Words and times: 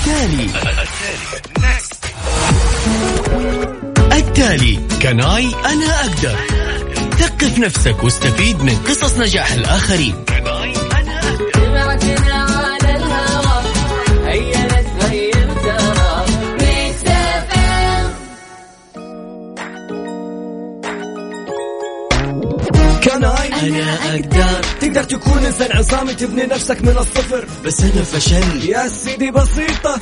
التالي. 0.00 0.50
التالي. 4.12 4.80
كناي 5.02 5.50
أنا 5.64 6.00
أقدر. 6.00 6.36
ثقف 7.18 7.58
نفسك 7.58 8.04
واستفيد 8.04 8.62
من 8.62 8.76
قصص 8.76 9.18
نجاح 9.18 9.52
الآخرين. 9.52 10.24
أنا 23.60 24.14
أقدر. 24.14 24.62
تقدر 24.80 25.04
تكون 25.04 25.44
إنسان 25.44 25.76
عصامي 25.76 26.14
تبني 26.14 26.42
نفسك 26.42 26.82
من 26.82 26.96
الصفر. 26.98 27.44
بس 27.64 27.80
أنا 27.80 28.02
فشل 28.02 28.68
يا 28.68 28.88
سيدي 28.88 29.30
بسيطة 29.30 30.00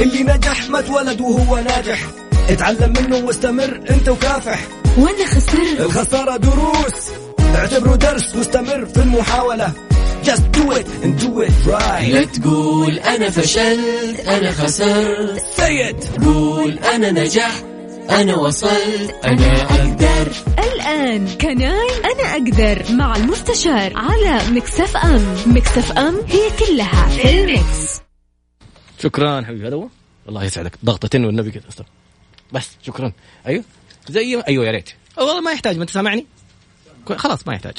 اللي 0.00 0.22
نجح 0.22 0.68
ما 0.68 0.78
اتولد 0.78 1.20
وهو 1.20 1.56
ناجح. 1.56 1.98
اتعلم 2.48 2.92
منه 3.00 3.16
واستمر 3.16 3.80
أنت 3.90 4.08
وكافح. 4.08 4.60
وأنا 4.98 5.26
خسرت. 5.26 5.80
الخسارة 5.80 6.36
دروس. 6.36 7.10
اعتبره 7.54 7.96
درس 7.96 8.36
واستمر 8.36 8.86
في 8.86 8.96
المحاولة. 8.96 9.72
Just 10.24 10.42
do 10.52 10.64
it 10.78 10.86
and 11.04 11.12
do 11.22 11.40
it 11.46 11.66
right. 11.66 12.12
لا 12.12 12.24
تقول 12.24 12.98
أنا 12.98 13.30
فشلت 13.30 14.20
أنا 14.28 14.52
خسرت. 14.52 15.42
Say 15.56 15.92
it. 15.92 16.24
قول 16.24 16.78
أنا 16.94 17.10
نجحت. 17.10 17.64
أنا 18.10 18.36
وصلت 18.36 19.10
أنا 19.24 19.62
أقدر. 19.62 20.32
الآن 20.58 21.28
Can 21.28 21.73
I 21.73 21.88
أنا 22.04 22.32
أقدر 22.32 22.92
مع 22.92 23.16
المستشار 23.16 23.92
على 23.96 24.50
Mix 24.50 24.96
FM. 24.96 25.36
Mix 25.46 25.92
FM 25.92 26.14
هي 26.26 26.50
كلها 26.58 27.08
في 27.08 27.30
ال 27.30 27.47
mix 27.47 28.00
شكرا 29.02 29.42
حبيبي 29.42 29.68
هذا 29.68 29.74
هو 29.74 29.88
الله 30.28 30.44
يسعدك. 30.44 30.72
ضغطتين 30.84 31.24
والنبي 31.24 31.50
كذا. 31.50 31.62
بس 32.52 32.68
شكرا. 32.82 33.12
أيوه. 33.46 33.64
زي 34.08 34.42
أيوه 34.48 34.66
يا 34.66 34.70
ريت. 34.70 34.90
والله 35.18 35.40
ما 35.40 35.52
يحتاج 35.52 35.76
ما 35.76 35.82
أنت 35.82 35.90
سامعني؟ 35.90 36.26
خلاص 37.16 37.46
ما 37.46 37.54
يحتاج. 37.54 37.74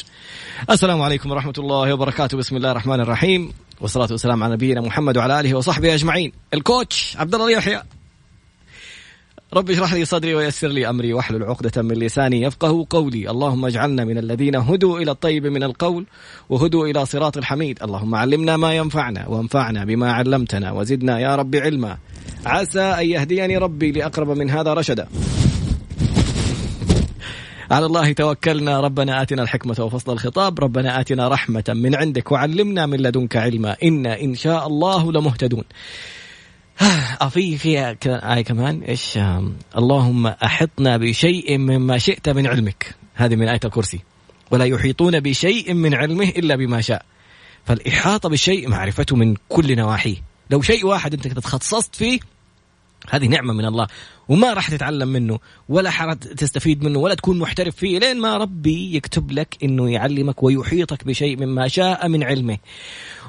السلام 0.70 1.02
عليكم 1.02 1.32
ورحمة 1.32 1.54
الله 1.58 1.94
وبركاته. 1.94 2.38
بسم 2.38 2.56
الله 2.56 2.72
الرحمن 2.72 3.00
الرحيم. 3.00 3.54
والصلاة 3.82 4.08
والسلام 4.12 4.44
على 4.44 4.54
نبينا 4.54 4.82
محمد 4.82 5.18
وعلى 5.18 5.40
آله 5.40 5.54
وصحبه 5.54 5.94
أجمعين. 5.94 6.32
الكوتش 6.54 7.18
عبد 7.18 7.36
الله 7.36 7.52
يحيى. 7.52 7.84
رب 9.54 9.72
اشرح 9.72 9.94
لي 9.94 10.06
صدري 10.06 10.36
ويسر 10.36 10.68
لي 10.68 10.90
أمري 10.90 11.14
واحلل 11.14 11.44
عقدة 11.44 11.82
من 11.82 11.96
لساني 11.96 12.42
يفقه 12.42 12.86
قولي، 12.90 13.30
اللهم 13.30 13.66
اجعلنا 13.66 14.06
من 14.06 14.18
الذين 14.18 14.56
هدوا 14.56 15.00
إلى 15.00 15.12
الطيب 15.12 15.48
من 15.48 15.64
القول 15.64 16.06
وهدوا 16.50 16.88
إلى 16.88 17.06
صراط 17.06 17.38
الحميد، 17.38 17.84
اللهم 17.84 18.16
علمنا 18.16 18.58
ما 18.58 18.74
ينفعنا 18.74 19.28
وانفعنا 19.28 19.86
بما 19.86 20.12
علمتنا 20.12 20.72
وزدنا 20.72 21.20
يا 21.20 21.36
رب 21.36 21.56
علما. 21.56 21.98
عسى 22.46 22.82
أن 22.82 23.06
يهديني 23.06 23.58
ربي 23.58 23.92
لأقرب 23.92 24.30
من 24.30 24.50
هذا 24.50 24.74
رشدا. 24.74 25.08
على 27.72 27.86
الله 27.86 28.12
توكلنا. 28.12 28.80
ربنا 28.80 29.22
آتنا 29.22 29.44
الحكمة 29.44 29.76
وفصل 29.80 30.14
الخطاب. 30.14 30.60
ربنا 30.60 31.00
آتنا 31.00 31.28
رحمة 31.28 31.64
من 31.68 31.96
عندك 31.96 32.32
وعلمنا 32.32 32.86
من 32.86 32.98
لدنك 32.98 33.36
علما. 33.36 33.76
إنا 33.84 34.22
إن 34.22 34.36
شاء 34.36 34.68
الله 34.68 35.12
لمهتدون. 35.12 35.64
آه 37.22 37.30
في 37.30 37.58
في 37.58 37.96
ك- 37.96 38.08
آية 38.08 38.42
كمان 38.42 38.82
إيش 38.82 39.20
اللهم 39.78 40.28
أحطنا 40.28 40.98
بشيء 40.98 41.58
مما 41.58 41.98
شئت 41.98 42.30
من 42.30 42.48
علمك. 42.48 42.96
هذه 43.16 43.36
من 43.36 43.48
آية 43.48 43.60
الكرسي. 43.66 44.00
ولا 44.52 44.66
يحيطون 44.66 45.20
بشيء 45.20 45.74
من 45.74 45.94
علمه 45.94 46.24
إلا 46.30 46.56
بما 46.56 46.82
شاء. 46.82 47.06
فالإحاطة 47.66 48.30
بالشيء 48.30 48.70
معرفته 48.70 49.16
من 49.16 49.36
كل 49.50 49.76
نواحيه. 49.76 50.16
لو 50.50 50.62
شيء 50.62 50.86
واحد 50.86 51.14
أنت 51.14 51.28
تخصصت 51.28 51.96
فيه 51.96 52.20
هذه 53.10 53.28
نعمة 53.28 53.54
من 53.54 53.66
الله. 53.66 53.88
وما 54.30 54.54
راح 54.54 54.70
تتعلم 54.70 55.08
منه 55.08 55.40
ولا 55.70 56.14
تستفيد 56.38 56.84
منه 56.84 57.00
ولا 57.00 57.16
تكون 57.16 57.40
محترف 57.40 57.76
فيه. 57.76 58.00
لين 58.00 58.20
ما 58.22 58.38
ربي 58.38 58.96
يكتب 58.96 59.32
لك 59.32 59.58
إنه 59.64 59.92
يعلمك 59.92 60.44
ويحيطك 60.44 61.04
بشيء 61.06 61.38
مما 61.46 61.68
شاء 61.68 62.08
من 62.08 62.24
علمه. 62.24 62.58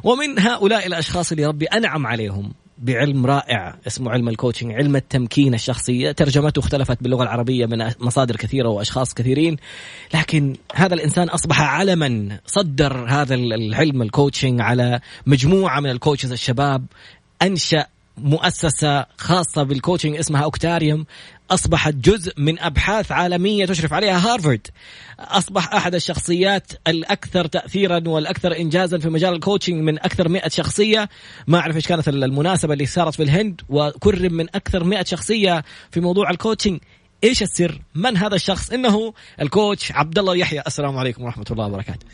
ومن 0.04 0.38
هؤلاء 0.38 0.86
الأشخاص 0.86 1.32
اللي 1.32 1.46
ربي 1.46 1.66
أنعم 1.66 2.06
عليهم. 2.06 2.52
بعلم 2.82 3.26
رائع 3.26 3.76
اسمه 3.86 4.10
علم 4.10 4.28
الكوتشنج 4.28 4.72
علم 4.72 4.96
التمكين 4.96 5.54
الشخصي 5.54 6.12
ترجمته 6.12 6.58
اختلفت 6.58 7.02
باللغة 7.02 7.22
العربية 7.22 7.66
من 7.66 7.90
مصادر 8.00 8.36
كثيرة 8.36 8.68
وأشخاص 8.68 9.14
كثيرين. 9.14 9.56
لكن 10.14 10.56
هذا 10.74 10.94
الإنسان 10.94 11.28
أصبح 11.28 11.60
علما 11.60 12.38
صدر 12.46 13.06
هذا 13.08 13.34
العلم 13.34 14.02
ال 14.02 14.09
coaching 14.09 14.60
على 14.60 15.00
مجموعة 15.26 15.80
من 15.80 15.90
ال 15.90 15.95
coaches 15.96 16.32
الشباب 16.32 16.84
أنشأ 17.42 17.86
مؤسسة 18.18 19.06
خاصة 19.16 19.62
بال 19.62 19.73
coaching 19.73 20.16
اسمها 20.16 20.44
أوكتاريوم 20.44 21.06
أصبحت 21.54 21.94
جزء 21.94 22.32
من 22.36 22.58
أبحاث 22.58 23.12
عالمية 23.12 23.66
تشرف 23.66 23.92
عليها 23.92 24.32
هارفارد 24.32 24.66
أصبح 25.18 25.74
أحد 25.74 25.94
الشخصيات 25.94 26.72
الأكثر 26.88 27.46
تأثيرا 27.46 28.02
والأكثر 28.06 28.56
إنجازا 28.56 28.98
في 28.98 29.08
مجال 29.08 29.34
ال 29.34 29.40
coaching 29.40 29.82
من 29.82 29.98
أكثر 29.98 30.28
مئة 30.28 30.48
شخصية 30.48 31.08
ما 31.46 31.58
أعرف 31.58 31.76
إيش 31.76 31.86
كانت 31.86 32.08
المناسبة 32.08 32.72
اللي 32.72 32.86
صارت 32.86 33.14
في 33.14 33.22
الهند 33.22 33.60
وكرم 33.68 34.32
من 34.32 34.46
أكثر 34.54 34.84
مئة 34.84 35.04
شخصية 35.04 35.64
في 35.90 36.00
موضوع 36.00 36.30
ال 36.30 36.36
coaching 36.36 36.80
إيش 37.24 37.42
السر؟ 37.42 37.80
من 37.94 38.16
هذا 38.16 38.34
الشخص؟ 38.34 38.70
إنه 38.70 39.14
ال 39.40 39.49
coach 39.49 39.92
عبد 39.92 40.18
الله 40.18 40.36
يحيى، 40.36 40.62
السلام 40.66 40.96
عليكم 40.96 41.22
ورحمة 41.22 41.44
الله 41.50 41.66
وبركاته. 41.66 42.06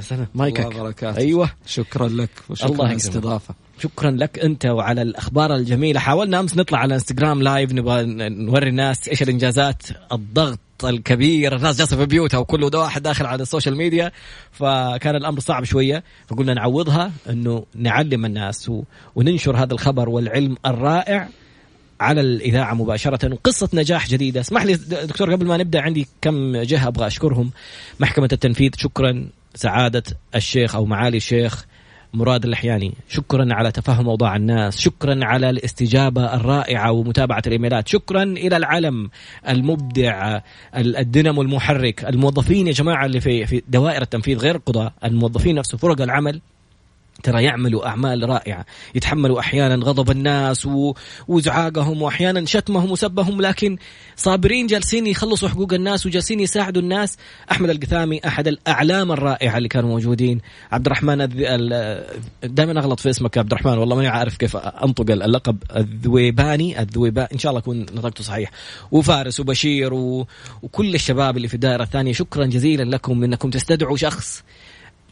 سنة 0.00 0.26
مايكك. 0.34 0.60
الله 0.60 0.80
وبركاته. 0.80 1.18
أيوه. 1.18 1.50
شكرا 1.66 2.08
لك 2.08 2.30
وشكرا 2.48 2.70
الله. 2.70 2.90
الاستضافه 2.90 3.54
شكرا 3.82 4.10
لك 4.10 4.38
أنت 4.38 4.66
وعلى 4.66 5.02
الأخبار 5.02 5.54
الجميلة. 5.56 6.00
حاولنا 6.00 6.40
أمس 6.40 6.56
نطلع 6.56 6.78
على 6.78 6.94
إنستغرام 6.94 7.42
live 7.42 7.72
نبغى 7.72 8.04
نوري 8.28 8.68
الناس 8.68 9.08
إيش 9.08 9.22
الإنجازات 9.22 9.82
الضغط 10.12 10.58
الكبير. 10.84 11.56
الناس 11.56 11.78
جالسة 11.78 11.96
في 11.96 12.06
بيوتها 12.06 12.38
وكل 12.38 12.70
واحد 12.74 13.02
داخل 13.02 13.26
على 13.26 13.42
ال 13.42 13.47
social 13.47 13.76
media 13.76 14.12
فكان 14.52 15.16
الأمر 15.16 15.40
صعب 15.40 15.64
شوية 15.64 16.04
فقلنا 16.26 16.54
نعوضها 16.54 17.12
إنه 17.30 17.66
نعلم 17.74 18.24
الناس. 18.24 18.70
وننشر 19.16 19.56
هذا 19.56 19.72
الخبر 19.72 20.08
والعلم 20.08 20.56
الرائع 20.66 21.28
على 22.00 22.20
الإذاعة 22.20 22.74
مباشرة. 22.74 23.38
قصة 23.44 23.68
نجاح 23.74 24.08
جديدة. 24.08 24.40
اسمح 24.40 24.64
لي 24.64 24.74
دكتور 24.74 25.32
قبل 25.32 25.46
ما 25.46 25.56
نبدأ 25.56 25.80
عندي 25.80 26.08
كم 26.22 26.56
جهة 26.56 26.88
أبغى 26.88 27.06
أشكرهم. 27.06 27.50
محكمة 28.00 28.28
التنفيذ 28.32 28.70
شكرا. 28.76 29.28
سعادة 29.56 30.02
الشيخ 30.34 30.74
أو 30.76 30.84
معالي 30.86 31.16
الشيخ 31.16 31.66
مراد 32.14 32.44
اللحياني 32.44 32.92
شكرا 33.08 33.54
على 33.54 33.72
تفهم 33.72 34.08
أوضاع 34.08 34.36
الناس. 34.36 34.78
شكرا 34.78 35.24
على 35.24 35.50
الاستجابة 35.50 36.34
الرائعة 36.34 36.92
ومتابعة 36.92 37.42
الإيميلات. 37.46 37.88
شكرا 37.88 38.22
إلى 38.22 38.56
العلم 38.56 39.10
المبدع 39.48 40.40
ال- 40.76 40.96
الدينامو 40.96 41.42
المحرك 41.42 42.04
الموظفين 42.04 42.66
يا 42.66 42.72
جماعة 42.72 43.06
اللي 43.06 43.20
في 43.20 43.46
في 43.46 43.62
دوائر 43.68 44.02
التنفيذ 44.02 44.38
غير 44.38 44.54
القضاء 44.56 44.92
الموظفين 45.04 45.54
نفسه 45.54 45.78
فرق 45.78 46.00
العمل. 46.02 46.40
ترى 47.22 47.44
يعملوا 47.44 47.86
أعمال 47.86 48.28
رائعة 48.28 48.66
يتحملوا 48.94 49.40
أحيانا 49.40 49.84
غضب 49.84 50.10
الناس 50.10 50.66
و... 50.66 50.94
وزعاقهم 51.28 52.02
واحيانا 52.02 52.46
شتمهم 52.46 52.90
وسبهم 52.90 53.42
لكن 53.42 53.76
صابرين 54.16 54.66
جالسين 54.66 55.06
يخلصوا 55.06 55.48
حقوق 55.48 55.72
الناس 55.72 56.06
وجالسين 56.06 56.40
يساعدوا 56.40 56.82
الناس. 56.82 57.16
أحمد 57.50 57.70
القثامي 57.70 58.20
أحد 58.26 58.48
الأعلام 58.48 59.12
الرائعة 59.12 59.56
اللي 59.56 59.68
كانوا 59.68 59.88
موجودين. 59.88 60.40
عبد 60.72 60.86
الرحمن 60.86 61.20
الذ... 61.20 61.34
ال... 61.38 62.04
دائما 62.42 62.80
أغلط 62.80 63.00
في 63.00 63.10
اسمك 63.10 63.36
يا 63.36 63.40
عبد 63.40 63.52
الرحمن 63.52 63.78
والله 63.78 63.96
ماني 63.96 64.08
عارف 64.08 64.36
كيف 64.36 64.56
أنطق 64.56 65.10
اللقب 65.10 65.62
الذويباني. 65.76 66.80
الذويباني 66.80 67.28
إن 67.32 67.38
شاء 67.38 67.50
الله 67.50 67.60
أكون 67.60 67.80
نطقته 67.80 68.24
صحيح. 68.24 68.50
وفارس 68.90 69.40
وبشير 69.40 69.94
و... 69.94 70.26
وكل 70.62 70.94
الشباب 70.94 71.36
اللي 71.36 71.48
في 71.48 71.54
الدائرة 71.54 71.82
الثانية 71.82 72.12
شكرا 72.12 72.46
جزيلا 72.46 72.82
لكم 72.82 73.24
إنكم 73.24 73.50
تستدعوا 73.50 73.96
شخص 73.96 74.42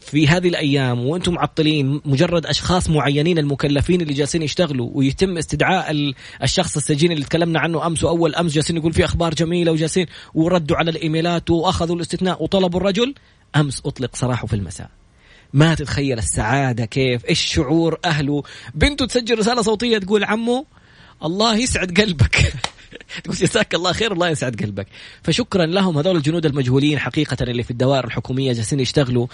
في 0.05 0.27
هذه 0.27 0.47
الأيام 0.47 1.05
وأنتم 1.05 1.33
معطلين 1.33 2.01
مجرد 2.05 2.45
أشخاص 2.45 2.89
معينين 2.89 3.37
المكلفين 3.37 4.01
اللي 4.01 4.13
جالسين 4.13 4.41
يشتغلوا 4.41 4.89
ويتم 4.93 5.37
استدعاء 5.37 5.91
ال- 5.91 6.15
الشخص 6.43 6.77
السجين 6.77 7.11
اللي 7.11 7.25
تكلمنا 7.25 7.59
عنه 7.59 7.87
أمس 7.87 8.03
وأول 8.03 8.35
أمس 8.35 8.53
جالسين 8.53 8.77
يقول 8.77 8.93
في 8.93 9.05
أخبار 9.05 9.33
جميلة 9.33 9.71
وجالسين 9.71 10.05
وردوا 10.33 10.77
على 10.77 10.91
الإيميلات 10.91 11.49
وأخذوا 11.49 11.95
الاستثناء 11.95 12.43
وطلبوا 12.43 12.79
الرجل. 12.79 13.13
أمس 13.55 13.81
أطلق 13.85 14.15
سراحه 14.15 14.47
في 14.47 14.55
المساء. 14.55 14.89
ما 15.53 15.75
تتخيل 15.75 16.17
السعادة 16.19 16.85
كيف 16.85 17.25
إيش 17.25 17.41
شعور 17.41 17.99
أهله. 18.05 18.43
بنته 18.75 19.05
تسجل 19.05 19.39
رسالة 19.39 19.61
صوتية 19.61 19.97
تقول 19.97 20.23
عمو 20.23 20.65
الله 21.23 21.57
يسعد 21.57 22.01
قلبك. 22.01 22.53
تقول 23.23 23.35
جزاك 23.35 23.75
الله 23.75 23.91
خير 23.91 24.11
الله 24.11 24.29
يسعد 24.29 24.61
قلبك. 24.63 24.87
فشكرا 25.23 25.65
لهم 25.65 25.97
هذول 25.97 26.17
الجنود 26.17 26.45
المجهولين 26.45 26.99
حقيقة 26.99 27.37
اللي 27.43 27.63
في 27.63 27.71
الدوائر 27.71 28.05
الحكومية 28.05 28.53
جالسين 28.53 28.79
يشتغلوا 28.79 29.27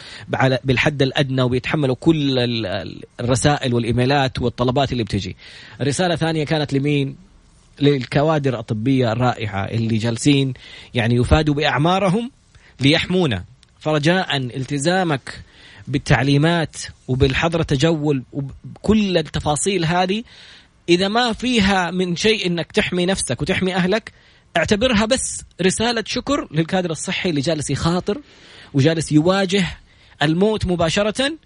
بالحد 0.64 1.02
الأدنى 1.02 1.42
وبيتحملوا 1.42 1.96
كل 2.00 2.40
ال- 2.40 2.66
ال- 2.66 3.04
الرسائل 3.20 3.74
والإيميلات 3.74 4.42
والطلبات 4.42 4.92
اللي 4.92 5.04
بتجي. 5.04 5.36
رسالة 5.82 6.16
ثانية 6.16 6.44
كانت 6.44 6.74
لمين؟ 6.74 7.16
للكوادر 7.80 8.60
الطبية 8.60 9.12
الرائعة 9.12 9.64
اللي 9.66 9.98
جالسين 9.98 10.54
يعني 10.94 11.16
يفادوا 11.16 11.54
بأعمارهم 11.54 12.32
ليحمونا. 12.80 13.44
فرجاء 13.80 14.38
التزامك 14.38 15.42
بالتعليمات 15.88 16.76
وبالحظر 17.08 17.60
التجول 17.60 18.24
وكل 18.34 19.18
التفاصيل 19.18 19.86
هذه 19.86 20.24
إذا 20.90 21.08
ما 21.08 21.34
فيها 21.34 21.92
من 21.92 22.16
شيء 22.16 22.48
إنك 22.48 22.72
تحمي 22.72 23.06
نفسك 23.06 23.42
وتحمي 23.42 23.76
أهلك 23.76 24.12
اعتبرها 24.58 25.06
بس 25.06 25.44
رسالة 25.62 26.04
شكر 26.08 26.48
للكادر 26.52 26.92
الصحي 26.92 27.30
اللي 27.30 27.42
جالس 27.42 27.70
يخاطر 27.70 28.22
وجالس 28.74 29.12
يواجه 29.12 29.66
الموت 30.22 30.66
مباشرة. 30.66 31.38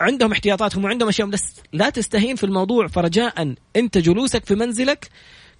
عندهم 0.00 0.32
احتياطاتهم 0.32 0.84
وعندهم 0.84 1.08
أشياء 1.08 1.28
بس 1.28 1.42
لا 1.72 1.90
تستهين 1.90 2.36
في 2.36 2.44
الموضوع 2.44 2.86
فرجاء 2.86 3.54
أنت 3.76 3.98
جلوسك 3.98 4.44
في 4.44 4.54
منزلك 4.54 5.08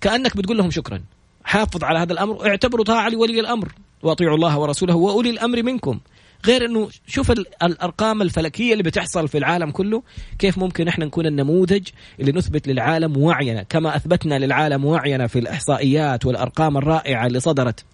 كأنك 0.00 0.36
بتقول 0.36 0.58
لهم 0.58 0.70
شكرا. 0.70 1.02
حافظ 1.44 1.84
على 1.84 1.98
هذا 1.98 2.12
الأمر 2.12 2.46
اعتبروا 2.46 2.84
طاعة 2.84 3.08
لولي 3.08 3.40
الأمر 3.40 3.72
وأطيعوا 4.02 4.36
الله 4.36 4.58
ورسوله 4.58 4.94
وأولي 4.94 5.30
الأمر 5.30 5.62
منكم. 5.62 6.00
غير 6.46 6.64
إنه 6.64 6.88
شوف 7.06 7.30
الأرقام 7.30 8.22
الفلكية 8.22 8.72
اللي 8.72 8.82
بتحصل 8.82 9.28
في 9.28 9.38
العالم 9.38 9.70
كله 9.70 10.02
كيف 10.38 10.58
ممكن 10.58 10.88
إحنا 10.88 11.04
نكون 11.04 11.26
النموذج 11.26 11.88
اللي 12.20 12.32
نثبت 12.32 12.68
للعالم 12.68 13.16
وعينا 13.16 13.62
كما 13.62 13.96
أثبتنا 13.96 14.38
للعالم 14.38 14.84
وعينا 14.84 15.26
في 15.26 15.38
الإحصائيات 15.38 16.26
والأرقام 16.26 16.76
الرائعة 16.76 17.26
اللي 17.26 17.40
صدرت. 17.40 17.84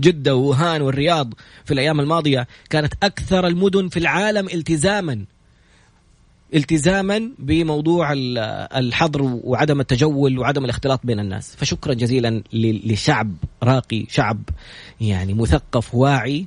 جدة 0.00 0.36
ووهان 0.36 0.82
والرياض 0.82 1.34
في 1.64 1.74
الأيام 1.74 2.00
الماضية 2.00 2.46
كانت 2.70 2.92
أكثر 3.02 3.46
المدن 3.46 3.88
في 3.88 3.98
العالم 3.98 4.46
التزاما. 4.46 5.24
التزاما 6.54 7.30
بموضوع 7.38 8.12
الحظر 8.76 9.22
وعدم 9.22 9.80
التجول 9.80 10.38
وعدم 10.38 10.64
الاختلاط 10.64 11.00
بين 11.04 11.20
الناس. 11.20 11.56
فشكرا 11.56 11.94
جزيلا 11.94 12.42
لشعب 12.52 13.34
راقي 13.62 14.06
شعب 14.08 14.42
يعني 15.00 15.34
مثقف 15.34 15.94
واعي. 15.94 16.46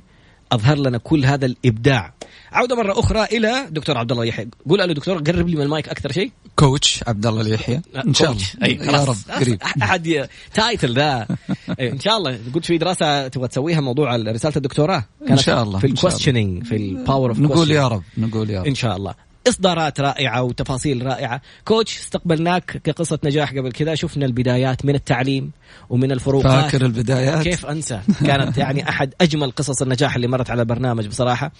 أظهر 0.52 0.78
لنا 0.78 0.98
كل 0.98 1.24
هذا 1.24 1.46
الإبداع. 1.46 2.14
عودة 2.52 2.76
مرة 2.76 3.00
أخرى 3.00 3.24
إلى 3.24 3.66
دكتور 3.70 3.98
عبد 3.98 4.12
الله 4.12 4.24
يحيى. 4.24 4.48
قول 4.68 4.78
له 4.78 4.86
دكتور 4.86 5.18
قرب 5.18 5.48
لي 5.48 5.56
من 5.56 5.62
المايك 5.62 5.88
أكثر 5.88 6.12
شيء. 6.12 6.32
coach 6.56 7.04
عبد 7.06 7.26
الله 7.26 7.48
يحيى. 7.48 7.82
إن 8.06 8.14
شاء 8.14 8.32
الله. 8.32 8.44
يا 8.92 9.04
رب 9.04 9.16
قريب. 9.40 9.62
آخذ 9.62 10.28
title 10.54 10.94
ذا. 10.94 11.26
إن 11.92 12.00
شاء 12.00 12.16
الله. 12.16 12.38
قلت 12.54 12.64
في 12.64 12.78
دراسة 12.78 13.28
تبغى 13.28 13.48
تسويها 13.48 13.80
موضوع 13.80 14.16
رسالة 14.16 14.56
الدكتوراه. 14.56 15.04
إن 15.30 15.36
شاء 15.36 15.62
الله 15.62 15.78
في 15.78 15.86
ال 15.86 15.93
questioning 15.93 16.64
في 16.64 16.76
ال 16.76 16.85
power 16.85 17.30
of 17.30 17.38
نقول 17.38 17.70
يا 17.70 17.88
رب 17.88 18.02
نقول 18.18 18.50
يا 18.50 18.60
رب. 18.60 18.66
إن 18.66 18.74
شاء 18.74 18.96
الله. 18.96 19.14
إصدارات 19.48 20.00
رائعة 20.00 20.42
وتفاصيل 20.42 21.06
رائعة. 21.06 21.40
coach 21.64 21.98
استقبلناك 21.98 22.80
كقصة 22.84 23.18
نجاح 23.24 23.50
قبل 23.50 23.72
كذا. 23.72 23.94
شفنا 23.94 24.26
البدايات 24.26 24.84
من 24.84 24.94
التعليم 24.94 25.52
ومن 25.90 26.12
الفروقات. 26.12 26.64
فاكر 26.64 26.86
البدايات؟ 26.86 27.42
كيف 27.42 27.66
أنسى؟ 27.66 28.00
كانت 28.26 28.58
يعني 28.58 28.88
أحد 28.88 29.14
أجمل 29.20 29.50
قصص 29.50 29.82
النجاح 29.82 30.14
اللي 30.14 30.28
مرت 30.28 30.50
على 30.50 30.62
البرنامج 30.62 31.06
بصراحة. 31.06 31.52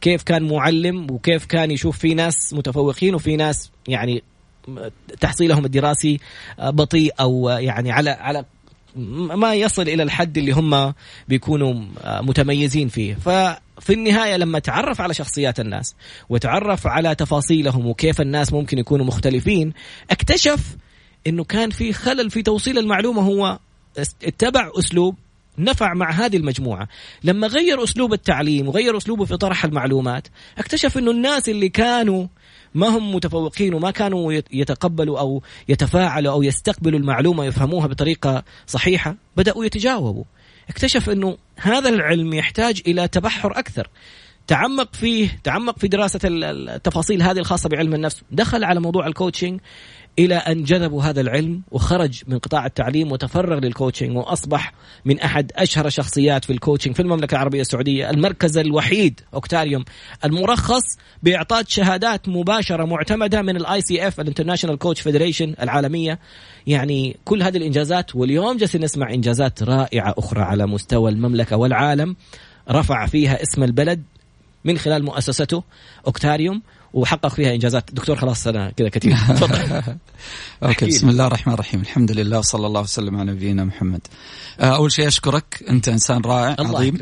كيف 0.00 0.22
كان 0.22 0.48
معلم 0.48 1.10
وكيف 1.10 1.44
كان 1.44 1.70
يشوف 1.70 1.98
في 1.98 2.14
ناس 2.14 2.54
متفوقين 2.54 3.14
وفي 3.14 3.36
ناس 3.36 3.70
يعني 3.88 4.22
تحصيلهم 5.20 5.64
الدراسي 5.64 6.20
بطيء 6.58 7.12
أو 7.20 7.48
يعني 7.48 7.92
على 7.92 8.10
على 8.10 8.44
ما 8.96 9.54
يصل 9.54 9.82
إلى 9.82 10.02
الحد 10.02 10.38
اللي 10.38 10.52
هم 10.52 10.94
بيكونوا 11.28 11.74
متميزين 12.06 12.88
فيه. 12.88 13.14
ففي 13.14 13.90
النهاية 13.92 14.36
لما 14.36 14.58
تعرف 14.58 15.00
على 15.00 15.14
شخصيات 15.14 15.60
الناس 15.60 15.94
وتعرف 16.28 16.86
على 16.86 17.14
تفاصيلهم 17.14 17.86
وكيف 17.86 18.20
الناس 18.20 18.52
ممكن 18.52 18.78
يكونوا 18.78 19.06
مختلفين 19.06 19.72
اكتشف 20.10 20.76
إنه 21.26 21.44
كان 21.44 21.70
في 21.70 21.92
خلل 21.92 22.30
في 22.30 22.42
توصيل 22.42 22.78
المعلومة. 22.78 23.22
هو 23.22 23.58
اتبع 24.24 24.70
أسلوب 24.78 25.14
نفع 25.58 25.94
مع 25.94 26.10
هذه 26.10 26.36
المجموعة. 26.36 26.88
لما 27.24 27.46
غير 27.46 27.84
أسلوب 27.84 28.12
التعليم 28.12 28.68
وغير 28.68 28.96
أسلوبه 28.96 29.24
في 29.24 29.36
طرح 29.36 29.64
المعلومات 29.64 30.28
اكتشف 30.58 30.98
أنه 30.98 31.10
الناس 31.10 31.48
اللي 31.48 31.68
كانوا 31.68 32.26
ما 32.74 32.86
هم 32.88 33.14
متفوقين 33.14 33.74
وما 33.74 33.90
كانوا 33.90 34.32
يتقبلوا 34.52 35.18
أو 35.18 35.42
يتفاعلوا 35.68 36.32
أو 36.32 36.42
يستقبلوا 36.42 36.98
المعلومة 36.98 37.44
يفهموها 37.44 37.86
بطريقة 37.86 38.44
صحيحة 38.66 39.16
بدأوا 39.36 39.64
يتجاوبوا. 39.64 40.24
اكتشف 40.68 41.10
إنه 41.10 41.36
هذا 41.56 41.88
العلم 41.88 42.34
يحتاج 42.34 42.82
إلى 42.86 43.08
تبحر 43.08 43.58
أكثر. 43.58 43.88
تعمق 44.46 44.94
فيه 44.94 45.40
تعمق 45.44 45.78
في 45.78 45.88
دراسة 45.88 46.20
التفاصيل 46.24 47.22
هذه 47.22 47.38
الخاصة 47.38 47.68
بعلم 47.68 47.94
النفس. 47.94 48.22
دخل 48.30 48.64
على 48.64 48.80
موضوع 48.80 49.06
الكوتشنج 49.06 49.60
إلى 50.18 50.34
أن 50.34 50.64
جذبوا 50.64 51.02
هذا 51.02 51.20
العلم 51.20 51.62
وخرج 51.70 52.22
من 52.26 52.38
قطاع 52.38 52.66
التعليم 52.66 53.12
وتفرغ 53.12 53.58
لل 53.58 53.70
coaching 53.70 54.16
وأصبح 54.16 54.72
من 55.04 55.20
أحد 55.20 55.52
أشهر 55.56 55.86
الشخصيات 55.86 56.44
في 56.44 56.52
ال 56.52 56.57
coaching 56.57 56.94
في 56.94 57.02
المملكة 57.02 57.34
العربية 57.34 57.60
السعودية، 57.60 58.10
المركز 58.10 58.58
الوحيد 58.58 59.20
أوكتاريوم 59.34 59.84
المرخص 60.24 60.82
بإعطاء 61.22 61.64
شهادات 61.68 62.28
مباشرة 62.28 62.84
معتمدة 62.84 63.42
من 63.42 63.56
ال 63.56 63.80
ICF 63.80 64.08
ال 64.08 64.20
International 64.20 64.78
Coach 64.78 65.00
Federation 65.00 65.54
العالمية، 65.60 66.18
يعني 66.66 67.16
كل 67.24 67.42
هذه 67.42 67.56
الإنجازات 67.56 68.16
واليوم 68.16 68.56
جالسين 68.56 68.84
نسمع 68.84 69.10
إنجازات 69.10 69.62
رائعة 69.62 70.14
أخرى 70.18 70.42
على 70.42 70.66
مستوى 70.66 71.10
المملكة 71.10 71.56
والعالم. 71.56 72.16
رفع 72.70 73.06
فيها 73.06 73.42
اسم 73.42 73.62
البلد 73.62 74.02
من 74.64 74.78
خلال 74.78 75.04
مؤسسته 75.04 75.62
أوكتاريوم. 76.06 76.62
وحقق 76.94 77.28
فيها 77.28 77.54
إنجازات. 77.54 77.90
دكتور 77.92 78.16
خلاص 78.16 78.46
أنا 78.46 78.70
كذا 78.70 78.88
كثير 78.88 79.16
أوكي 80.62 80.86
بسم 80.86 81.08
الله 81.08 81.26
الرحمن 81.26 81.54
الرحيم. 81.54 81.80
الحمد 81.80 82.12
لله 82.12 82.40
صلى 82.40 82.66
الله 82.66 82.80
وسلم 82.80 83.16
على 83.16 83.32
نبينا 83.32 83.64
محمد. 83.64 84.00
آه، 84.60 84.76
أول 84.76 84.92
شيء 84.92 85.08
أشكرك. 85.08 85.64
أنت 85.70 85.88
إنسان 85.88 86.20
رائع 86.20 86.56
الله 86.58 86.78
عظيم. 86.78 86.98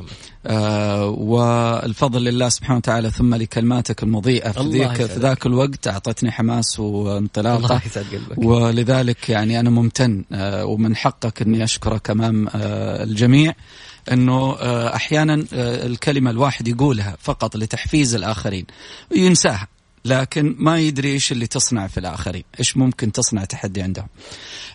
آه 0.47 1.07
والفضل 1.07 2.25
لله 2.25 2.49
سبحانه 2.49 2.77
وتعالى 2.77 3.11
ثم 3.11 3.35
لكلماتك 3.35 4.03
المضيئة 4.03 4.51
في 4.51 4.69
ذيك 4.69 4.95
في 4.95 5.21
ذاك 5.21 5.47
الوقت. 5.47 5.89
أعطتني 5.89 6.31
حماس 6.31 6.81
وانطلاقة. 6.81 7.57
الله 7.57 7.81
يسعد 7.87 8.05
قلبك. 8.13 8.39
ولذلك 8.39 9.29
يعني 9.29 9.61
أنا 9.61 9.71
ممتن 9.71 10.25
آه 10.33 10.65
ومن 10.65 10.97
حقك 10.97 11.43
إني 11.43 11.65
أشكرك 11.65 12.11
أمام 12.11 12.49
آه 12.49 13.05
الجميع. 13.05 13.55
إنه 14.13 14.57
آه، 14.61 14.97
أحيانا 14.97 15.45
آه، 15.53 15.87
الكلمة 15.87 16.31
الواحد 16.31 16.69
يقولها 16.69 17.17
فقط 17.21 17.57
لتحفيز 17.57 18.15
الآخرين 18.15 18.67
ينساها. 19.17 19.69
لكن 20.05 20.57
ما 20.59 20.79
يدري 20.79 21.13
إيش 21.13 21.33
اللي 21.33 21.47
تصنع 21.47 21.87
في 21.87 22.01
الآخرين، 22.01 22.45
إيش 22.59 22.77
ممكن 22.77 23.13
تصنع 23.13 23.45
تحدي 23.45 23.83
عندهم. 23.83 24.07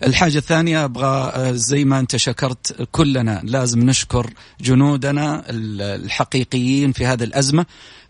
الحاجة 0.03 0.38
الثانية 0.38 0.85
أبغى 0.85 1.31
آه، 1.35 1.51
زي 1.51 1.85
ما 1.85 2.00
أنت 2.00 2.15
شكرت 2.15 2.88
كلنا 2.91 3.41
لازم 3.44 3.79
نشكر 3.79 4.33
جنودنا 4.62 5.44
الحقيقيين 5.50 6.91
في 6.91 7.06
هذه 7.06 7.24
الأزمة 7.24 7.62
ال 7.62 7.65
ال 7.65 8.06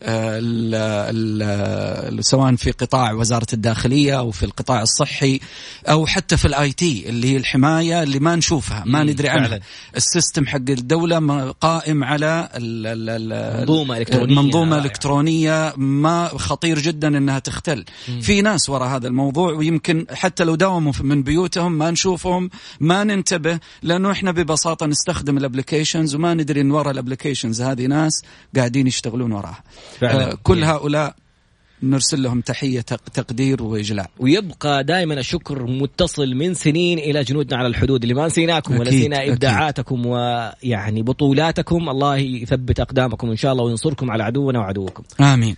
سواء 2.21 2.55
في 2.55 2.71
قطاع 2.71 3.11
وزارة 3.13 3.47
الداخلية 3.53 4.19
أو 4.19 4.31
في 4.31 4.43
القطاع 4.43 4.81
الصحي 4.81 5.39
أو 5.89 6.05
حتى 6.05 6.37
في 6.37 6.45
ال 6.45 6.71
IT 6.71 7.09
اللي 7.09 7.31
هي 7.31 7.37
الحماية 7.37 8.03
اللي 8.03 8.19
ما 8.19 8.35
نشوفها 8.35 8.83
ما 8.85 9.03
ندري 9.03 9.29
عنها. 9.29 9.59
ال 9.95 10.03
system 10.03 10.47
حق 10.47 10.55
الدولة 10.55 11.51
قائم 11.51 12.03
على 12.03 12.49
منظومة 12.55 13.97
إلكترونية. 13.97 14.35
منظومة 14.35 14.77
إلكترونية 14.77 15.73
ما 15.77 16.27
خطير 16.27 16.79
جدا 16.79 17.07
إنها 17.07 17.39
تختل. 17.39 17.85
مم. 18.09 18.21
في 18.21 18.41
ناس 18.41 18.69
وراء 18.69 18.87
هذا 18.89 19.07
الموضوع 19.07 19.51
ويمكن 19.51 20.05
حتى 20.11 20.43
لو 20.43 20.55
داوموا 20.55 20.93
من 21.01 21.23
بيوتهم 21.23 21.71
ما 21.71 21.91
نشوفهم 21.91 22.49
ما 22.79 23.03
ننتبه 23.03 23.59
لأنه 23.83 24.11
إحنا 24.11 24.31
ببساطة 24.31 24.85
نستخدم 24.85 25.37
ال 25.37 25.43
applications 25.43 26.15
وما 26.15 26.33
ندري 26.33 26.61
إن 26.61 26.71
وراء 26.71 26.91
ال 26.91 26.97
applications 26.97 27.61
هذه 27.61 27.85
ناس 27.85 28.23
قاعدين 28.55 28.87
يشتغلون 28.87 29.31
وراها. 29.31 29.63
فعلا. 29.99 30.31
آه 30.31 30.37
كل 30.43 30.63
هؤلاء 30.63 31.15
نرسل 31.83 32.23
لهم 32.23 32.41
تحية 32.41 32.81
تقدير 33.13 33.63
وإجلال 33.63 34.09
ويبقى 34.19 34.83
دائما 34.83 35.13
الشكر 35.13 35.65
متصل 35.65 36.35
من 36.35 36.53
سنين 36.53 36.99
إلى 36.99 37.23
جنودنا 37.23 37.57
على 37.57 37.67
الحدود 37.67 38.01
اللي 38.03 38.13
ما 38.13 38.25
نسيناكم 38.27 38.79
ونسينا 38.79 39.27
إبداعاتكم 39.27 40.05
ويعني 40.05 41.01
بطولاتكم. 41.01 41.89
الله 41.89 42.17
يثبت 42.17 42.79
أقدامكم 42.79 43.29
إن 43.29 43.35
شاء 43.35 43.51
الله 43.51 43.63
وينصركم 43.63 44.11
على 44.11 44.23
عدونا 44.23 44.59
وعدوكم. 44.59 45.03
آمين. 45.19 45.55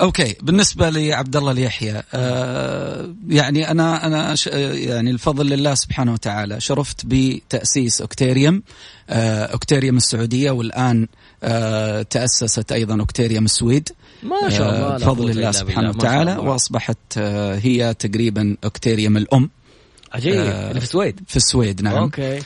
okay 0.00 0.34
بالنسبة 0.42 0.90
لعبد 0.90 1.36
الله 1.36 1.52
اليحيى 1.52 2.02
آه 2.14 3.14
يعني 3.28 3.70
أنا 3.70 4.06
أنا 4.06 4.34
يعني 4.74 5.10
الفضل 5.10 5.46
لله 5.46 5.74
سبحانه 5.74 6.12
وتعالى 6.12 6.60
شرفت 6.60 7.00
بتأسيس 7.04 8.00
اوكتيريوم 8.00 8.62
آه 9.10 9.44
اوكتيريوم 9.44 9.96
السعودية 9.96 10.50
والآن 10.50 11.08
آه 11.42 12.02
تأسست 12.02 12.72
أيضا 12.72 13.00
اوكتيريوم 13.00 13.44
السويد. 13.44 13.88
ما 14.22 14.48
شاء 14.48 14.68
الله 14.70 14.94
آه 14.94 14.96
بفضل 14.96 15.30
الله 15.30 15.50
سبحانه 15.50 15.88
وتعالى. 15.88 16.36
وأصبحت 16.36 16.98
آه 17.18 17.54
هي 17.54 17.94
تقريبا 17.94 18.56
اوكتيريوم 18.64 19.16
الأم. 19.16 19.50
عجيب. 20.12 20.34
آه 20.34 20.72
في 20.72 20.78
السويد. 20.78 21.20
في 21.26 21.36
السويد 21.36 21.82
نعم. 21.82 21.94
okay. 21.94 22.38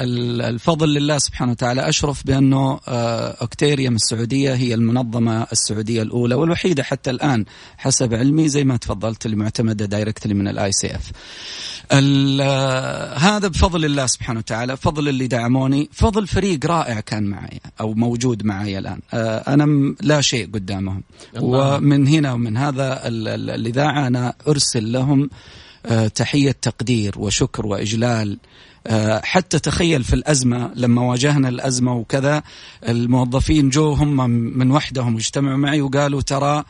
والفضل 0.00 0.94
لله 0.94 1.18
سبحانه 1.18 1.52
وتعالى 1.52 1.88
أشرف 1.88 2.26
بأنه 2.26 2.80
آه 2.88 3.36
أكتيريوم 3.40 3.94
السعودية 3.94 4.54
هي 4.54 4.74
المنظمة 4.74 5.46
السعودية 5.52 6.02
الأولى 6.02 6.34
والوحيدة 6.34 6.82
حتى 6.82 7.10
الآن 7.10 7.44
حسب 7.76 8.14
علمي 8.14 8.48
زي 8.48 8.64
ما 8.64 8.76
تفضلت 8.76 9.26
اللي 9.26 9.36
معتمدة 9.36 9.84
directly 9.84 10.34
من 10.34 10.48
ال 10.48 10.72
ICF 10.72 11.12
هذا 13.18 13.48
بفضل 13.48 13.84
الله 13.84 14.06
سبحانه 14.06 14.38
وتعالى 14.38 14.76
فضل 14.76 15.08
اللي 15.08 15.26
دعموني 15.26 15.88
فضل 15.92 16.26
فريق 16.26 16.66
رائع 16.66 17.00
كان 17.00 17.24
معي 17.24 17.60
أو 17.80 17.94
موجود 17.94 18.44
معي 18.44 18.78
الآن. 18.78 19.00
آه 19.14 19.38
أنا 19.38 19.94
لا 20.00 20.20
شيء 20.20 20.50
قدامهم. 20.54 21.02
الله. 21.36 21.76
ومن 21.76 22.06
هنا 22.06 22.32
ومن 22.32 22.56
هذا 22.56 23.00
الإذاعة 23.04 24.06
أنا 24.06 24.34
أرسل 24.48 24.92
لهم 24.92 25.22
آه، 25.22 25.28
تحية 26.14 26.56
تقدير 26.62 27.14
وشكر 27.18 27.66
وإجلال. 27.66 28.38
آه، 28.86 29.20
حتى 29.24 29.58
تخيل 29.58 30.04
في 30.04 30.12
الأزمة 30.14 30.70
لما 30.74 31.02
واجهنا 31.02 31.48
الأزمة 31.48 31.94
وكذا 31.94 32.42
الموظفين 32.88 33.68
جو 33.68 33.92
هم 33.92 34.30
من 34.30 34.70
وحدهم 34.70 35.16
اجتمعوا 35.16 35.56
معي 35.56 35.80
وقالوا 35.80 36.20
ترى 36.20 36.64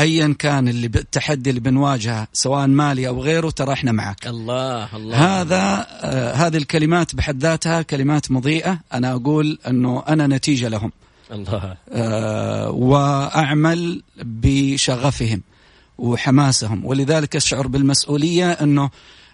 ايا 0.00 0.34
كان 0.38 0.68
اللي 0.68 0.86
التحدي 0.86 1.50
اللي 1.50 1.60
بنواجهه 1.60 2.28
سواء 2.32 2.66
مالي 2.66 3.08
أو 3.08 3.22
غيره 3.22 3.50
ترى 3.50 3.72
إحنا 3.72 3.92
معك. 3.92 4.26
الله 4.26 4.96
الله. 4.96 5.16
هذا 5.16 5.86
آه 5.90 6.32
هذه 6.32 6.56
الكلمات 6.56 7.14
بحد 7.14 7.42
ذاتها 7.42 7.82
كلمات 7.82 8.30
مضيئة. 8.30 8.78
أنا 8.92 9.12
أقول 9.12 9.58
أنه 9.68 10.02
أنا 10.08 10.26
نتيجة 10.26 10.68
لهم. 10.68 10.92
الله. 11.32 11.76
آه 11.92 12.70
وأعمل 12.70 14.02
بشغفهم. 14.22 15.42
وحماسهم. 15.98 16.84
ولذلك 16.84 17.36
أشعر 17.36 17.66
بالمسؤولية 17.66 18.52
أنه 18.52 18.90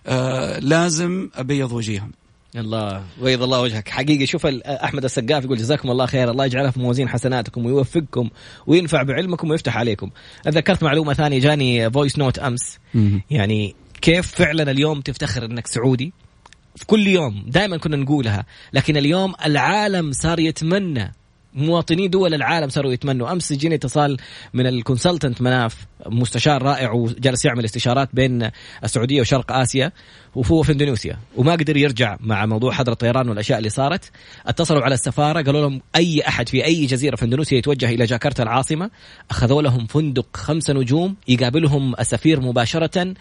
آه 0.06 0.58
لازم 0.58 1.28
أبيض 1.34 1.72
وجيههم 1.72 2.12
الله 2.56 3.04
بيض 3.22 3.42
الله 3.42 3.60
وجهك. 3.60 3.88
حقيقه 3.88 4.24
شوف 4.24 4.46
أحمد 4.66 5.04
السقاف 5.04 5.44
يقول 5.44 5.58
جزاكم 5.58 5.90
الله 5.90 6.06
خير 6.06 6.30
الله 6.30 6.44
يجعلها 6.44 6.70
في 6.70 6.80
موازين 6.80 7.08
حسناتكم 7.08 7.66
ويوفقكم 7.66 8.30
وينفع 8.66 9.02
بعلمكم 9.02 9.50
ويفتح 9.50 9.76
عليكم. 9.76 10.10
ذكرت 10.48 10.82
معلومة 10.82 11.14
ثانية 11.14 11.40
جاني 11.40 11.90
voice 11.90 12.18
note 12.18 12.38
أمس. 12.38 12.78
يعني 13.30 13.74
كيف 14.02 14.26
فعلا 14.26 14.70
اليوم 14.70 15.00
تفتخر 15.00 15.44
إنك 15.44 15.66
سعودي؟ 15.66 16.12
في 16.76 16.86
كل 16.86 17.06
يوم 17.06 17.44
دائما 17.46 17.76
كنا 17.76 17.96
نقولها 17.96 18.46
لكن 18.72 18.96
اليوم 18.96 19.34
العالم 19.46 20.12
صار 20.12 20.40
يتمنى 20.40 21.14
مواطني 21.58 22.08
دول 22.08 22.34
العالم 22.34 22.68
صاروا 22.68 22.92
يتمنوا. 22.92 23.32
أمس 23.32 23.52
جيني 23.52 23.74
اتصال 23.74 24.16
من 24.54 24.66
ال 24.66 24.73
consultant 24.73 25.42
مناف 25.42 25.86
مستشار 26.06 26.62
رائع 26.62 26.92
وجالس 26.92 27.44
يعمل 27.44 27.64
استشارات 27.64 28.08
بين 28.12 28.50
السعودية 28.84 29.20
وشرق 29.20 29.52
آسيا 29.52 29.92
وهو 30.34 30.62
في 30.62 30.72
إندونيسيا. 30.72 31.18
وما 31.36 31.52
قدر 31.52 31.76
يرجع 31.76 32.16
مع 32.20 32.46
موضوع 32.46 32.72
حظر 32.72 32.92
الطيران 32.92 33.28
والأشياء 33.28 33.58
اللي 33.58 33.70
صارت. 33.70 34.10
اتصلوا 34.46 34.82
على 34.82 34.94
السفارة 34.94 35.42
قالوا 35.42 35.60
لهم 35.60 35.80
أي 35.96 36.22
أحد 36.28 36.48
في 36.48 36.64
أي 36.64 36.86
جزيرة 36.86 37.16
في 37.16 37.24
إندونيسيا 37.24 37.58
يتوجه 37.58 37.90
إلى 37.90 38.04
جاكرتا 38.04 38.42
العاصمة. 38.42 38.90
أخذوا 39.30 39.62
لهم 39.62 39.86
فندق 39.86 40.36
خمسة 40.36 40.74
نجوم 40.74 41.16
يقابلهم 41.28 41.94
السفير 42.00 42.40
مباشرة 42.40 43.14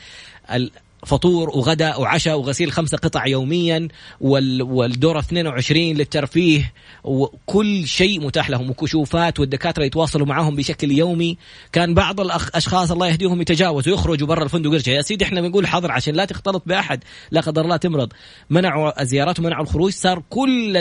فطور 1.07 1.49
وغداء 1.49 2.01
وعشاء 2.01 2.39
وغسيل 2.39 2.71
خمسة 2.71 2.97
قطع 2.97 3.27
يوميا 3.27 3.87
والدورة 4.21 5.19
22 5.19 5.95
للترفيه 5.95 6.73
وكل 7.03 7.87
شيء 7.87 8.21
متاح 8.21 8.49
لهم. 8.49 8.69
وكشوفات 8.69 9.39
والدكاترة 9.39 9.83
يتواصلوا 9.83 10.27
معهم 10.27 10.55
بشكل 10.55 10.91
يومي. 10.91 11.37
كان 11.71 11.93
بعض 11.93 12.21
الأشخاص 12.21 12.91
الله 12.91 13.07
يهديهم 13.07 13.41
يتجاوزوا 13.41 13.93
يخرجوا 13.93 14.27
برا 14.27 14.43
الفندق 14.43 14.69
ويرجع. 14.69 14.91
يا 14.91 15.01
سيدي 15.01 15.25
إحنا 15.25 15.41
بنقول 15.41 15.67
حظر 15.67 15.91
عشان 15.91 16.13
لا 16.13 16.25
تختلط 16.25 16.63
بأحد. 16.65 17.03
لا 17.31 17.41
قدر 17.41 17.61
الله 17.61 17.77
تمرض. 17.77 18.13
منعوا 18.49 19.01
الزيارات 19.01 19.39
ومنعوا 19.39 19.63
الخروج. 19.63 19.91
صار 19.91 20.23
كل 20.29 20.77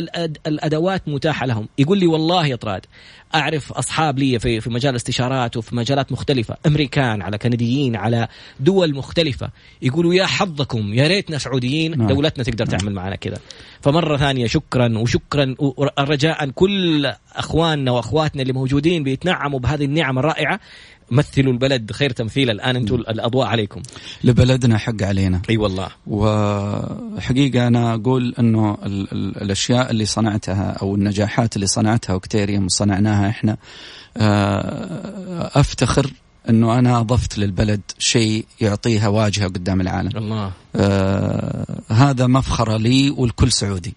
الأدوات 0.47 1.09
متاحة 1.09 1.47
لهم. 1.47 1.69
يقول 1.79 1.99
لي 1.99 2.07
والله 2.07 2.47
يا 2.47 2.57
طراد 2.57 2.87
أعرف 3.35 3.73
أصحاب 3.73 4.19
لي 4.19 4.39
في 4.39 4.61
في 4.61 4.71
مجال 4.71 4.91
الاستشارات 4.91 5.57
وفي 5.57 5.77
مجالات 5.77 6.13
مختلفة. 6.13 6.57
أمريكان 6.67 7.23
على 7.23 7.39
كنديين 7.39 7.97
على 7.97 8.29
دول 8.61 8.95
مختلفة. 8.95 9.51
يقولوا 9.83 10.15
يا 10.17 10.27
حظكم 10.27 10.95
يا 10.95 11.07
ريتنا 11.09 11.39
سعوديين 11.39 11.99
نعم. 11.99 12.07
دولتنا 12.07 12.45
تقدر 12.45 12.69
نعم. 12.69 12.79
تعمل 12.79 12.95
معنا 12.95 13.17
كذا. 13.17 13.39
فمرة 13.81 14.17
ثانية 14.17 14.47
شكرا 14.47 14.99
وشكرا 14.99 15.55
رجاء 15.99 16.51
كل 16.51 17.13
أخواننا 17.37 17.91
وأخواتنا 17.91 18.43
اللي 18.43 18.53
موجودين 18.53 19.03
بيتنعموا 19.03 19.59
بهذه 19.59 19.85
النعم 19.85 20.19
الرائعة. 20.19 20.61
مثلوا 21.11 21.53
البلد 21.53 21.93
خير 21.93 22.11
تمثيل 22.11 22.51
الآن 22.51 22.77
أنتم 22.77 22.95
الأضواء 22.95 23.47
عليكم. 23.47 23.83
لبلدنا 24.25 24.79
حق 24.79 25.03
علينا. 25.03 25.43
أي 25.51 25.57
والله. 25.57 25.89
وحقيقة 26.07 27.67
أنا 27.67 27.95
أقول 27.95 28.35
إنه 28.39 28.79
ال 28.87 29.13
ال 29.13 29.43
الأشياء 29.43 29.91
اللي 29.91 30.05
صنعتها 30.05 30.71
أو 30.83 30.95
النجاحات 30.95 31.57
اللي 31.57 31.67
صنعتها 31.67 32.15
وكتيريوم 32.15 32.65
وصنعناها 32.65 33.29
إحنا 33.29 33.57
آه، 34.17 35.51
أفتخر 35.55 36.11
إنه 36.51 36.79
أنا 36.79 37.01
أضفت 37.01 37.39
للبلد 37.39 37.81
شيء 37.99 38.47
يعطيها 38.61 39.09
واجهة 39.09 39.47
قدام 39.47 39.81
العالم. 39.81 40.17
الله. 40.17 40.53
آه 40.77 41.81
هذا 41.91 42.27
مفخرة 42.27 42.77
لي 42.77 43.11
ولكل 43.11 43.53
سعودي. 43.53 43.95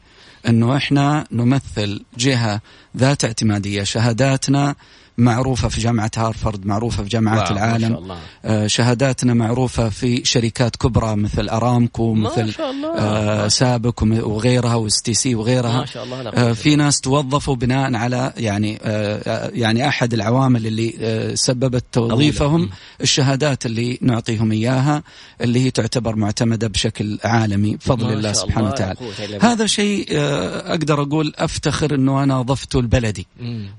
إنه 0.47 0.77
إحنا 0.77 1.27
نمثل 1.31 2.03
جهة 2.17 2.61
ذات 2.97 3.25
اعتمادية 3.25 3.83
شهاداتنا 3.83 4.75
معروفة 5.19 5.67
في 5.67 5.81
جامعة 5.81 6.11
هارفرد 6.17 6.65
معروفة 6.65 7.03
في 7.03 7.09
جامعات 7.09 7.51
العالم 7.51 7.89
ما 7.89 7.95
شاء 7.95 7.99
الله. 7.99 8.17
آه، 8.45 8.67
شهاداتنا 8.67 9.33
معروفة 9.33 9.89
في 9.89 10.25
شركات 10.25 10.75
كبرى 10.75 11.15
مثل 11.15 11.49
أرامكو 11.49 12.13
مثل 12.13 12.53
آه 12.97 13.47
سابك 13.47 14.01
وغيرها 14.01 14.75
واستي 14.75 15.13
سي 15.13 15.35
وغيرها. 15.35 15.77
ما 15.79 15.85
شاء 15.85 16.03
الله 16.03 16.29
آه 16.29 16.53
في 16.53 16.75
ناس 16.75 17.01
توظفوا 17.01 17.55
بناء 17.55 17.95
على 17.95 18.33
يعني 18.37 18.79
آه 18.83 19.51
يعني 19.53 19.87
أحد 19.87 20.13
العوامل 20.13 20.67
اللي 20.67 20.93
آه 21.01 21.35
سببت 21.35 21.85
توظيفهم 21.91 22.69
الشهادات 23.01 23.65
اللي 23.65 23.97
نعطيهم 24.01 24.51
إياها 24.51 25.03
اللي 25.41 25.59
هي 25.65 25.71
تعتبر 25.71 26.15
معتمدة 26.15 26.67
بشكل 26.67 27.19
عالمي 27.23 27.75
بفضل 27.75 28.13
الله 28.13 28.33
سبحانه 28.33 28.67
وتعالى. 28.67 28.99
هذا 29.41 29.65
شيء 29.65 30.05
آه 30.11 30.69
أقدر 30.71 31.01
أقول 31.01 31.33
أفتخر 31.37 31.95
أنه 31.95 32.23
أنا 32.23 32.41
ضفته 32.41 32.81
لبلدي 32.81 33.27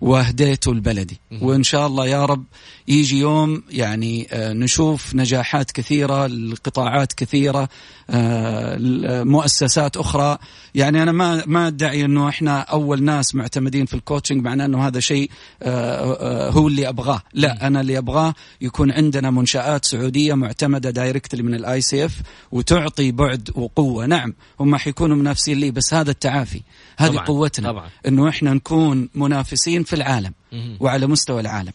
وأهديته 0.01 0.75
لبلدي 0.75 1.21
وإن 1.41 1.63
شاء 1.63 1.87
الله 1.87 2.07
يا 2.07 2.25
رب 2.25 2.45
يجي 2.89 3.19
يوم 3.19 3.63
يعني 3.71 4.29
آه، 4.31 4.53
نشوف 4.53 5.15
نجاحات 5.15 5.71
كثيرة 5.71 6.27
لقطاعات 6.27 7.13
كثيرة 7.13 7.69
آه، 8.11 8.77
مؤسسات 9.25 9.97
أخرى. 9.97 10.39
يعني 10.75 11.03
أنا 11.03 11.13
ما 11.13 11.43
ما 11.47 11.67
أدعي 11.67 12.05
إنه 12.05 12.29
إحنا 12.29 12.61
أول 12.61 13.03
ناس 13.03 13.35
معتمدين 13.35 13.87
في 13.87 13.95
ال 13.95 14.00
coaching 14.00 14.45
معناه 14.45 14.65
إنه 14.65 14.87
هذا 14.87 15.01
شيء 15.01 15.31
آه، 15.63 16.51
هو 16.51 16.69
اللي 16.69 16.89
أبغاه. 16.89 17.23
لا 17.35 17.67
أنا 17.67 17.81
اللي 17.81 17.99
أبغاه 17.99 18.35
يكون 18.61 18.91
عندنا 18.93 19.31
منشآت 19.31 19.85
سعودية 19.85 20.35
معتمدة 20.35 20.91
directly 20.91 21.43
من 21.43 21.55
ال 21.55 21.81
ICF 21.81 22.21
وتعطي 22.53 23.13
بعد 23.13 23.51
وقوة. 23.55 24.07
نعم 24.07 24.35
هم 24.61 24.77
حيكونوا 24.77 25.17
منافسين 25.17 25.59
لي 25.59 25.71
بس 25.71 25.95
هذا 25.95 26.11
التعافي 26.11 26.63
هذه 26.99 27.11
طبعًا 27.11 27.25
قوتنا 27.25 27.69
طبعًا. 27.69 27.89
إنه 28.09 28.29
إحنا 28.29 28.55
نكون 28.55 29.09
منافسين 29.15 29.83
في 29.83 29.97
العالم. 29.97 30.33
وعلى 30.81 31.07
مستوى 31.07 31.41
العالم. 31.41 31.73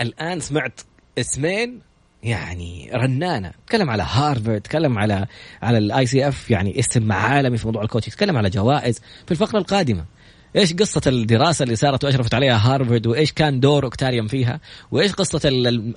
الآن 0.00 0.40
سمعت 0.40 0.80
اسمين 1.18 1.80
يعني 2.22 2.90
رنانة. 2.94 3.52
تكلم 3.66 3.90
على 3.90 4.02
هارفرد 4.02 4.60
تكلم 4.60 4.98
على 4.98 5.26
على 5.62 5.78
ال 5.78 6.06
ICF 6.06 6.50
يعني 6.50 6.78
اسم 6.78 7.12
عالمي 7.12 7.58
في 7.58 7.66
موضوع 7.66 7.82
ال 7.82 7.86
coaching 7.86 8.14
تكلم 8.14 8.36
على 8.36 8.50
جوائز 8.50 9.00
في 9.26 9.32
الفقرة 9.32 9.58
القادمة. 9.58 10.04
إيش 10.56 10.74
قصة 10.74 11.00
الدراسة 11.06 11.62
اللي 11.62 11.76
صارت 11.76 12.04
وأشرفت 12.04 12.34
عليها 12.34 12.74
هارفرد 12.74 13.06
وإيش 13.06 13.32
كان 13.32 13.60
دور 13.60 13.84
أوكتاريوم 13.84 14.26
فيها؟ 14.26 14.60
وإيش 14.90 15.12
قصة 15.12 15.40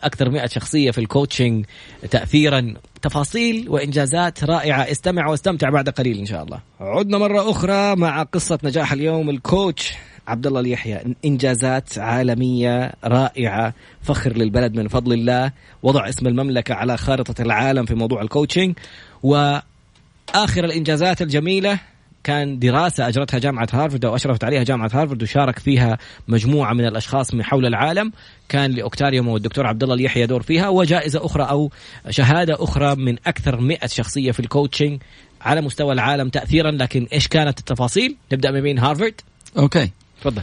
أكثر 0.04 0.30
100 0.30 0.48
شخصية 0.48 0.92
في 0.92 0.98
ال 0.98 1.05
coaching 1.05 1.66
تأثيرا؟ 2.12 2.74
تفاصيل 3.02 3.70
وإنجازات 3.70 4.44
رائعة. 4.44 4.82
استمع 4.92 5.28
واستمتع 5.28 5.70
بعد 5.70 5.90
قليل 5.90 6.18
إن 6.20 6.26
شاء 6.26 6.44
الله. 6.44 6.60
عدنا 6.80 7.18
مرة 7.18 7.52
أخرى 7.52 7.96
مع 7.96 8.24
قصة 8.24 8.60
نجاح 8.64 8.92
اليوم 8.92 9.30
ال 9.30 9.39
coach. 9.39 9.94
عبد 10.28 10.48
الله 10.48 10.60
اليحيى 10.60 11.16
إنجازات 11.26 11.98
عالمية 11.98 12.92
رائعة 13.04 13.74
فخر 14.02 14.38
للبلد 14.38 14.76
من 14.76 14.88
فضل 14.88 15.14
الله 15.14 15.52
وضع 15.84 16.10
اسم 16.10 16.28
المملكة 16.28 16.76
على 16.76 16.98
خارطة 16.98 17.42
العالم 17.42 17.86
في 17.86 17.96
موضوع 17.96 18.22
ال 18.22 18.28
coaching 18.28 18.76
وآخر 19.24 20.64
الإنجازات 20.64 21.22
الجميلة 21.22 21.80
كان 22.24 22.60
دراسة 22.60 23.08
أجرتها 23.08 23.38
جامعة 23.40 23.68
هارفرد 23.74 24.06
أو 24.06 24.16
أشرفت 24.16 24.44
عليها 24.44 24.64
جامعة 24.64 24.90
هارفرد 24.94 25.24
وشارك 25.24 25.60
فيها 25.60 25.98
مجموعة 26.28 26.74
من 26.74 26.86
الأشخاص 26.86 27.34
من 27.34 27.44
حول 27.44 27.66
العالم. 27.66 28.12
كان 28.50 28.72
لأوكتاريوم 28.72 29.28
والدكتور 29.28 29.68
عبد 29.68 29.84
الله 29.84 29.96
اليحيى 29.96 30.26
دور 30.26 30.42
فيها 30.42 30.70
وجائزة 30.70 31.26
أخرى 31.26 31.44
أو 31.44 31.72
شهادة 32.10 32.56
أخرى 32.60 32.96
من 32.96 33.16
أكثر 33.28 33.60
100 33.60 33.78
شخصية 33.86 34.32
في 34.32 34.40
ال 34.40 34.47
coaching 34.47 35.02
على 35.42 35.62
مستوى 35.62 35.94
العالم 35.94 36.30
تأثيرا. 36.30 36.72
لكن 36.72 37.08
إيش 37.14 37.28
كانت 37.28 37.60
التفاصيل؟ 37.60 38.16
نبدأ 38.34 38.52
من 38.52 38.62
مين؟ 38.62 38.80
هارفرد. 38.80 39.22
okay. 39.58 39.92
تفضل. 40.26 40.42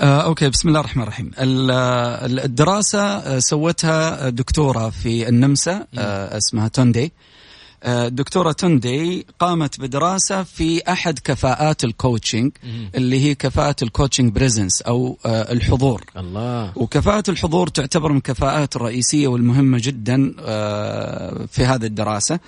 آه، 0.00 0.20
okay 0.20 0.48
بسم 0.48 0.68
الله 0.68 0.80
الرحمن 0.80 1.02
الرحيم. 1.02 1.30
الدراسة 1.38 3.00
آه، 3.00 3.38
سوتها 3.38 4.28
دكتورة 4.28 4.90
في 4.90 5.28
النمسا 5.28 5.86
آه، 5.98 6.36
اسمها 6.36 6.68
توندي. 6.68 7.12
الدكتوره 7.84 8.52
تندي 8.52 9.26
قامت 9.38 9.80
بدراسة 9.80 10.42
في 10.42 10.92
أحد 10.92 11.18
كفاءات 11.18 11.84
ال 11.84 11.92
coaching 11.92 12.52
اللي 12.94 13.20
هي 13.20 13.34
كفاءة 13.34 13.76
ال 13.82 13.88
coaching 13.88 14.32
presence 14.32 14.82
أو 14.82 15.18
الحضور. 15.26 16.04
الله. 16.16 16.72
وكفاءة 16.76 17.24
الحضور 17.28 17.68
تعتبر 17.68 18.12
من 18.12 18.16
الكفاءات 18.16 18.76
الرئيسية 18.76 19.28
والمهمة 19.28 19.78
جدا 19.82 20.32
في 21.46 21.64
هذه 21.64 21.84
الدراسة. 21.84 22.38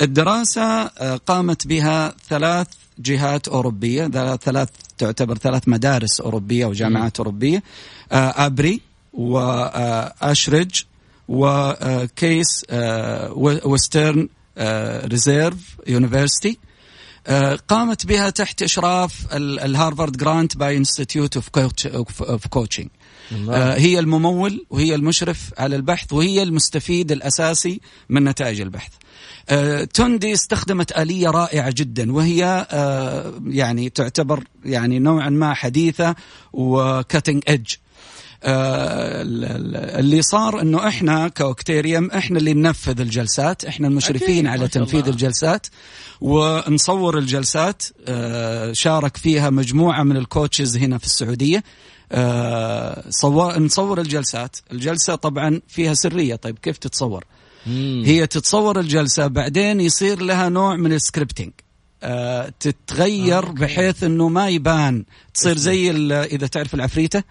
الدراسة 0.00 0.86
قامت 1.16 1.66
بها 1.66 2.14
ثلاث 2.28 2.66
جهات 3.02 3.48
أوروبية 3.48 4.06
ثلاث 4.36 4.68
تعتبر 4.98 5.38
ثلاث 5.38 5.68
مدارس 5.68 6.20
أوروبية 6.20 6.66
وجامعات 6.66 7.18
أوروبية. 7.18 7.62
أبري 8.12 8.80
و 9.12 9.31
Ashridge 9.31 10.84
و 11.28 11.55
Case 11.55 12.64
Western 13.64 14.28
Reserve 15.04 15.76
University 15.86 16.58
قامت 17.68 18.06
بها 18.06 18.30
تحت 18.30 18.62
إشراف 18.62 19.26
ال 19.36 19.46
Harvard 19.46 20.16
grant 20.16 20.56
by 20.56 20.76
Institute 20.76 21.36
of 21.36 22.46
Coaching 22.50 22.88
هي 23.58 23.98
الممول 23.98 24.66
وهي 24.70 24.94
المشرف 24.94 25.50
على 25.58 25.76
البحث 25.76 26.12
وهي 26.12 26.42
المستفيد 26.42 27.12
الأساسي 27.12 27.80
من 28.08 28.24
نتائج 28.24 28.60
البحث. 28.60 28.90
آه، 28.92 28.96
تندي 29.94 30.32
استخدمت 30.32 30.98
آلية 30.98 31.30
رائعة 31.30 31.70
جدا 31.76 32.12
وهي 32.12 32.66
آه، 32.70 33.32
يعني 33.46 33.90
تعتبر 33.90 34.44
يعني 34.64 34.98
نوعا 34.98 35.28
ما 35.28 35.54
حديثة 35.54 36.14
و 36.52 36.63
cutting 36.63 37.42
edge 37.48 37.74
آه، 38.42 39.22
اللي 40.00 40.22
صار 40.22 40.60
إنه 40.60 40.88
إحنا 40.88 41.28
كوكتيريوم 41.28 42.10
إحنا 42.10 42.38
اللي 42.38 42.54
ننفذ 42.54 43.00
الجلسات 43.00 43.64
إحنا 43.64 43.88
المشرفين 43.88 44.46
على 44.46 44.68
تنفيذ 44.68 44.98
الله. 45.00 45.10
الجلسات 45.10 45.66
ونصور 46.20 47.18
الجلسات 47.18 47.82
شارك 48.72 49.16
فيها 49.16 49.50
مجموعة 49.50 50.02
من 50.02 50.16
ال 50.16 50.24
coaches 50.24 50.76
هنا 50.76 50.98
في 50.98 51.04
السعودية. 51.04 51.64
صور 53.10 53.58
نصور 53.58 54.00
الجلسات. 54.00 54.56
الجلسة 54.72 55.14
طبعا 55.14 55.60
فيها 55.68 55.94
سرية. 55.94 56.36
طيب 56.36 56.58
كيف 56.58 56.78
تتصور؟ 56.78 57.24
مم. 57.66 58.02
هي 58.06 58.26
تتصور 58.26 58.80
الجلسة. 58.80 59.26
بعدين 59.26 59.80
يصير 59.80 60.22
لها 60.22 60.48
نوع 60.48 60.76
من 60.76 60.92
ال 60.92 60.98
scripting 60.98 61.50
آه 62.02 62.52
تتغير 62.60 63.46
آه، 63.46 63.50
بحيث 63.50 64.04
إنه 64.04 64.28
ما 64.28 64.48
يبان. 64.48 65.04
تصير 65.34 65.56
زي 65.56 65.90
إذا 66.24 66.46
تعرف 66.46 66.74
العفريتة. 66.74 67.22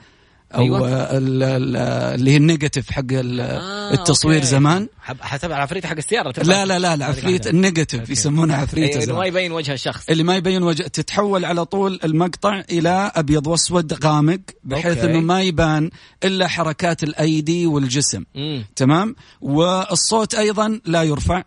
أو 0.55 0.61
أيوة. 0.61 0.89
اللي 1.11 2.31
هي 2.31 2.37
ال 2.37 2.43
negative 2.43 2.91
حق 2.91 3.03
آه 3.13 3.93
التصوير 3.93 4.35
okay. 4.35 4.47
زمان. 4.47 4.87
حسب 5.01 5.51
العفريت 5.51 5.85
حق 5.85 5.97
السيارة 5.97 6.43
لا 6.43 6.65
لا 6.65 6.79
لا 6.79 6.93
العفريت 6.93 7.47
ال 7.47 7.54
negative 7.54 8.09
يسمونها 8.09 8.57
عفريت 8.57 8.91
أيوة 8.91 9.03
اللي 9.03 9.13
ما 9.13 9.25
يبين 9.25 9.51
وجه 9.51 9.73
الشخص. 9.73 10.09
اللي 10.09 10.23
ما 10.23 10.35
يبين 10.35 10.63
وجه 10.63 10.83
تتحول 10.83 11.45
على 11.45 11.65
طول 11.65 11.99
المقطع 12.03 12.63
إلى 12.71 13.11
أبيض 13.15 13.47
وأسود 13.47 14.05
غامق 14.05 14.39
بحيث 14.63 14.97
okay. 14.97 15.11
انه 15.11 15.19
ما 15.19 15.41
يبان 15.41 15.89
إلا 16.23 16.47
حركات 16.47 17.03
الأيدي 17.03 17.65
والجسم. 17.65 18.23
مم. 18.35 18.65
تمام؟ 18.75 19.15
والصوت 19.41 20.35
أيضا 20.35 20.79
لا 20.85 21.03
يرفع 21.03 21.43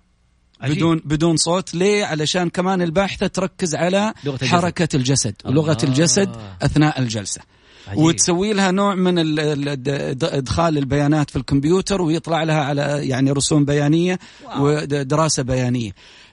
عجيب. 0.61 0.76
بدون 0.76 1.02
بدون 1.04 1.37
صوت. 1.37 1.75
ليه؟ 1.75 2.04
علشان 2.04 2.49
كمان 2.49 2.82
الباحثة 2.82 3.26
تركز 3.26 3.75
على 3.75 4.14
حركة 4.42 4.97
الجسد 4.97 5.35
ولغه 5.44 5.78
الجسد 5.85 6.37
أثناء 6.62 6.99
الجلسة. 6.99 7.40
عجيب. 7.88 8.04
وتسوي 8.04 8.52
لها 8.52 8.70
نوع 8.70 8.94
من 8.94 9.38
إدخال 10.22 10.78
البيانات 10.78 11.30
في 11.30 11.36
الكمبيوتر 11.36 12.02
ويطلع 12.02 12.42
لها 12.42 12.64
على 12.64 13.08
يعني 13.08 13.30
رسوم 13.30 13.64
بيانية 13.64 14.18
wow. 14.44 14.66
ودراسة 14.66 15.42
بيانية 15.42 15.92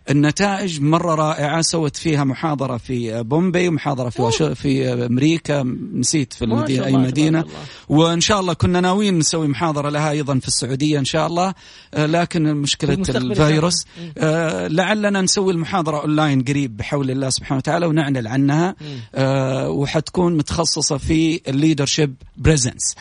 النتائج 0.10 0.82
مرة 0.82 1.16
رائعة 1.16 1.62
سوت 1.62 1.98
فيها 1.98 2.24
محاضرة 2.24 2.78
في 2.78 3.24
بومبي 3.24 3.68
ومحاضرة 3.68 4.10
في 4.10 4.22
وش... 4.22 4.44
في 4.44 4.94
أمريكا 4.94 5.64
نسيت 5.94 6.34
في 6.34 6.46
المدينة 6.46 6.86
أي 6.86 6.98
مدينة. 6.98 7.46
وإن 7.90 8.22
شاء 8.22 8.40
الله 8.40 8.54
كنا 8.54 8.82
ناويين 8.82 9.18
نسوي 9.20 9.48
محاضرة 9.48 9.90
لها 9.90 10.12
أيضا 10.12 10.40
في 10.40 10.48
السعودية 10.48 11.00
إن 11.00 11.06
شاء 11.06 11.28
الله. 11.28 11.54
آه، 11.94 12.06
لكن 12.06 12.54
مشكلة 12.54 12.94
الفيروس. 12.94 13.86
آه 14.18 14.68
لعلنا 14.68 15.22
نسوي 15.22 15.54
المحاضرة 15.54 16.02
أونلاين 16.02 16.44
قريب 16.44 16.78
بحول 16.78 17.12
الله 17.12 17.30
سبحانه 17.30 17.58
وتعالى 17.58 17.86
ونعلن 17.86 18.28
عنها. 18.28 18.76
آه 19.16 19.70
وحتكون 19.70 20.38
متخصصة 20.38 20.98
في 20.98 21.42
ال 21.48 21.54
leadership 21.54 22.16
presence 22.38 22.96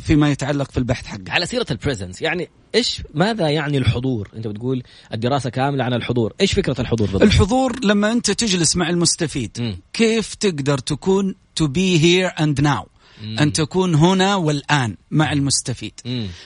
فيما 0.00 0.30
يتعلق 0.30 0.70
في 0.70 0.78
البحث 0.78 1.06
حقه. 1.06 1.24
على 1.28 1.46
سيرة 1.46 1.66
ال 1.70 1.76
presence 1.76 2.22
يعني 2.22 2.48
إيش 2.74 3.02
ماذا 3.14 3.48
يعني 3.48 3.78
الحضور؟ 3.78 4.28
أنت 4.36 4.46
بتقول 4.46 4.82
الدراسة 5.14 5.50
كاملة 5.50 5.84
عن 5.84 5.94
الحضور. 5.94 6.32
إيش 6.40 6.52
فكرة 6.52 6.80
الحضور 6.80 7.06
بالضبط؟ 7.06 7.22
الحضور 7.22 7.84
لما 7.84 8.12
أنت 8.12 8.30
تجلس 8.30 8.76
مع 8.76 8.90
المستفيد 8.90 9.56
م. 9.60 9.74
كيف 9.92 10.34
تقدر 10.34 10.78
تكون 10.78 11.34
to 11.60 11.66
be 11.66 11.98
here 11.98 12.42
and 12.42 12.64
now 12.64 12.99
أن 13.22 13.52
تكون 13.52 13.94
هنا 13.94 14.34
والآن 14.34 14.96
مع 15.10 15.32
المستفيد. 15.32 15.92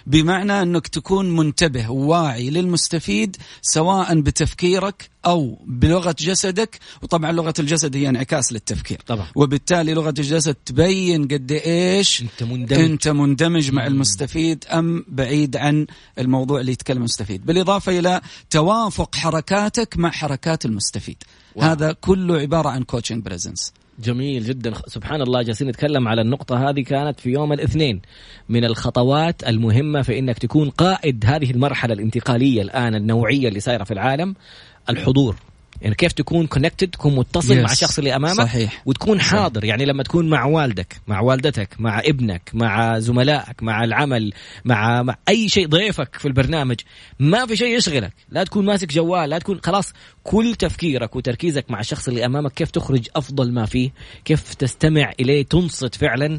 بمعنى 0.07 0.63
أنك 0.63 0.89
تكون 0.89 1.37
منتبه 1.37 1.91
وواعي 1.91 2.51
للمستفيد 2.51 3.37
سواء 3.63 4.21
بتفكيرك 4.21 5.11
أو 5.27 5.59
بلغة 5.67 6.17
جسدك. 6.19 6.79
وطبعا 7.03 7.33
لغة 7.33 7.55
الجسد 7.59 7.97
هي 7.97 8.09
انعكاس 8.09 8.53
للتفكير. 8.53 9.01
طبعا. 9.07 9.27
وبالتالي 9.35 9.95
لغة 9.95 10.15
الجسد 10.19 10.55
تبين 10.55 11.29
قد 11.29 11.53
إيش 11.53 12.23
أنت 12.23 12.43
مندمج, 12.43 12.81
أنت 12.81 13.09
مندمج 13.09 13.73
مع 13.73 13.87
المستفيد 13.87 14.65
أم 14.71 15.05
بعيد 15.09 15.57
عن 15.57 15.87
الموضوع 16.19 16.61
اللي 16.61 16.73
يتكلم 16.73 16.99
المستفيد. 16.99 17.47
بالإضافة 17.47 17.99
إلى 17.99 18.21
توافق 18.51 19.15
حركاتك 19.15 19.97
مع 19.97 20.11
حركات 20.11 20.65
المستفيد. 20.65 21.23
واو. 21.55 21.69
هذا 21.69 21.93
كله 21.93 22.39
عبارة 22.39 22.69
عن 22.69 22.83
coaching 22.83 23.25
presence 23.25 23.73
جميل 23.99 24.45
جدا. 24.45 24.73
سبحان 24.87 25.23
الله 25.23 25.43
جالسين 25.43 25.69
نتكلم 25.69 26.09
على 26.09 26.21
النقطة 26.21 26.71
هذه 26.71 26.81
كانت 26.81 27.21
في 27.21 27.31
يوم 27.31 27.53
الاثنين 27.53 28.01
من 28.49 28.65
الخطوات 28.65 29.49
المهمة 29.49 30.03
في 30.03 30.19
إنك 30.19 30.39
تكون 30.39 30.71
قائد 30.71 31.25
هذه 31.27 31.51
المرحلة 31.51 31.95
الانتقالية 31.95 32.63
الآن 32.63 32.95
النوعية 32.95 33.49
اللي 33.49 33.61
صايرة 33.61 33.85
في 33.85 33.95
العالم 33.95 34.35
الحضور. 34.91 35.37
يعني 35.83 35.95
كيف 35.95 36.13
تكون 36.13 36.47
connected 36.47 36.89
تكون 36.89 37.15
متصل 37.15 37.55
yes. 37.55 37.59
مع 37.59 37.73
الشخص 37.73 37.99
اللي 37.99 38.17
أمامك 38.17 38.37
صحيح. 38.37 38.83
وتكون 38.87 39.19
صحيح. 39.19 39.31
حاضر 39.31 39.65
يعني 39.65 39.85
لما 39.85 40.03
تكون 40.03 40.29
مع 40.29 40.45
والدك 40.45 41.01
مع 41.07 41.21
والدتك 41.21 41.69
مع 41.79 42.01
ابنك 42.01 42.51
مع 42.55 42.99
زملائك 42.99 43.63
مع 43.63 43.85
العمل 43.85 44.33
مع, 44.65 45.03
مع 45.03 45.17
أي 45.29 45.49
شيء 45.49 45.69
ضيفك 45.69 46.19
في 46.19 46.29
البرنامج 46.29 46.77
ما 47.19 47.47
في 47.47 47.57
شيء 47.57 47.77
يشغلك 47.77 48.13
لا 48.29 48.45
تكون 48.45 48.65
ماسك 48.65 48.93
جوال 48.93 49.31
لا 49.31 49.39
تكون 49.39 49.61
خلاص 49.65 49.93
كل 50.25 50.55
تفكيرك 50.55 51.17
وتركيزك 51.17 51.71
مع 51.71 51.81
الشخص 51.81 52.09
اللي 52.09 52.27
أمامك 52.27 52.53
كيف 52.53 52.71
تخرج 52.71 53.09
أفضل 53.17 53.53
ما 53.53 53.67
فيه 53.67 53.91
كيف 54.25 54.55
تستمع 54.55 55.13
إليه 55.21 55.43
تنصت 55.43 55.95
فعلا 55.95 56.39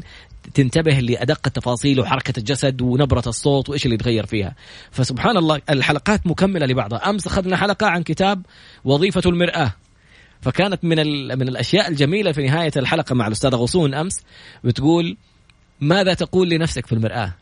تنتبه 0.54 0.92
لأدق 0.92 1.40
التفاصيل 1.46 2.00
وحركة 2.00 2.38
الجسد 2.38 2.82
ونبرة 2.82 3.22
الصوت 3.26 3.68
وإيش 3.68 3.84
اللي 3.84 3.94
يتغير 3.94 4.26
فيها. 4.26 4.54
فسبحان 4.90 5.36
الله 5.36 5.60
الحلقات 5.70 6.26
مكملة 6.26 6.66
لبعضها. 6.66 7.10
أمس 7.10 7.26
أخذنا 7.26 7.56
حلقة 7.56 7.86
عن 7.86 8.02
كتاب 8.02 8.42
وظيفة 8.84 9.22
المرأة. 9.26 9.72
فكانت 10.40 10.84
من 10.84 10.98
من 11.38 11.48
الأشياء 11.48 11.88
الجميلة 11.88 12.32
في 12.32 12.46
نهاية 12.46 12.72
الحلقة 12.76 13.14
مع 13.14 13.26
الأستاذة 13.26 13.54
غصون 13.54 13.94
أمس 13.94 14.20
بتقول 14.64 15.16
ماذا 15.80 16.14
تقول 16.14 16.50
لنفسك 16.50 16.86
في 16.86 16.92
المرأة؟ 16.92 17.34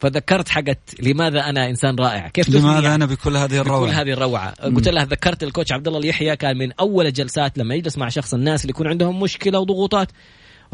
فذكرت 0.00 0.48
حقت 0.48 0.78
لماذا 1.00 1.40
أنا 1.40 1.70
إنسان 1.70 1.96
رائع؟ 1.96 2.28
كيف 2.28 2.48
لماذا 2.48 2.80
يعني 2.80 2.94
أنا 2.94 3.06
بكل 3.06 3.36
هذه 3.36 3.58
الروعة؟ 3.58 3.80
بكل 3.80 3.90
هذه 3.90 4.12
الروعة. 4.12 4.50
قلت 4.50 4.88
لها 4.88 5.04
ذكرت 5.04 5.42
الكوتش 5.42 5.72
عبد 5.72 5.86
الله 5.86 5.98
اليحيى 5.98 6.36
كان 6.36 6.58
من 6.58 6.72
أول 6.80 7.06
الجلسات 7.06 7.58
لما 7.58 7.74
يجلس 7.74 7.98
مع 7.98 8.08
شخص 8.08 8.34
الناس 8.34 8.62
اللي 8.62 8.70
يكون 8.70 8.86
عندهم 8.86 9.20
مشكلة 9.20 9.58
وضغوطات 9.58 10.08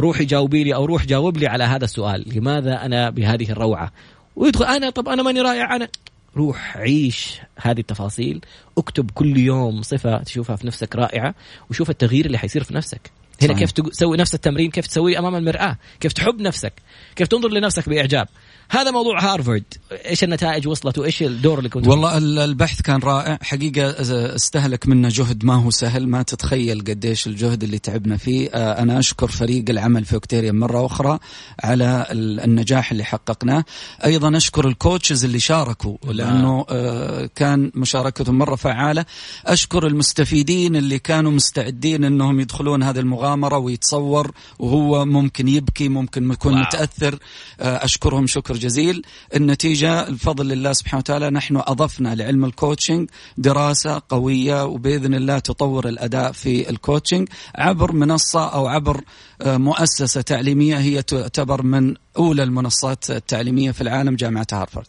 روحي 0.00 0.24
جاوبي 0.24 0.64
لي 0.64 0.74
أو 0.74 0.84
روح 0.84 1.06
جاوب 1.06 1.36
لي 1.36 1.46
على 1.46 1.64
هذا 1.64 1.84
السؤال. 1.84 2.24
لماذا 2.36 2.84
أنا 2.84 3.10
بهذه 3.10 3.50
الروعة؟ 3.50 3.92
ويدخل 4.36 4.64
أنا 4.64 4.90
طب 4.90 5.08
أنا 5.08 5.22
ماني 5.22 5.40
رائع 5.40 5.76
أنا. 5.76 5.88
روح 6.36 6.76
عيش 6.76 7.40
هذه 7.56 7.80
التفاصيل. 7.80 8.40
اكتب 8.78 9.10
كل 9.10 9.36
يوم 9.36 9.82
صفة 9.82 10.22
تشوفها 10.22 10.56
في 10.56 10.66
نفسك 10.66 10.96
رائعة 10.96 11.34
وشوف 11.70 11.90
التغيير 11.90 12.26
اللي 12.26 12.38
حيصير 12.38 12.64
في 12.64 12.74
نفسك. 12.74 13.10
هنا 13.42 13.54
صحيح. 13.54 13.58
كيف 13.58 13.72
تسوي 13.72 14.16
نفس 14.16 14.34
التمرين 14.34 14.70
كيف 14.70 14.86
تسويه 14.86 15.18
أمام 15.18 15.34
المرآة 15.34 15.76
كيف 16.00 16.12
تحب 16.12 16.40
نفسك 16.40 16.72
كيف 17.16 17.28
تنظر 17.28 17.48
لنفسك 17.48 17.88
بإعجاب. 17.88 18.28
هذا 18.70 18.90
موضوع 18.90 19.20
هارفارد 19.20 19.64
إيش 19.92 20.24
النتائج 20.24 20.68
وصلت 20.68 20.98
وإيش 20.98 21.22
الدور 21.22 21.58
اللي 21.58 21.68
كنت 21.68 21.88
والله 21.88 22.18
البحث 22.18 22.82
كان 22.82 23.00
رائع. 23.00 23.38
حقيقة 23.42 23.94
استهلك 24.34 24.88
منا 24.88 25.08
جهد 25.08 25.44
ما 25.44 25.54
هو 25.54 25.70
سهل. 25.70 26.08
ما 26.08 26.22
تتخيل 26.22 26.80
قديش 26.80 27.26
الجهد 27.26 27.62
اللي 27.62 27.78
تعبنا 27.78 28.16
فيه. 28.16 28.50
آه، 28.54 28.82
أنا 28.82 28.98
أشكر 28.98 29.28
فريق 29.28 29.64
العمل 29.68 30.04
في 30.04 30.14
أوكتيريا 30.14 30.52
مرة 30.52 30.86
أخرى 30.86 31.18
على 31.62 32.06
النجاح 32.10 32.90
اللي 32.90 33.04
حققناه. 33.04 33.64
أيضا 34.04 34.36
أشكر 34.36 34.68
الكوتشز 34.68 35.24
اللي 35.24 35.40
شاركوا 35.40 35.96
لأنه 36.04 36.64
آه، 36.70 37.30
كان 37.34 37.70
مشاركتهم 37.74 38.38
مرة 38.38 38.56
فعالة. 38.56 39.04
أشكر 39.46 39.86
المستفيدين 39.86 40.76
اللي 40.76 40.98
كانوا 40.98 41.30
مستعدين 41.30 42.04
إنهم 42.04 42.40
يدخلون 42.40 42.82
هذه 42.82 42.98
المغامرة 42.98 43.28
مغامره 43.38 43.58
ويتصور 43.58 44.30
وهو 44.58 45.04
ممكن 45.04 45.48
يبكي 45.48 45.88
ممكن 45.88 46.32
يكون. 46.32 46.60
متأثر. 46.60 47.18
آه، 47.60 47.84
أشكرهم 47.84 48.26
شكر 48.26 48.57
جزيل 48.58 49.02
النتيجة 49.36 50.08
الفضل 50.08 50.48
لله 50.48 50.72
سبحانه 50.72 50.98
وتعالى 50.98 51.30
نحن 51.30 51.56
أضفنا 51.56 52.14
لعلم 52.14 52.44
ال 52.44 52.51
coaching 52.51 53.10
دراسة 53.38 54.02
قوية 54.08 54.64
وبإذن 54.64 55.14
الله 55.14 55.38
تطور 55.38 55.88
الأداء 55.88 56.32
في 56.32 56.70
ال 56.70 56.77
coaching 56.77 57.28
عبر 57.54 57.92
منصة 57.92 58.48
أو 58.48 58.66
عبر 58.66 59.00
آه، 59.42 59.56
مؤسسة 59.56 60.20
تعليمية 60.20 60.76
هي 60.78 61.02
تعتبر 61.02 61.62
من 61.62 61.94
أولى 62.16 62.42
المنصات 62.42 63.10
التعليمية 63.10 63.70
في 63.70 63.80
العالم 63.80 64.16
جامعة 64.16 64.46
هارفارد. 64.52 64.86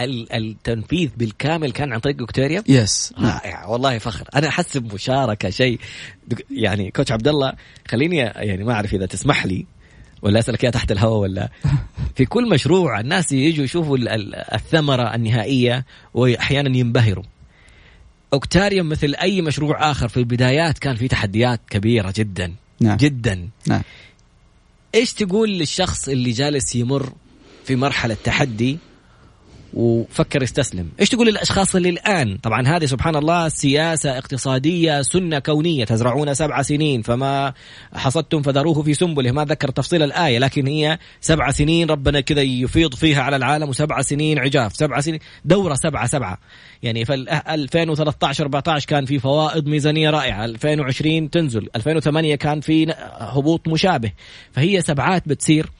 التنفيذ 0.00 1.10
بالكامل 1.16 1.72
كان 1.72 1.92
عن 1.92 2.00
طريق 2.00 2.16
دكتوريا؟ 2.16 2.64
يس 2.68 3.12
رائع. 3.18 3.66
والله 3.66 3.98
فخر. 3.98 4.28
أنا 4.34 4.48
أحس 4.48 4.76
بمشاركة 4.76 5.50
شيء. 5.50 5.80
يعني 6.50 6.90
كوتش 6.90 7.12
عبد 7.12 7.28
الله 7.28 7.52
خليني 7.88 8.16
يعني 8.16 8.64
ما 8.64 8.72
أعرف 8.72 8.94
إذا 8.94 9.06
تسمح 9.06 9.46
لي 9.46 9.66
ولا 10.22 10.38
أسألك 10.38 10.62
إياها 10.64 10.72
تحت 10.72 10.92
الهواء 10.92 11.18
ولا 11.18 11.48
في 12.16 12.24
كل 12.24 12.48
مشروع 12.48 13.00
الناس 13.00 13.32
يجوا 13.32 13.64
يشوفوا 13.64 13.98
الثمرة 14.54 15.14
النهائية 15.14 15.84
وأحيانا 16.14 16.76
ينبهروا 16.76 17.24
أوكتاريوم 18.32 18.88
مثل 18.88 19.14
أي 19.22 19.42
مشروع 19.42 19.90
آخر 19.90 20.08
في 20.08 20.16
البدايات 20.16 20.78
كان 20.78 20.96
في 20.96 21.08
تحديات 21.08 21.60
كبيرة 21.70 22.12
جدا 22.16 22.54
نعم. 22.80 22.96
جدا 22.96 23.48
نعم. 23.66 23.82
إيش 24.94 25.12
تقول 25.12 25.50
للشخص 25.50 26.08
اللي 26.08 26.30
جالس 26.30 26.76
يمر 26.76 27.12
في 27.64 27.76
مرحلة 27.76 28.16
تحدي 28.24 28.78
وفكر 29.74 30.42
يستسلم. 30.42 30.88
إيش 31.00 31.08
تقول 31.08 31.26
للأشخاص 31.26 31.76
اللي 31.76 31.88
الآن؟ 31.88 32.36
طبعا 32.36 32.66
هذه 32.66 32.84
سبحان 32.86 33.16
الله 33.16 33.48
سياسة 33.48 34.18
اقتصادية 34.18 35.02
سنة 35.02 35.38
كونية 35.38 35.84
تزرعون 35.84 36.34
سبع 36.34 36.62
سنين 36.62 37.02
فما 37.02 37.52
حصدتم 37.94 38.42
فذروه 38.42 38.82
في 38.82 38.94
سنبله. 38.94 39.32
ما 39.32 39.44
ذكر 39.44 39.68
تفصيل 39.68 40.02
الآية 40.02 40.38
لكن 40.38 40.66
هي 40.66 40.98
سبع 41.20 41.50
سنين 41.50 41.90
ربنا 41.90 42.20
كذا 42.20 42.42
يفيض 42.42 42.94
فيها 42.94 43.22
على 43.22 43.36
العالم 43.36 43.68
وسبع 43.68 44.02
سنين 44.02 44.38
عجاف 44.38 44.76
سبع 44.76 45.00
سنين 45.00 45.18
دورة 45.44 45.74
سبعة 45.74 46.06
سبعة. 46.06 46.38
يعني 46.82 47.04
في 47.04 47.14
2013 47.14 48.44
14 48.44 48.86
كان 48.86 49.04
في 49.04 49.18
فوائد 49.18 49.68
ميزانية 49.68 50.10
رائعة 50.10 50.44
2020 50.44 51.30
تنزل 51.30 51.68
2008 51.76 52.34
كان 52.34 52.60
في 52.60 52.94
هبوط 53.18 53.68
مشابه. 53.68 54.12
فهي 54.52 54.80
سبعات 54.80 55.28
بتصير. 55.28 55.70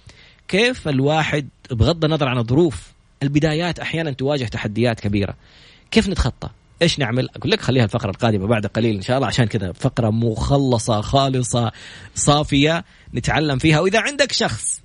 كيف 0.49 0.89
الواحد 0.89 1.49
بغض 1.71 2.05
النظر 2.05 2.29
عن 2.29 2.39
الظروف 2.39 2.93
البدايات 3.23 3.79
أحيانا 3.79 4.11
تواجه 4.11 4.45
تحديات 4.45 5.01
كبيرة. 5.01 5.35
كيف 5.91 6.09
نتخطى؟ 6.09 6.51
إيش 6.83 6.99
نعمل؟ 6.99 7.29
أقول 7.37 7.51
لك 7.51 7.61
خليها 7.61 7.85
الفقرة 7.85 8.11
القادمة 8.11 8.47
بعد 8.47 8.67
قليل 8.67 8.95
إن 8.95 9.03
شاء 9.03 9.17
الله 9.17 9.27
عشان 9.27 9.45
كذا 9.45 9.73
فقرة 9.73 10.11
مخلصة 10.11 11.01
خالصة 11.01 11.73
صافية 12.15 12.85
نتعلم 13.15 13.59
فيها. 13.59 13.81
وإذا 13.81 14.01
عندك 14.01 14.33
شخص 14.33 14.83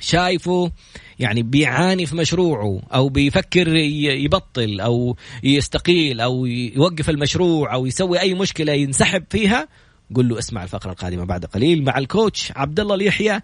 شايفه 0.00 0.70
يعني 1.18 1.42
بيعاني 1.42 2.06
في 2.06 2.16
مشروعه 2.16 2.82
أو 2.94 3.08
بيفكر 3.08 3.68
يبطل 3.76 4.80
أو 4.80 5.16
يستقيل 5.42 6.20
أو 6.20 6.46
يوقف 6.46 7.10
المشروع 7.10 7.74
أو 7.74 7.86
يسوي 7.86 8.20
أي 8.20 8.34
مشكلة 8.34 8.72
ينسحب 8.72 9.24
فيها 9.30 9.68
قل 10.14 10.28
له 10.28 10.38
اسمع 10.38 10.62
الفقرة 10.62 10.90
القادمة 10.90 11.24
بعد 11.24 11.44
قليل 11.44 11.84
مع 11.84 11.98
ال 11.98 12.07
coach 12.07 12.52
عبد 12.56 12.80
الله 12.80 12.94
اليحيى. 12.94 13.40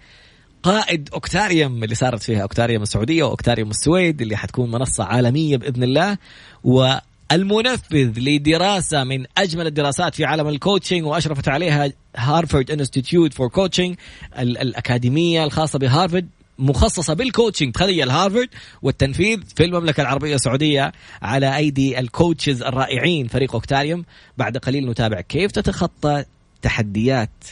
قائد 0.69 1.09
أوكتاريوم 1.15 1.85
اللي 1.85 1.95
صارت 1.95 2.23
فيها 2.23 2.43
أوكتاريوم 2.43 2.83
السعودية 2.83 3.23
وأوكتاريوم 3.23 3.71
السويد 3.71 4.23
اللي 4.23 4.37
حتكون 4.37 4.71
منصة 4.71 5.05
عالمية 5.05 5.57
بإذن 5.57 5.83
الله 5.83 6.19
والمنفذ 6.65 8.19
لدراسة 8.19 9.05
من 9.05 9.25
أجمل 9.39 9.67
الدراسات 9.67 10.15
في 10.15 10.25
عالم 10.25 10.49
ال 10.49 10.55
coaching 10.55 11.05
وأشرفت 11.05 11.49
عليها 11.49 11.93
هارفارد 12.17 12.71
Institute 12.71 13.35
for 13.35 13.49
Coaching 13.49 13.97
الأكاديمية 14.39 15.45
الخاصة 15.45 15.79
بهارفارد 15.79 16.29
مخصصة 16.59 17.15
بال 17.15 17.27
coaching 17.27 17.73
تخيل 17.73 18.11
هارفارد 18.11 18.49
والتنفيذ 18.83 19.41
في 19.57 19.65
المملكة 19.65 20.01
العربية 20.01 20.35
السعودية 20.35 20.93
على 21.23 21.57
أيدي 21.57 21.99
ال 21.99 22.07
coaches 22.07 22.63
الرائعين 22.63 23.29
فريق 23.29 23.55
أوكتاريوم. 23.55 24.05
بعد 24.39 24.57
قليل 24.57 24.91
نتابع 24.91 25.21
كيف 25.21 25.53
تتخطى 25.53 26.25
تحديات 26.63 27.45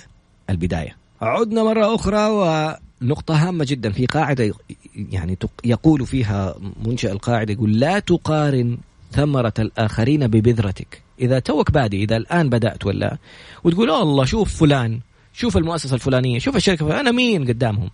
البداية. 0.50 0.96
عدنا 1.20 1.62
مرة 1.64 1.94
أخرى 1.94 2.26
و 2.26 2.76
نقطة 3.02 3.48
هامة 3.48 3.66
جدا 3.68 3.90
في 3.90 4.06
قاعدة 4.06 4.54
يعني 4.96 5.38
يقول 5.64 6.06
فيها 6.06 6.54
منشأ 6.86 7.12
القاعدة 7.12 7.52
يقول 7.52 7.80
لا 7.80 7.98
تقارن 7.98 8.78
ثمرة 9.12 9.54
الآخرين 9.58 10.26
ببذرتك. 10.26 11.02
إذا 11.20 11.38
توك 11.38 11.70
بادي 11.70 12.02
إذا 12.02 12.16
الآن 12.16 12.48
بدأت 12.48 12.86
ولا 12.86 13.18
وتقول 13.64 13.90
الله 13.90 14.24
شوف 14.24 14.60
فلان 14.60 15.00
شوف 15.32 15.56
المؤسسة 15.56 15.94
الفلانية 15.94 16.38
شوف 16.38 16.56
الشركة 16.56 17.00
أنا 17.00 17.10
مين 17.10 17.48
قدامهم؟ 17.48 17.90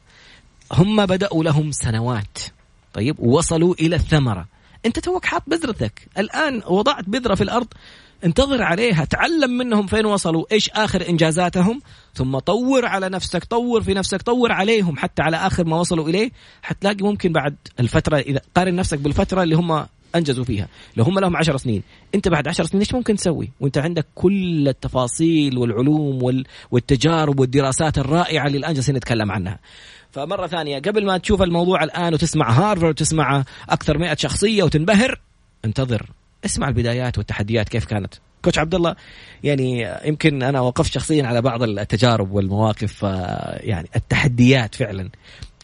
هم 0.72 1.06
بدأوا 1.06 1.44
لهم 1.44 1.72
سنوات. 1.72 2.38
طيب 2.92 3.20
وصلوا 3.20 3.74
إلى 3.80 3.96
الثمرة. 3.96 4.46
أنت 4.86 4.98
توك 4.98 5.24
حاط 5.24 5.42
بذرتك. 5.46 6.08
الآن 6.18 6.62
وضعت 6.66 7.08
بذرة 7.08 7.34
في 7.34 7.42
الأرض 7.42 7.66
انتظر 8.24 8.62
عليها 8.62 9.04
تعلم 9.04 9.50
منهم 9.50 9.86
فين 9.86 10.06
وصلوا 10.06 10.44
إيش 10.52 10.70
آخر 10.70 11.08
إنجازاتهم 11.08 11.80
ثم 12.14 12.38
طور 12.38 12.86
على 12.86 13.08
نفسك 13.08 13.44
طور 13.44 13.82
في 13.82 13.94
نفسك 13.94 14.22
طور 14.22 14.52
عليهم 14.52 14.96
حتى 14.96 15.22
على 15.22 15.36
آخر 15.36 15.64
ما 15.64 15.80
وصلوا 15.80 16.08
إليه 16.08 16.30
حتلاقي 16.62 17.04
ممكن 17.04 17.32
بعد 17.32 17.56
الفترة 17.80 18.18
إذا 18.18 18.40
قارن 18.54 18.74
نفسك 18.76 18.98
بالفترة 18.98 19.42
اللي 19.42 19.54
هم 19.54 19.86
أنجزوا 20.14 20.44
فيها 20.44 20.68
لو 20.96 21.04
هم 21.04 21.18
لهم 21.18 21.36
عشر 21.36 21.56
سنين. 21.56 21.82
أنت 22.14 22.28
بعد 22.28 22.48
عشر 22.48 22.64
سنين 22.64 22.80
إيش 22.80 22.94
ممكن 22.94 23.16
تسوي؟ 23.16 23.50
وأنت 23.60 23.78
عندك 23.78 24.06
كل 24.14 24.68
التفاصيل 24.68 25.58
والعلوم 25.58 26.44
والتجارب 26.70 27.40
والدراسات 27.40 27.98
الرائعة 27.98 28.46
اللي 28.46 28.58
الآن 28.58 28.74
جالسين 28.74 28.96
نتكلم 28.96 29.30
عنها. 29.32 29.58
فمرة 30.10 30.46
ثانية 30.46 30.78
قبل 30.78 31.06
ما 31.06 31.18
تشوف 31.18 31.42
الموضوع 31.42 31.84
الآن 31.84 32.14
وتسمع 32.14 32.50
هارفرد 32.50 32.90
وتسمع 32.90 33.44
أكثر 33.68 33.98
مئة 33.98 34.16
شخصية 34.16 34.62
وتنبهر 34.62 35.20
انتظر. 35.64 36.10
اسمع 36.44 36.68
البدايات 36.68 37.18
والتحديات 37.18 37.68
كيف 37.68 37.84
كانت. 37.84 38.14
كوتش 38.42 38.58
عبد 38.58 38.74
الله 38.74 38.96
يعني 39.44 39.88
يمكن 40.04 40.42
أنا 40.42 40.60
وقفت 40.60 40.92
شخصيا 40.92 41.26
على 41.26 41.42
بعض 41.42 41.62
التجارب 41.62 42.32
والمواقف 42.32 43.04
آه، 43.04 43.58
يعني 43.62 43.88
التحديات 43.96 44.74
فعلا. 44.74 45.10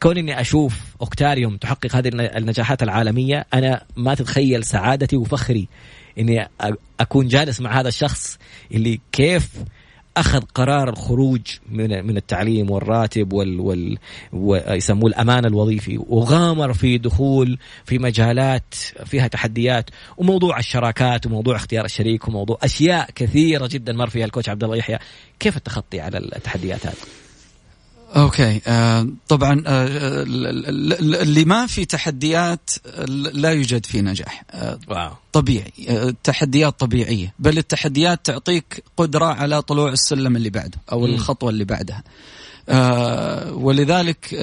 كون 0.03 0.19
إني 0.19 0.41
أشوف 0.41 0.81
أوكتاريوم 1.01 1.57
تحقق 1.57 1.97
هذه 1.97 2.09
النجاحات 2.15 2.83
العالمية 2.83 3.47
أنا 3.55 3.85
ما 3.97 4.15
تتخيل 4.15 4.65
سعادتي 4.65 5.17
وفخري 5.17 5.69
إني 6.19 6.49
أكون 7.01 7.29
جالس 7.29 7.61
مع 7.61 7.81
هذا 7.81 7.89
الشخص 7.89 8.39
اللي 8.73 9.01
كيف 9.13 9.51
أخذ 10.19 10.41
قرار 10.55 10.89
الخروج 10.89 11.41
من 11.71 12.07
من 12.07 12.17
التعليم 12.17 12.71
والراتب 12.71 13.33
وال, 13.33 13.61
وال 13.61 13.99
ويسموه 14.33 15.07
الأمان 15.07 15.45
الوظيفي 15.45 15.99
وغامر 16.09 16.73
في 16.73 16.99
دخول 16.99 17.59
في 17.85 17.99
مجالات 17.99 18.75
فيها 19.05 19.29
تحديات 19.29 19.91
وموضوع 20.17 20.59
الشراكات 20.59 21.27
وموضوع 21.27 21.57
اختيار 21.57 21.85
الشريك 21.85 22.29
وموضوع 22.29 22.59
أشياء 22.63 23.11
كثيرة 23.15 23.69
جدا 23.73 23.93
مر 23.93 24.09
فيها 24.09 24.25
ال 24.25 24.29
coach 24.29 24.49
عبد 24.49 24.65
الله 24.65 24.77
يحيى 24.77 24.99
كيف 25.41 25.57
التخطي 25.57 26.01
على 26.01 26.19
التحديات 26.19 26.87
هذه؟ 26.87 27.18
okay. 28.17 28.61
آه 28.67 29.09
طبعا 29.29 29.63
آه 29.67 29.87
اللي 31.23 31.45
ما 31.45 31.67
في 31.67 31.85
تحديات 31.85 32.71
لا 33.33 33.51
يوجد 33.51 33.87
فيه 33.87 34.01
نجاح. 34.01 34.45
آه 34.51 34.79
واو. 34.89 35.11
طبيعي. 35.33 35.73
آه 35.89 36.15
تحديات 36.25 36.81
طبيعية. 36.81 37.35
بل 37.39 37.59
التحديات 37.59 38.27
تعطيك 38.27 38.85
قدرة 38.97 39.27
على 39.27 39.63
طلوع 39.63 39.93
السلم 39.93 40.37
اللي 40.37 40.51
بعده 40.51 40.79
أو 40.93 41.01
م. 41.01 41.05
الخطوة 41.05 41.51
اللي 41.51 41.65
بعدها. 41.65 42.03
آه 42.69 43.53
ولذلك 43.53 44.35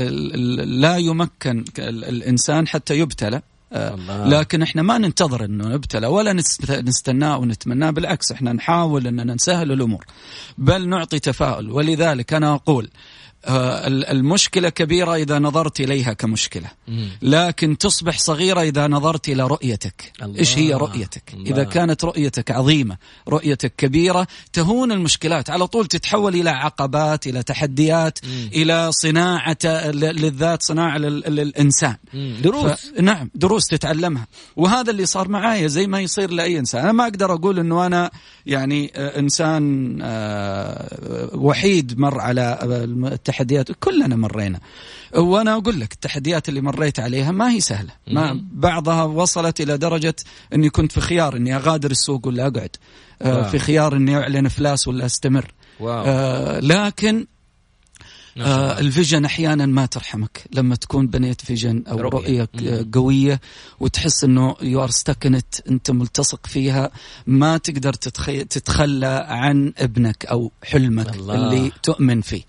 لا 0.65 0.97
يمكن 0.97 1.65
الإنسان 1.79 2.67
حتى 2.67 2.99
يبتلى. 2.99 3.41
الله. 3.73 4.27
لكن 4.27 4.61
إحنا 4.61 4.81
ما 4.81 4.97
ننتظر 4.97 5.45
إنه 5.45 5.67
نبتلى 5.67 6.07
ولا 6.07 6.33
نستناه 6.71 7.37
ونتمناه 7.37 7.89
بالعكس 7.89 8.31
إحنا 8.31 8.53
نحاول 8.53 9.07
إننا 9.07 9.33
نسهل 9.33 9.71
الأمور. 9.71 10.05
بل 10.57 10.89
نعطي 10.89 11.19
تفاؤل. 11.19 11.71
ولذلك 11.71 12.33
أنا 12.33 12.55
أقول 12.55 12.85
آه، 12.85 12.89
المشكلة 13.47 14.69
كبيرة 14.69 15.15
إذا 15.15 15.39
نظرت 15.39 15.79
إليها 15.79 16.13
كمشكلة. 16.13 16.71
لكن 17.21 17.77
تصبح 17.77 18.19
صغيرة 18.19 18.61
إذا 18.61 18.87
نظرت 18.87 19.29
إلى 19.29 19.47
رؤيتك. 19.47 20.11
الله. 20.21 20.39
إيش 20.39 20.57
هي 20.57 20.73
رؤيتك؟ 20.73 21.23
الله. 21.33 21.51
إذا 21.51 21.63
كانت 21.63 22.05
رؤيتك 22.05 22.51
عظيمة 22.51 22.97
رؤيتك 23.27 23.73
كبيرة 23.77 24.27
تهون 24.53 24.91
المشكلات. 24.91 25.49
على 25.49 25.67
طول 25.67 25.85
تتحول 25.85 26.35
إلى 26.35 26.49
عقبات 26.49 27.27
إلى 27.27 27.43
تحديات 27.43 28.19
مم. 28.25 28.49
إلى 28.53 28.91
صناعة 28.91 29.57
للذات 29.91 30.63
صناعة 30.63 30.97
للإنسان. 30.97 31.95
دروس. 32.43 32.91
نعم 33.01 33.29
دروس 33.35 33.67
تتعلمها. 33.67 34.27
وهذا 34.55 34.91
اللي 34.91 35.05
صار 35.05 35.29
معايا 35.29 35.67
زي 35.67 35.87
ما 35.87 35.99
يصير 35.99 36.31
لأي 36.31 36.59
إنسان. 36.59 36.81
أنا 36.81 36.91
ما 36.91 37.03
أقدر 37.03 37.33
أقول 37.33 37.59
أنه 37.59 37.85
أنا 37.85 38.11
يعني 38.45 38.91
آه، 38.95 39.19
إنسان 39.19 39.97
آه، 40.01 41.29
وحيد 41.33 41.99
مر 41.99 42.19
على 42.19 42.59
التحديات 42.63 43.34
كلنا 43.79 44.15
مرينا. 44.15 44.59
وأنا 45.15 45.53
أقول 45.53 45.79
لك 45.79 45.93
التحديات 45.93 46.49
اللي 46.49 46.61
مريت 46.61 46.99
عليها 46.99 47.31
ما 47.31 47.51
هي 47.51 47.59
سهلة. 47.59 47.91
ما 48.07 48.45
بعضها 48.51 49.03
وصلت 49.03 49.61
إلى 49.61 49.77
درجة 49.77 50.15
إني 50.53 50.69
كنت 50.69 50.91
في 50.91 51.01
خيار 51.01 51.35
إني 51.35 51.55
أغادر 51.55 51.91
السوق 51.91 52.27
ولا 52.27 52.47
أقعد. 52.47 52.75
آه 53.21 53.49
في 53.49 53.59
خيار 53.59 53.95
إني 53.95 54.17
أعلن 54.17 54.45
افلاس 54.45 54.87
ولا 54.87 55.05
أستمر. 55.05 55.53
واو. 55.79 56.03
آه 56.07 56.59
لكن 56.59 57.25
آه 58.37 58.79
ال 58.79 58.86
vision 58.86 59.25
أحيانا 59.25 59.65
ما 59.65 59.85
ترحمك. 59.85 60.43
لما 60.53 60.75
تكون 60.75 61.07
بنيت 61.07 61.41
vision 61.41 61.83
أو 61.87 61.97
رؤية, 61.97 62.47
رؤية 62.55 62.87
قوية 62.93 63.41
وتحس 63.79 64.23
إنه 64.23 64.55
you 64.61 64.83
are 64.83 64.89
stuck 64.89 65.36
إنت 65.36 65.55
أنت 65.69 65.91
ملتصق 65.91 66.47
فيها 66.47 66.91
ما 67.27 67.57
تقدر 67.57 67.93
تتخي... 67.93 68.43
تتخلى 68.43 69.25
عن 69.27 69.73
ابنك 69.77 70.25
أو 70.25 70.51
حلمك 70.63 71.15
الله. 71.15 71.35
اللي 71.35 71.71
تؤمن 71.83 72.21
فيه. 72.21 72.41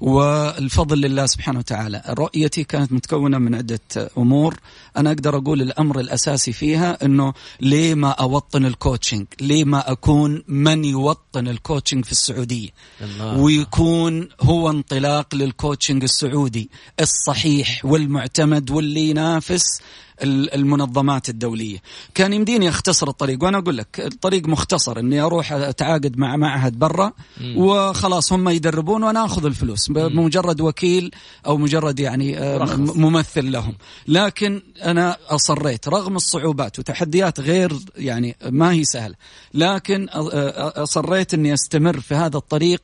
والفضل 0.00 1.00
لله 1.00 1.26
سبحانه 1.26 1.58
وتعالى. 1.58 2.02
رؤيتي 2.08 2.64
كانت 2.64 2.92
متكونة 2.92 3.38
من 3.38 3.54
عدة 3.54 4.10
أمور. 4.18 4.56
أنا 4.96 5.10
أقدر 5.10 5.36
أقول 5.36 5.62
الأمر 5.62 6.00
الأساسي 6.00 6.52
فيها 6.52 7.04
إنه 7.04 7.32
ليه 7.60 7.94
ما 7.94 8.10
أوطن 8.10 8.66
ال 8.66 8.73
coaching 8.73 9.26
ليه 9.40 9.64
ما 9.64 9.92
أكون 9.92 10.42
من 10.48 10.84
يوطن 10.84 11.48
ال 11.48 11.54
coaching 11.54 12.04
في 12.04 12.12
السعودية؟ 12.12 12.68
الله. 13.00 13.38
ويكون 13.38 14.28
هو 14.40 14.70
انطلاق 14.70 15.27
لل 15.34 15.48
coaching 15.48 16.02
السعودي. 16.02 16.70
الصحيح 17.00 17.84
والمعتمد 17.84 18.70
واللي 18.70 19.10
ينافس 19.10 19.80
المنظمات 20.22 21.28
الدولية. 21.28 21.78
كان 22.14 22.32
يمديني 22.32 22.68
أختصر 22.68 23.08
الطريق 23.08 23.44
وأنا 23.44 23.58
أقول 23.58 23.76
لك 23.76 24.00
الطريق 24.00 24.48
مختصر 24.48 24.98
إني 24.98 25.20
أروح 25.20 25.52
أتعاقد 25.52 26.18
مع 26.18 26.36
معهد 26.36 26.78
برا 26.78 27.12
وخلاص 27.56 28.32
هم 28.32 28.48
يدربون 28.48 29.02
وأنا 29.02 29.24
آخذ 29.24 29.44
الفلوس 29.44 29.88
بمجرد 29.88 30.60
وكيل 30.60 31.10
أو 31.46 31.56
مجرد 31.56 32.00
يعني 32.00 32.38
آه، 32.38 32.76
ممثل 32.76 33.52
لهم. 33.52 33.74
لكن 34.08 34.62
أنا 34.84 35.16
أصريت 35.28 35.88
رغم 35.88 36.16
الصعوبات 36.16 36.78
وتحديات 36.78 37.40
غير 37.40 37.72
يعني 37.96 38.36
ما 38.50 38.72
هي 38.72 38.84
سهلة. 38.84 39.14
لكن 39.54 40.08
أصريت 40.12 41.34
إني 41.34 41.54
أستمر 41.54 42.00
في 42.00 42.14
هذا 42.14 42.36
الطريق 42.36 42.82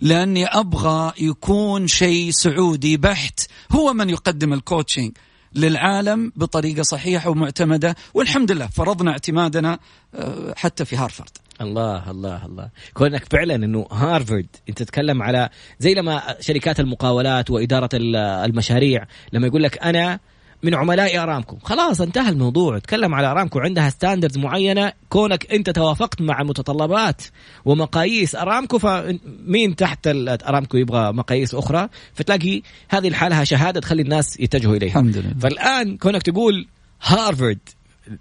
لأني 0.00 0.46
أبغى 0.46 1.12
يكون 1.18 1.88
شيء 1.88 2.30
سعودي 2.30 2.96
بحت. 2.96 3.40
هو 3.72 3.92
من 3.92 4.10
يقدم 4.10 4.52
ال 4.52 4.59
coaching 4.59 5.12
للعالم 5.56 6.32
بطريقة 6.36 6.82
صحيحة 6.82 7.30
ومعتمدة. 7.30 7.96
والحمد 8.14 8.52
لله 8.52 8.66
فرضنا 8.66 9.10
اعتمادنا 9.10 9.78
آه، 10.14 10.54
حتى 10.56 10.84
في 10.84 10.96
هارفارد. 10.96 11.30
الله 11.60 12.10
الله 12.10 12.46
الله. 12.46 12.70
كونك 12.94 13.24
فعلا 13.24 13.54
إنه 13.54 13.86
هارفرد 13.92 14.46
أنت 14.68 14.78
تتكلم 14.78 15.22
على 15.22 15.48
زي 15.78 15.94
لما 15.94 16.36
شركات 16.40 16.80
المقاولات 16.80 17.50
وإدارة 17.50 17.88
المشاريع 17.94 19.06
لما 19.32 19.46
يقول 19.46 19.62
لك 19.62 19.78
أنا 19.82 20.20
من 20.62 20.74
عملاء 20.74 21.22
أرامكو. 21.22 21.58
خلاص 21.62 22.00
انتهى 22.00 22.28
الموضوع. 22.28 22.78
تكلم 22.78 23.14
على 23.14 23.26
أرامكو. 23.26 23.58
عندها 23.58 23.90
standards 23.90 24.38
معينة. 24.38 24.92
كونك 25.08 25.52
أنت 25.52 25.70
توافقت 25.70 26.22
مع 26.22 26.42
متطلبات 26.42 27.22
ومقاييس 27.64 28.34
أرامكو 28.34 28.78
فمين 28.78 29.76
تحت 29.76 29.98
أرامكو 30.06 30.76
يبغى 30.76 31.12
مقاييس 31.12 31.54
أخرى؟ 31.54 31.88
فتلاقي 32.14 32.62
هذه 32.88 33.08
الحالة 33.08 33.44
شهادة 33.44 33.80
تخلي 33.80 34.02
الناس 34.02 34.40
يتجهوا 34.40 34.76
إليها. 34.76 34.90
الحمد 34.90 35.16
لله. 35.16 35.34
فالآن 35.40 35.96
كونك 35.96 36.22
تقول 36.22 36.66
هارفرد 37.02 37.58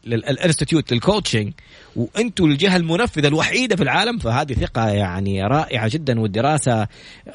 ال 0.07 0.16
Institute 0.16 0.93
لل 0.93 1.05
coaching 1.05 1.53
وأنتم 1.95 2.45
الجهة 2.45 2.75
المنفذة 2.75 3.27
الوحيدة 3.27 3.75
في 3.75 3.83
العالم 3.83 4.17
فهذه 4.17 4.53
ثقة 4.53 4.89
يعني 4.89 5.43
رائعة 5.43 5.87
جدا 5.87 6.19
والدراسة 6.19 6.87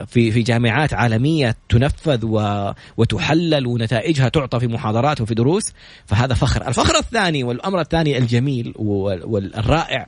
في 0.06 0.30
في 0.30 0.42
جامعات 0.42 0.94
عالمية 0.94 1.56
تنفذ 1.68 2.20
وتحلل 2.96 3.66
ونتائجها 3.66 4.28
تعطى 4.28 4.60
في 4.60 4.66
محاضرات 4.66 5.20
وفي 5.20 5.34
دروس 5.34 5.72
فهذا 6.06 6.34
فخر. 6.34 6.68
الفخر 6.68 6.96
الثاني 6.98 7.44
والأمر 7.44 7.80
الثاني 7.80 8.18
الجميل 8.18 8.74
والرائع 8.76 10.06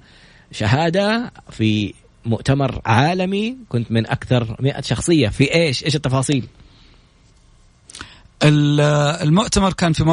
شهادة 0.53 1.33
في 1.51 1.95
مؤتمر 2.25 2.81
عالمي 2.85 3.57
كنت 3.69 3.93
من 3.93 4.07
أكثر 4.07 4.57
100 4.61 4.81
شخصية. 4.81 5.29
في 5.29 5.55
إيش؟ 5.55 5.85
إيش 5.85 5.97
التفاصيل؟ 5.97 6.47
المؤتمر 9.23 9.73
كان 9.73 9.93
في 9.93 10.05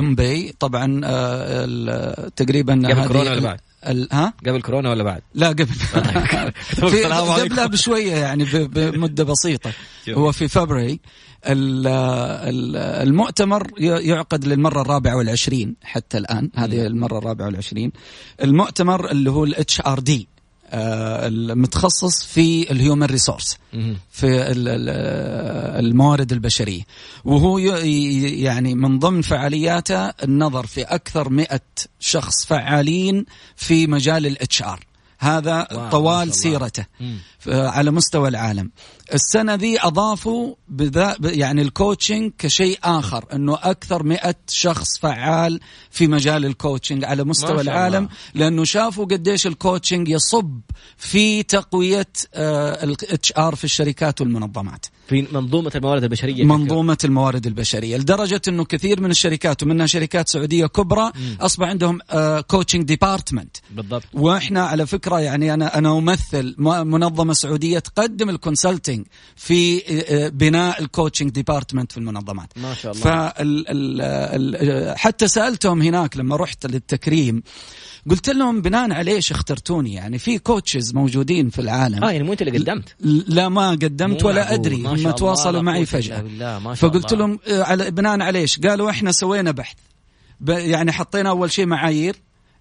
مومباي 0.00 0.54
طبعا 0.60 1.00
آه، 1.04 2.28
تقريبا 2.36 2.74
قبل 2.74 3.06
كورونا 3.06 3.30
ولا 3.30 3.40
بعد؟ 3.40 3.60
ها؟ 4.12 4.32
قبل 4.46 4.62
كورونا 4.62 4.90
ولا 4.90 5.02
بعد؟ 5.04 5.22
لا 5.34 5.48
قبل. 5.48 5.66
في 6.90 7.04
قبلها 7.04 7.66
بشوية 7.66 8.14
يعني 8.14 8.44
بمده 8.52 9.24
بسيطة. 9.24 9.72
هو 10.08 10.32
في 10.32 10.48
فبراير 10.48 10.98
المؤتمر 13.02 13.70
يعقد 13.80 14.44
للمرة 14.44 14.80
الرابعة 14.80 15.16
والعشرين 15.16 15.76
حتى 15.82 16.18
الآن. 16.18 16.50
هذه 16.54 16.86
المرة 16.86 17.18
الرابعة 17.18 17.46
والعشرين. 17.46 17.92
المؤتمر 18.42 19.10
اللي 19.10 19.30
هو 19.30 19.44
ال 19.44 19.80
HRD 19.80 20.28
آه، 20.70 21.26
المتخصص 21.26 22.24
في 22.24 22.70
ال 22.72 22.78
human 22.78 23.06
resource 23.06 23.58
في 24.10 24.26
الموارد 25.78 26.32
البشرية. 26.32 26.82
وهو 27.24 27.58
يعني 27.58 28.74
من 28.74 28.98
ضمن 28.98 29.22
فعالياته 29.22 30.08
النظر 30.08 30.66
في 30.66 30.82
أكثر 30.82 31.30
مئة 31.30 31.60
شخص 32.00 32.44
فعالين 32.46 33.24
في 33.56 33.86
مجال 33.86 34.26
ال 34.26 34.62
HR 34.62 34.84
هذا 35.18 35.88
طوال 35.92 36.34
سيرته. 36.34 36.84
على 37.46 37.90
مستوى 37.90 38.28
العالم 38.28 38.70
السنة 39.14 39.54
ذي 39.54 39.80
أضافوا 39.80 40.54
بذا 40.68 41.16
يعني 41.20 41.62
ال 41.62 41.70
coaching 41.70 42.32
كشيء 42.38 42.78
آخر 42.84 43.24
أنه 43.32 43.58
أكثر 43.62 44.02
مئة 44.02 44.34
شخص 44.48 44.98
فعال 44.98 45.60
في 45.90 46.06
مجال 46.06 46.46
ال 46.46 46.52
coaching 46.52 47.04
على 47.04 47.24
مستوى 47.24 47.60
العالم 47.60 47.96
الله. 47.96 48.08
لأنه 48.34 48.64
شافوا 48.64 49.04
قديش 49.04 49.46
ال 49.46 49.53
coaching 49.53 50.08
يصب 50.08 50.60
في 50.96 51.42
تقوية 51.42 52.06
ال 52.34 53.32
HR 53.38 53.54
في 53.54 53.64
الشركات 53.64 54.20
والمنظمات 54.20 54.86
في 55.08 55.26
منظومة 55.32 55.72
الموارد 55.74 56.02
البشرية 56.02 56.44
منظومة 56.44 56.94
كثير. 56.94 57.10
الموارد 57.10 57.46
البشرية 57.46 57.96
لدرجة 57.96 58.42
أنه 58.48 58.64
كثير 58.64 59.00
من 59.00 59.10
الشركات 59.10 59.62
ومنها 59.62 59.86
شركات 59.86 60.28
سعودية 60.28 60.66
كبرى 60.66 61.06
م. 61.06 61.10
أصبح 61.40 61.68
عندهم 61.68 61.98
coaching 62.46 62.82
department 62.84 63.56
بالضبط 63.70 64.04
وإحنا 64.14 64.62
على 64.66 64.86
فكرة 64.86 65.20
يعني 65.20 65.54
أنا 65.54 65.78
أنا 65.78 65.98
أمثل 65.98 66.54
منظمة 67.28 67.48
سعودية 67.48 67.78
تقدم 67.78 68.30
ال 68.30 68.37
consulting 68.37 69.06
في 69.36 69.82
آه، 70.08 70.28
بناء 70.28 70.82
ال 70.82 70.87
coaching 70.87 71.30
department 71.30 71.92
في 71.92 71.98
المنظمات. 71.98 72.52
ما 72.56 72.74
شاء 72.74 72.92
الله. 72.92 73.04
فال 73.04 74.94
حتى 74.98 75.28
سألتهم 75.28 75.82
هناك 75.82 76.16
لما 76.16 76.36
رحت 76.36 76.66
للتكريم 76.66 77.42
قلت 78.10 78.28
لهم 78.28 78.62
بناء 78.62 78.92
على 78.92 79.10
إيش 79.10 79.30
اخترتوني؟ 79.32 79.94
يعني 79.94 80.18
في 80.18 80.38
coaches 80.38 80.94
موجودين 80.94 81.50
في 81.50 81.60
العالم. 81.60 82.04
آه 82.04 82.10
يعني 82.10 82.24
مو 82.24 82.32
أنت 82.32 82.42
اللي 82.42 82.58
قدمت. 82.58 82.96
لا 83.28 83.48
ما 83.48 83.70
قدمت 83.70 84.24
ولا 84.24 84.54
أدري. 84.54 84.82
هم 84.86 85.10
تواصلوا 85.10 85.62
معي 85.62 85.86
فجأة. 85.86 86.22
ما 86.22 86.74
شاء 86.74 86.79
الله. 86.79 86.90
فقلت 86.90 87.26
لهم 87.26 87.38
آه، 87.48 87.62
على 87.62 87.90
بناء 87.90 88.20
على 88.20 88.38
إيش؟ 88.38 88.60
قالوا 88.60 88.90
إحنا 88.90 89.12
سوينا 89.12 89.50
بحث. 89.50 89.76
يعني 90.48 90.92
حطينا 90.92 91.30
أول 91.30 91.52
شيء 91.52 91.66
معايير 91.66 92.16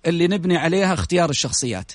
اللي 0.06 0.27
نبني 0.27 0.58
عليها 0.58 0.93
اختيار 0.93 1.30
الشخصيات. 1.30 1.91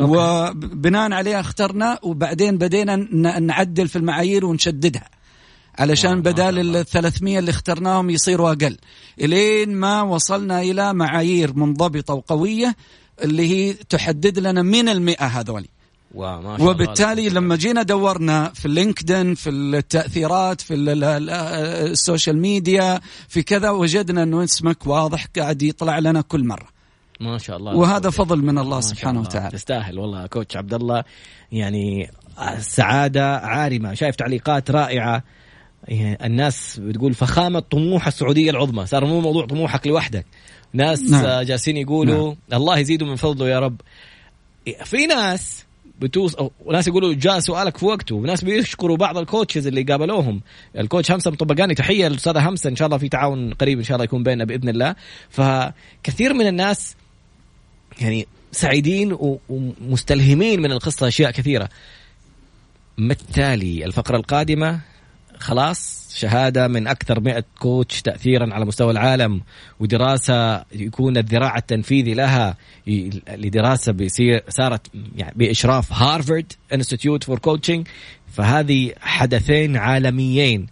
أوكي. 0.00 0.12
وبناء 0.12 1.12
عليها 1.12 1.40
اخترنا 1.40 1.98
وبعدين 2.02 2.58
بدينا 2.58 2.96
نعدل 3.40 3.88
في 3.88 3.96
المعايير 3.96 4.44
ونشددها. 4.46 5.08
علشان 5.78 6.22
بدال 6.22 6.76
ال 6.76 6.86
300 6.86 7.38
اللي 7.38 7.50
اخترناهم 7.50 8.10
يصيروا 8.10 8.48
أقل. 8.52 8.76
إلين 9.20 9.74
ما 9.74 10.02
وصلنا 10.02 10.60
إلى 10.62 10.94
معايير 10.94 11.54
منضبطة 11.54 12.14
وقوية 12.14 12.76
اللي 13.22 13.48
هي 13.48 13.72
تحدد 13.72 14.38
لنا 14.38 14.62
من 14.62 14.88
المئة 14.88 15.26
هذولي. 15.26 15.68
وبالتالي 16.60 17.28
لما 17.28 17.56
جينا 17.56 17.82
دورنا 17.82 18.52
في 18.54 18.66
اللينكدين 18.66 19.34
في 19.34 19.50
التأثيرات 19.50 20.60
في 20.60 20.74
السوشيال 20.74 22.38
ميديا 22.38 23.00
في 23.28 23.42
كذا 23.42 23.70
وجدنا 23.70 24.22
إنه 24.22 24.44
اسمك 24.44 24.86
واضح 24.86 25.26
قاعد 25.36 25.62
يطلع 25.62 25.98
لنا 25.98 26.20
كل 26.20 26.44
مرة. 26.44 26.73
ما 27.20 27.38
شاء 27.38 27.56
الله. 27.56 27.76
وهذا 27.76 28.10
فضل 28.10 28.42
من 28.42 28.58
الله 28.58 28.80
سبحانه 28.80 29.18
الله. 29.18 29.30
وتعالى. 29.30 29.50
تستاهل 29.50 29.98
والله. 29.98 30.26
كوتش 30.26 30.56
عبد 30.56 30.74
الله 30.74 31.04
يعني 31.52 32.10
سعادة 32.58 33.36
عارمة. 33.36 33.94
شايف 33.94 34.16
تعليقات 34.16 34.70
رائعة. 34.70 35.22
يعني 35.88 36.26
الناس 36.26 36.80
بتقول 36.82 37.14
فخامة 37.14 37.60
طموح 37.60 38.06
السعودية 38.06 38.50
العظمى. 38.50 38.86
صار 38.86 39.04
مو 39.04 39.20
موضوع 39.20 39.46
طموحك 39.46 39.86
لوحدك. 39.86 40.26
ناس 40.72 41.02
نعم. 41.02 41.42
جالسين 41.42 41.76
يقولوا 41.76 42.28
نعم. 42.28 42.60
الله 42.60 42.78
يزيده 42.78 43.06
من 43.06 43.16
فضله 43.16 43.48
يا 43.48 43.60
رب. 43.60 43.80
في 44.84 45.06
ناس 45.06 45.64
بتوص 46.00 46.36
وناس 46.64 46.88
يقولوا 46.88 47.14
جاء 47.14 47.38
سؤالك 47.38 47.76
في 47.76 47.84
وقته. 47.84 48.14
وناس 48.14 48.44
بيشكروا 48.44 48.96
بعض 48.96 49.18
الكوتشز 49.18 49.66
اللي 49.66 49.82
قابلوهم. 49.82 50.40
ال 50.78 50.83
coach 50.83 51.10
همسه 51.10 51.30
مطبقاني 51.30 51.74
تحية 51.74 52.08
للأستاذة 52.08 52.48
همسه 52.48 52.70
إن 52.70 52.76
شاء 52.76 52.86
الله 52.86 52.98
في 52.98 53.08
تعاون 53.08 53.54
قريب 53.54 53.78
إن 53.78 53.84
شاء 53.84 53.94
الله 53.94 54.04
يكون 54.04 54.22
بيننا 54.22 54.44
بإذن 54.44 54.68
الله. 54.68 54.94
فكثير 55.30 56.34
من 56.34 56.46
الناس 56.46 56.96
يعني 58.00 58.26
سعيدين 58.52 59.16
ومستلهمين 59.48 60.62
من 60.62 60.72
القصة 60.72 61.08
أشياء 61.08 61.30
كثيرة. 61.30 61.68
بالتالي 62.98 63.84
الفقرة 63.84 64.16
القادمة 64.16 64.80
خلاص 65.38 66.04
شهادة 66.16 66.68
من 66.68 66.86
أكثر 66.86 67.20
100 67.20 67.44
coach 67.58 68.02
تاثيرا 68.02 68.54
على 68.54 68.64
مستوى 68.64 68.90
العالم 68.90 69.40
ودراسة 69.80 70.64
يكون 70.72 71.16
الذراع 71.16 71.56
التنفيذي 71.56 72.14
لها 72.14 72.56
لدراسة 73.28 73.92
بيصير 73.92 74.44
صارت 74.48 74.86
يعني 75.16 75.34
بإشراف 75.36 75.92
هارفارد 75.92 76.52
institute 76.72 77.24
for 77.24 77.38
coaching 77.38 77.88
فهذه 78.32 78.92
حدثين 79.00 79.76
عالميين. 79.76 80.66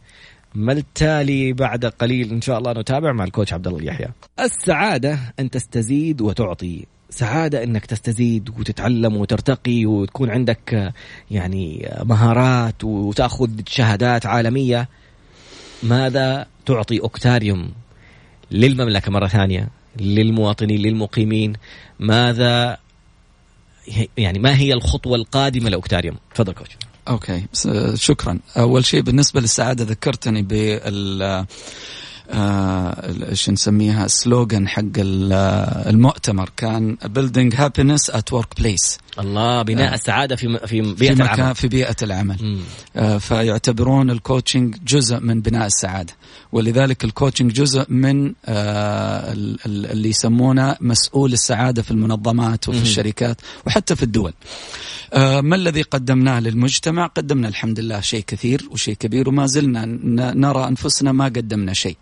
ما 0.55 0.73
التالي 0.73 1.53
بعد 1.53 1.85
قليل 1.87 2.31
إن 2.31 2.41
شاء 2.41 2.59
الله 2.59 2.73
نتابع 2.73 3.13
مع 3.13 3.25
الكوتش 3.25 3.53
عبد 3.53 3.67
الله 3.67 3.79
اليحيى 3.79 4.09
السعادة 4.41 5.19
أن 5.41 5.51
تستزيد 5.51 6.21
وتعطي. 6.21 6.87
سعادة 7.13 7.65
إنك 7.65 7.87
تستزيد 7.87 8.51
وتتعلم 8.59 9.17
وترتقي 9.17 9.87
وتكون 9.87 10.31
عندك 10.31 10.93
يعني 11.31 11.91
مهارات 12.05 12.85
وتأخذ 12.85 13.51
شهادات 13.69 14.27
عالمية. 14.27 14.89
ماذا 15.83 16.47
تعطي 16.67 17.01
أوكتاريوم 17.01 17.71
للمملكة 18.51 19.11
مرة 19.11 19.27
ثانية 19.27 19.69
للمواطنين 20.01 20.81
للمقيمين؟ 20.81 21.53
ماذا 22.01 22.79
يعني 24.17 24.39
ما 24.39 24.57
هي 24.57 24.73
الخطوة 24.73 25.17
القادمة 25.17 25.71
لأوكتاريوم؟ 25.71 26.17
تفضل 26.35 26.53
coach. 26.53 26.77
okay 27.09 27.47
شكرا. 27.95 28.39
أول 28.57 28.85
شيء 28.85 29.01
بالنسبة 29.01 29.41
للسعادة 29.41 29.85
ذكرتني 29.85 30.43
بال 30.43 31.47
إيش 32.35 33.49
آه 33.49 33.53
نسميها 33.53 34.07
slogan 34.09 34.69
حق 34.69 34.83
المؤتمر 34.99 36.51
كان 36.57 36.97
building 37.05 37.55
happiness 37.57 38.15
at 38.15 38.39
workplace. 38.39 38.99
الله 39.19 39.63
بناء 39.63 39.93
آه. 39.93 39.95
السعادة 39.95 40.37
في 40.37 40.59
في 40.67 40.81
بيئة 40.81 41.15
في 41.15 41.23
العمل. 41.23 41.55
في 41.55 41.69
بيئة 41.69 41.97
العمل. 42.03 42.59
آه 42.97 43.19
فيعتبرون 43.19 44.11
ال 44.11 44.18
coaching 44.18 44.77
جزء 44.87 45.21
من 45.21 45.41
بناء 45.41 45.67
السعادة. 45.67 46.13
ولذلك 46.53 47.05
ال 47.05 47.10
coaching 47.10 47.53
جزء 47.53 47.85
من 47.89 48.33
آه 48.47 49.33
اللي 49.67 50.09
يسمونه 50.09 50.77
مسؤول 50.81 51.33
السعادة 51.33 51.83
في 51.83 51.91
المنظمات 51.91 52.69
وفي 52.69 52.79
مم. 52.79 52.85
الشركات 52.85 53.41
وحتى 53.67 53.97
في 53.97 54.03
الدول. 54.03 54.33
آه 55.13 55.41
ما 55.41 55.57
الذي 55.57 55.83
قدمناه 55.83 56.41
للمجتمع؟ 56.41 57.07
قدمنا 57.07 57.49
الحمد 57.49 57.81
لله 57.81 58.01
شيء 58.01 58.25
كثير 58.27 58.69
وشيء 58.71 58.95
كبير 58.95 59.29
وما 59.29 59.47
زلنا 59.47 59.85
نرى 60.35 60.69
أنفسنا 60.69 61.13
ما 61.13 61.25
قدمنا 61.25 61.73
شيء. 61.73 61.97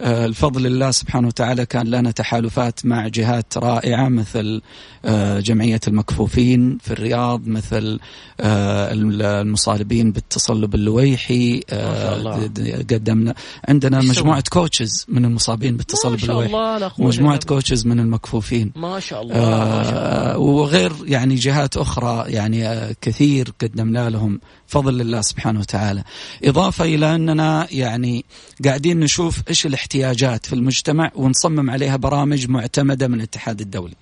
الفضل 0.00 0.66
الله 0.66 0.90
سبحانه 0.90 1.28
وتعالى 1.28 1.66
كان 1.66 1.86
لنا 1.86 2.10
تحالفات 2.10 2.86
مع 2.86 3.08
جهات 3.08 3.58
رائعة 3.58 4.08
مثل 4.08 4.62
آه 5.04 5.40
جمعية 5.40 5.80
المكفوفين 5.88 6.78
في 6.82 6.90
الرياض 6.90 7.48
مثل 7.48 7.98
آه 8.40 8.92
المصالبين 8.92 10.12
بالتصلب 10.12 10.74
اللويحي 10.74 11.62
آه 11.70 12.50
قدمنا 12.90 13.34
عندنا 13.68 13.98
مجموعة 13.98 14.44
coaches 14.50 15.06
من 15.08 15.24
المصابين 15.24 15.76
بالتصلب 15.76 16.24
اللويحي. 16.24 16.90
مجموعة 16.98 17.40
coaches 17.46 17.86
من 17.86 18.00
المكفوفين. 18.00 18.72
ما 18.76 19.00
شاء 19.00 19.22
الله, 19.22 19.34
ما 19.34 19.82
شاء 19.82 19.92
الله. 19.92 20.38
وغير 20.38 20.92
يعني 21.04 21.34
جهات 21.34 21.76
أخرى 21.76 22.24
يعني 22.32 22.46
يعني 22.46 22.96
كثير 23.00 23.52
قدمنا 23.60 24.10
لهم. 24.10 24.40
فضل 24.68 25.00
الله 25.00 25.20
سبحانه 25.20 25.60
وتعالى. 25.60 26.04
إضافة 26.44 26.84
إلى 26.84 27.14
أننا 27.14 27.66
يعني 27.70 28.24
قاعدين 28.64 29.00
نشوف 29.00 29.42
إيش 29.48 29.66
الاحتياجات 29.66 30.46
في 30.46 30.52
المجتمع 30.52 31.10
ونصمم 31.14 31.70
عليها 31.70 31.96
برامج 31.96 32.48
معتمدة 32.48 33.08
من 33.08 33.14
الاتحاد 33.14 33.60
الدولي 33.60 33.94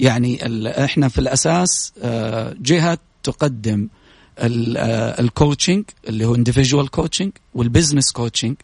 يعني 0.00 0.38
إحنا 0.84 1.08
في 1.08 1.18
الأساس 1.18 1.92
آه، 2.02 2.54
جهة 2.60 2.98
تقدم 3.22 3.88
ال 4.38 4.54
coaching 4.54 5.84
اللي 6.08 6.24
هو 6.24 6.36
individual 6.36 6.88
coaching 6.88 7.32
وال 7.54 7.66
business 7.66 8.12
coaching 8.12 8.56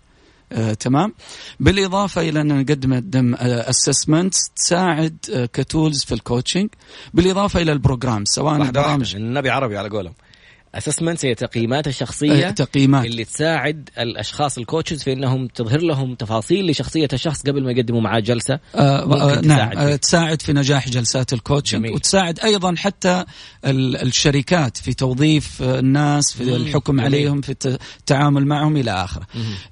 آه، 0.53 0.75
تمام؟ 0.75 1.15
بالإضافة 1.61 2.29
إلى 2.29 2.41
أن 2.41 2.61
نقدم 2.61 2.95
قدم 2.95 3.35
assessment 3.41 4.35
تساعد 4.57 5.17
آه، 5.33 5.47
ك 5.47 5.57
tools 5.57 6.05
في 6.05 6.15
ال 6.15 6.21
coaching 6.21 6.69
بالإضافة 7.15 7.63
إلى 7.63 7.73
ال 7.73 7.79
program 7.79 8.25
سواء 8.25 8.71
برامج 8.71 9.17
النبي 9.17 9.51
عربي 9.51 9.77
على 9.79 9.89
قولهم. 9.89 10.15
assessment 10.75 11.25
هي 11.25 11.35
تقييمات 11.35 11.87
الشخصية 11.87 12.51
تقييمات. 12.51 13.07
اللي 13.07 13.25
تساعد 13.25 13.91
الأشخاص 13.99 14.59
ال 14.59 14.64
coaches 14.64 15.03
في 15.03 15.13
إنهم 15.13 15.47
تظهر 15.47 15.81
لهم 15.81 16.15
تفاصيل 16.15 16.71
لشخصية 16.71 17.09
الشخص 17.13 17.43
قبل 17.43 17.65
ما 17.65 17.73
يقدموا 17.73 18.01
معاه 18.01 18.21
جلسة. 18.21 18.59
آه, 18.75 18.79
آه 18.79 19.41
نعم 19.41 19.71
تساعد, 19.71 19.77
آه 19.77 19.97
تساعد 19.97 20.43
في 20.43 20.53
نجاح 20.53 20.89
جلسات 20.89 21.33
ال 21.33 21.40
coaching 21.40 21.95
وتساعد 21.95 22.41
أيضا 22.41 22.75
حتى 22.77 23.25
الشركات 23.65 24.77
في 24.77 24.95
توظيف 24.95 25.63
الناس 25.63 26.33
في 26.33 26.43
الحكم 26.43 26.93
جميل. 26.93 27.05
عليهم 27.05 27.41
في 27.41 27.77
التعامل 27.99 28.47
معهم 28.47 28.77
إلى 28.77 28.91
آخره. 28.91 29.27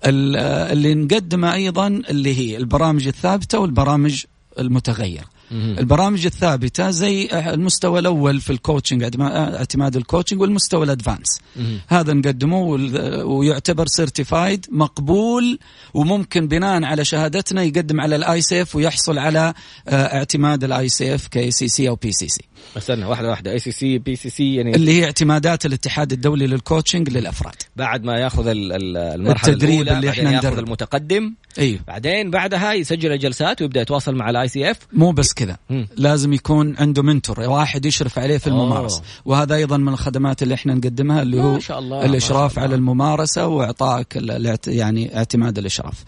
آه، 0.04 0.72
اللي 0.72 0.94
نقدمه 0.94 1.54
أيضا 1.54 1.86
اللي 1.86 2.38
هي 2.38 2.56
البرامج 2.56 3.06
الثابتة 3.06 3.58
والبرامج 3.58 4.24
المتغيرة. 4.58 5.39
البرامج 5.52 6.26
الثابتة 6.26 6.90
زي 6.90 7.28
المستوى 7.32 7.98
الأول 7.98 8.40
في 8.40 8.50
ال 8.50 8.56
coaching 8.56 9.02
اعتماد 9.02 9.96
ال 9.96 10.01
coaching 10.01 10.40
والمستوى 10.40 10.84
ال 10.84 10.90
advanced 10.90 11.40
هذا 11.88 12.12
نقدمه 12.12 12.60
ويعتبر 13.24 13.86
certified 13.86 14.66
مقبول 14.70 15.58
وممكن 15.94 16.48
بناء 16.48 16.84
على 16.84 17.04
شهادتنا 17.04 17.62
يقدم 17.62 18.00
على 18.00 18.16
ال 18.16 18.42
ICF 18.42 18.76
ويحصل 18.76 19.18
على 19.18 19.54
آه، 19.88 19.94
اعتماد 19.94 20.64
الاي 20.64 20.88
سي 20.88 21.14
اف 21.14 21.26
كاي 21.26 21.50
سي 21.50 21.68
سي 21.68 21.88
أو 21.88 21.94
بي 21.94 22.12
سي 22.12 22.28
سي 22.28 22.44
استنى 22.76 23.04
واحدة 23.04 23.28
واحدة. 23.28 23.52
اي 23.52 23.58
سي 23.58 23.72
سي 23.72 23.98
بي 23.98 24.16
سي 24.16 24.30
سي 24.30 24.54
يعني 24.54 24.74
اللي 24.74 25.00
هي 25.00 25.04
اعتمادات 25.04 25.66
الاتحاد 25.66 26.12
الدولي 26.12 26.46
لل 26.46 26.59
coaching 26.59 27.08
للأفراد. 27.08 27.54
بعد 27.76 28.04
ما 28.04 28.18
ياخذ 28.18 28.44
المرحلة 28.46 29.52
التدريب 29.52 29.80
الأولى 29.80 29.96
اللي 29.98 30.10
إحنا 30.10 30.32
ياخذ 30.32 30.58
المتقدم. 30.58 31.34
أيوه 31.58 31.80
بعدين 31.88 32.30
بعدها 32.30 32.72
يسجل 32.72 33.12
الجلسات 33.12 33.62
ويبدأ 33.62 33.80
يتواصل 33.80 34.14
مع 34.14 34.30
ال 34.30 34.48
ICF 34.48 34.78
مو 34.92 35.12
بس 35.12 35.34
كذا. 35.34 35.56
لازم 35.96 36.32
يكون 36.32 36.76
عنده 36.76 37.02
mentor 37.02 37.40
واحد 37.40 37.86
يشرف 37.86 38.18
عليه 38.18 38.38
في 38.38 38.46
الممارسة. 38.46 38.98
أوه. 38.98 39.04
وهذا 39.24 39.54
أيضا 39.54 39.76
من 39.76 39.92
الخدمات 39.92 40.42
اللي 40.42 40.54
إحنا 40.54 40.74
نقدمها 40.74 41.22
اللي 41.22 41.42
هو 41.42 41.58
شاء 41.58 41.78
الله. 41.78 42.04
الإشراف 42.04 42.58
على 42.58 42.74
الممارسة 42.74 43.46
واعطائك 43.46 44.16
يعني 44.66 45.16
اعتماد 45.16 45.58
الإشراف. 45.58 46.04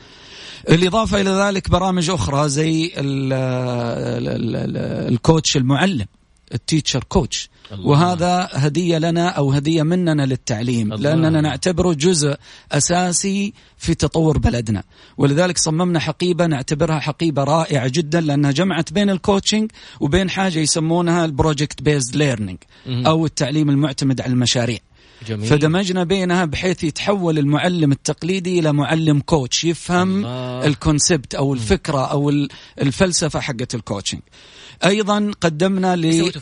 الإضافة 0.68 1.20
إلى 1.20 1.30
ذلك 1.30 1.70
برامج 1.70 2.10
أخرى 2.10 2.48
زي 2.48 2.92
ال 5.08 5.16
coach 5.16 5.56
المعلم. 5.56 6.06
ال 6.54 6.61
teacher 6.61 7.04
coach. 7.04 7.50
وهذا 7.84 8.48
هدية 8.52 8.98
لنا 8.98 9.28
أو 9.28 9.52
هدية 9.52 9.82
مننا 9.82 10.26
للتعليم 10.26 10.92
الله. 10.92 11.10
لأننا 11.14 11.40
نعتبره 11.40 11.92
جزء 11.92 12.36
أساسي 12.72 13.52
في 13.78 13.94
تطور 13.94 14.38
بلدنا 14.38 14.82
ولذلك 15.16 15.58
صممنا 15.58 15.98
حقيبة 16.00 16.46
نعتبرها 16.46 16.98
حقيبة 16.98 17.44
رائعة 17.44 17.88
جدا 17.88 18.20
لأنها 18.20 18.50
جمعت 18.50 18.92
بين 18.92 19.10
ال 19.11 19.17
coaching 19.17 19.70
وبين 20.00 20.30
حاجة 20.30 20.58
يسمونها 20.58 21.24
ال 21.24 21.32
project 21.32 21.82
based 21.82 22.16
learning 22.16 22.58
أو 22.86 23.26
التعليم 23.26 23.70
المعتمد 23.70 24.20
على 24.20 24.32
المشاريع 24.32 24.78
جميل. 25.28 25.46
فدمجنا 25.46 26.04
بينها 26.04 26.44
بحيث 26.44 26.85
يتحول 26.85 27.38
المعلم 27.38 27.92
التقليدي 27.92 28.58
إلى 28.58 28.72
معلم 28.72 29.20
coach 29.20 29.64
يفهم 29.64 30.26
ال 30.64 30.73
concept 30.73 31.35
أو 31.35 31.54
الفكرة 31.54 32.11
أو 32.11 32.30
الفلسفة 32.80 33.40
حقت 33.40 33.74
ال 33.74 33.80
coaching 33.80 34.20
أيضا 34.85 35.30
قدمنا 35.40 35.96
ل 35.96 36.32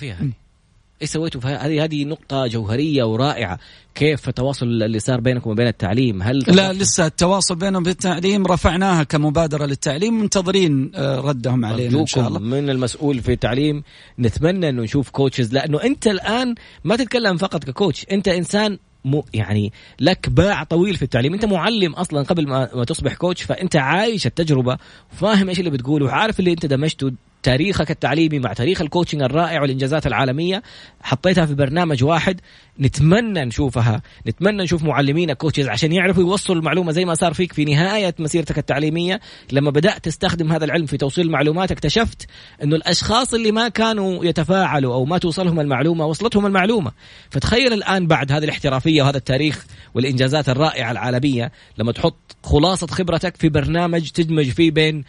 إيش 1.03 1.11
سويتوا 1.11 1.41
هذه 1.41 1.85
هذه 1.85 2.05
نقطة 2.05 2.47
جوهرية 2.47 3.05
ورائعة، 3.05 3.59
كيف 3.95 4.29
التواصل 4.29 4.67
اللي 4.67 4.99
صار 4.99 5.21
بينكم 5.21 5.51
وبين 5.51 5.67
التعليم؟ 5.67 6.23
هل 6.23 6.39
لا 6.39 6.73
لسه 6.73 7.07
التواصل 7.07 7.55
بينهم 7.55 7.83
وبين 7.83 7.93
التعليم 7.93 8.47
رفعناها 8.47 9.03
كمبادرة 9.03 9.67
للتعليم 9.67 10.21
منتظرين 10.21 10.93
آه، 10.95 11.21
ردهم 11.21 11.65
علينا 11.65 12.01
إن 12.01 12.07
شاء 12.07 12.29
الله. 12.29 12.39
من 12.39 12.71
المسؤول 12.71 13.21
في 13.21 13.33
التعليم 13.33 13.83
نتمنى 14.19 14.69
إنه 14.69 14.83
نشوف 14.83 15.11
coaches 15.11 15.53
لأنه 15.53 15.83
أنت 15.83 16.07
الآن 16.07 16.55
ما 16.85 16.97
تتكلم 16.97 17.37
فقط 17.37 17.65
ك 17.64 17.71
coach، 17.71 18.07
أنت 18.13 18.29
إنسان 18.29 18.79
مو 19.05 19.25
يعني 19.35 19.73
لك 20.01 20.29
باع 20.29 20.65
طويل 20.65 20.97
في 20.97 21.03
التعليم 21.03 21.35
أنت 21.35 21.45
معلم 21.45 21.93
أصلا 21.93 22.23
قبل 22.23 22.49
ما, 22.49 22.69
ما 22.75 22.85
تصبح 22.85 23.15
coach 23.14 23.43
فأنت 23.43 23.77
عايش 23.77 24.27
التجربة 24.27 24.79
وفاهم 25.13 25.49
إيش 25.49 25.59
اللي 25.59 25.71
بتقوله 25.71 26.07
وعارف 26.07 26.41
اللي 26.41 26.53
أنت 26.53 26.67
دمجته 26.67 27.13
تاريخك 27.42 27.90
التعليمي 27.90 28.38
مع 28.38 28.53
تاريخ 28.53 28.81
ال 28.81 28.85
coaching 28.85 29.23
الرائع 29.22 29.61
والإنجازات 29.61 30.07
العالمية 30.07 30.62
حطيتها 31.03 31.46
في 31.46 31.55
برنامج 31.55 32.05
واحد. 32.05 32.40
نتمنى 32.81 33.45
نشوفها 33.45 34.03
نتمنى 34.27 34.62
نشوف 34.62 34.83
معلمين 34.83 35.33
coaches 35.33 35.69
عشان 35.69 35.93
يعرفوا 35.93 36.23
يوصلوا 36.23 36.59
المعلومة 36.59 36.93
زي 36.93 37.05
ما 37.05 37.14
صار 37.14 37.35
فيك 37.35 37.53
في 37.53 37.64
نهاية 37.64 38.14
مسيرتك 38.19 38.59
التعليمية. 38.59 39.21
لما 39.53 39.71
بدأت 39.71 40.05
تستخدم 40.05 40.53
هذا 40.53 40.64
العلم 40.64 40.87
في 40.87 40.97
توصيل 40.97 41.27
المعلومات 41.27 41.73
اكتشفت 41.73 42.27
إنه 42.62 42.77
الأشخاص 42.77 43.35
اللي 43.35 43.53
ما 43.53 43.69
كانوا 43.69 44.25
يتفاعلوا 44.25 44.95
أو 44.95 45.05
ما 45.05 45.19
توصلهم 45.19 45.61
المعلومة 45.61 46.07
وصلتهم 46.07 46.47
المعلومة. 46.47 46.93
فتخيل 47.31 47.73
الآن 47.73 48.07
بعد 48.07 48.33
هذه 48.33 48.45
الاحترافية 48.45 49.03
وهذا 49.03 49.16
التاريخ 49.16 49.66
والإنجازات 49.95 50.49
الرائعة 50.49 50.90
العالمية 50.90 51.53
لما 51.79 51.93
تحط 51.93 52.37
خلاصة 52.43 52.87
خبرتك 52.87 53.37
في 53.37 53.49
برنامج 53.49 54.11
تدمج 54.11 54.51
فيه 54.51 54.71
بين 54.71 55.05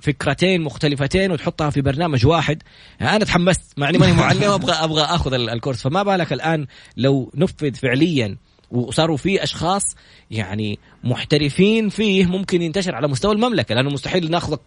فكرتين 0.00 0.60
مختلفتين 0.60 1.32
وتحطها 1.32 1.70
في 1.70 1.80
برنامج 1.80 2.26
واحد. 2.26 2.62
أنا 3.00 3.24
تحمست 3.24 3.62
مع 3.76 3.88
إني 3.88 3.98
ماني 3.98 4.12
معلم 4.12 4.50
أبغى 4.50 4.72
أبغى 4.72 5.02
أخذ 5.02 5.34
الكورس. 5.34 5.82
فما 5.82 6.02
بالك 6.02 6.32
الآن 6.32 6.66
لو 6.96 7.13
نفذ 7.34 7.74
فعليا 7.74 8.36
وصاروا 8.70 9.16
في 9.16 9.42
أشخاص 9.42 9.82
يعني 10.30 10.78
محترفين 11.04 11.88
فيه 11.88 12.26
ممكن 12.26 12.62
ينتشر 12.62 12.94
على 12.94 13.08
مستوى 13.08 13.34
المملكة 13.34 13.74
لأنه 13.74 13.90
مستحيل 13.90 14.30
ناخذك 14.30 14.60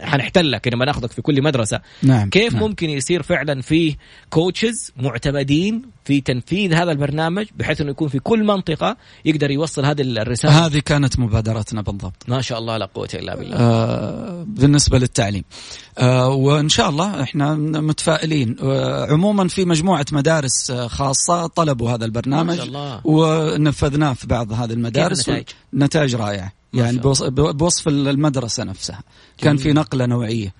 حنحتلك 0.00 0.68
لما 0.68 0.84
ناخذك 0.84 1.12
في 1.12 1.22
كل 1.22 1.42
مدرسة. 1.42 1.80
نعم 2.02 2.30
كيف 2.30 2.52
نعم. 2.54 2.62
ممكن 2.62 2.90
يصير 2.90 3.22
فعلا 3.22 3.62
فيه 3.62 3.96
كوتشز 4.30 4.92
معتمدين 4.96 5.82
في 6.04 6.20
تنفيذ 6.20 6.74
هذا 6.74 6.92
البرنامج 6.92 7.46
بحيث 7.56 7.80
إنه 7.80 7.90
يكون 7.90 8.08
في 8.08 8.18
كل 8.18 8.44
منطقة 8.44 8.96
يقدر 9.24 9.50
يوصل 9.50 9.84
هذه 9.84 10.02
الرسالة؟ 10.02 10.66
هذه 10.66 10.78
كانت 10.78 11.18
مبادرتنا 11.18 11.82
بالضبط. 11.82 12.28
ما 12.28 12.40
شاء 12.40 12.58
الله 12.58 12.76
لا 12.76 12.86
قوة 12.94 13.08
إلا 13.14 13.36
بالله. 13.36 13.56
آه 13.56 14.44
بالنسبة 14.48 14.98
للتعليم. 14.98 15.44
آه 15.98 16.28
وإن 16.28 16.68
شاء 16.68 16.88
الله 16.88 17.22
إحنا 17.22 17.54
متفائلين. 17.54 18.56
آه 18.62 19.12
عموما 19.12 19.48
في 19.48 19.64
مجموعة 19.64 20.06
مدارس 20.12 20.70
آه، 20.70 20.86
خاصة 20.86 21.46
طلبوا 21.46 21.90
هذا 21.90 22.04
البرنامج. 22.04 22.50
ما 22.50 22.56
شاء 22.56 22.66
الله. 22.66 23.00
ونفذناه 23.04 24.12
في 24.12 24.26
بعض 24.26 24.52
هذه 24.52 24.72
المدارس. 24.72 25.28
النتائج؟ 25.28 25.55
نتائج 25.74 26.14
رائعة. 26.14 26.52
يعني 26.74 26.98
بوص- 26.98 27.22
بوصف 27.32 27.88
المدرسة 27.88 28.64
نفسها. 28.64 29.00
كان 29.38 29.56
في 29.56 29.72
نقلة 29.72 30.06
نوعية. 30.06 30.54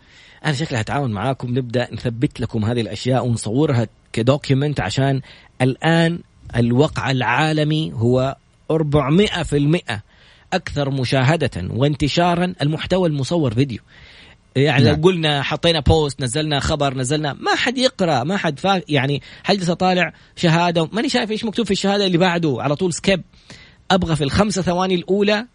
أنا 0.45 0.53
شكلي 0.53 0.81
هتعاون 0.81 1.13
معاكم. 1.13 1.59
نبدأ 1.59 1.89
نثبت 1.95 2.41
لكم 2.41 2.65
هذه 2.65 2.81
الأشياء 2.81 3.27
ونصورها 3.27 3.89
ك 4.13 4.20
document 4.20 4.81
عشان 4.81 5.21
الآن 5.63 6.19
الوقع 6.57 7.11
العالمي 7.11 7.93
هو 7.93 8.37
400% 8.71 10.03
أكثر 10.53 10.91
مشاهدة 10.91 11.51
وانتشارا 11.71 12.55
المحتوى 12.63 13.09
المصور 13.09 13.55
فيديو. 13.55 13.79
يعني 14.57 14.85
نعم. 14.85 14.95
لو 14.97 15.03
قلنا 15.03 15.43
حطينا 15.43 15.81
post 15.81 16.21
نزلنا 16.21 16.61
خبر 16.61 16.95
نزلنا 16.95 17.33
ما 17.33 17.55
حد 17.55 17.79
يقرأ 17.79 18.25
ما 18.25 18.37
حد 18.37 18.59
فا 18.59 18.83
يعني 18.89 19.23
حجلس 19.45 19.71
طالع 19.71 20.13
شهادة؟ 20.37 20.89
ماني 20.93 21.09
شايف 21.09 21.31
إيش 21.31 21.45
مكتوب 21.45 21.67
في 21.67 21.71
الشهادة 21.73 22.07
اللي 22.07 22.19
بعده. 22.19 22.57
على 22.61 22.77
طول 22.77 22.93
skip. 22.95 23.23
أبغى 23.91 24.17
في 24.17 24.25
الخمسة 24.25 24.63
ثواني 24.63 24.95
الأولى 24.95 25.47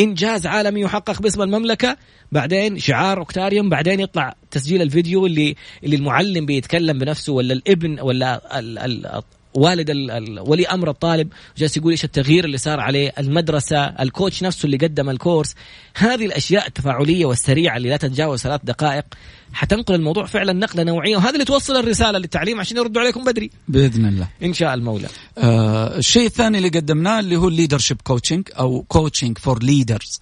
إنجاز 0.00 0.46
عالمي 0.46 0.80
يحقق 0.80 1.22
باسم 1.22 1.42
المملكة. 1.42 1.96
بعدين 2.32 2.78
شعار 2.78 3.18
أوكتاريوم 3.18 3.68
بعدين 3.68 4.00
يطلع 4.00 4.34
تسجيل 4.50 4.82
الفيديو 4.82 5.26
اللي 5.26 5.56
اللي 5.84 5.96
المعلم 5.96 6.46
بيتكلم 6.46 6.98
بنفسه 6.98 7.32
ولا 7.32 7.52
الابن 7.54 8.00
ولا 8.00 8.42
والد 9.56 9.90
ال- 9.90 10.10
ال- 10.10 10.40
ولي 10.40 10.66
أمر 10.66 10.90
الطالب 10.90 11.28
جالس 11.58 11.76
يقول 11.76 11.90
إيش 11.92 12.04
التغيير 12.04 12.44
اللي 12.44 12.58
صار 12.58 12.80
عليه 12.80 13.12
المدرسة 13.18 13.84
الكوتش 13.84 14.42
نفسه 14.42 14.66
اللي 14.66 14.76
قدم 14.76 15.10
الكورس. 15.10 15.54
هذه 15.96 16.26
الأشياء 16.26 16.66
التفاعلية 16.66 17.26
والسريعة 17.26 17.76
اللي 17.76 17.88
لا 17.88 17.96
تتجاوز 17.96 18.40
ثلاث 18.40 18.60
دقائق 18.64 19.04
حتنقل 19.52 19.94
الموضوع 19.94 20.26
فعلا 20.26 20.52
نقلة 20.52 20.82
نوعية 20.82 21.16
وهذا 21.16 21.30
اللي 21.30 21.44
توصل 21.44 21.76
الرسالة 21.76 22.18
للتعليم 22.18 22.60
عشان 22.60 22.76
يردوا 22.76 23.02
عليكم 23.02 23.24
بدري. 23.24 23.50
بإذن 23.68 24.06
الله. 24.06 24.28
إن 24.42 24.52
شاء 24.52 24.74
المولى. 24.74 25.08
آه 25.38 25.98
الشيء 25.98 26.26
الثاني 26.26 26.58
اللي 26.58 26.68
قدمناه 26.68 27.20
اللي 27.20 27.36
هو 27.36 27.48
ال 27.48 27.53
leadership 27.53 28.00
coaching 28.04 28.48
أو 28.58 28.82
coaching 28.88 29.38
for 29.38 29.62
leaders 29.62 30.20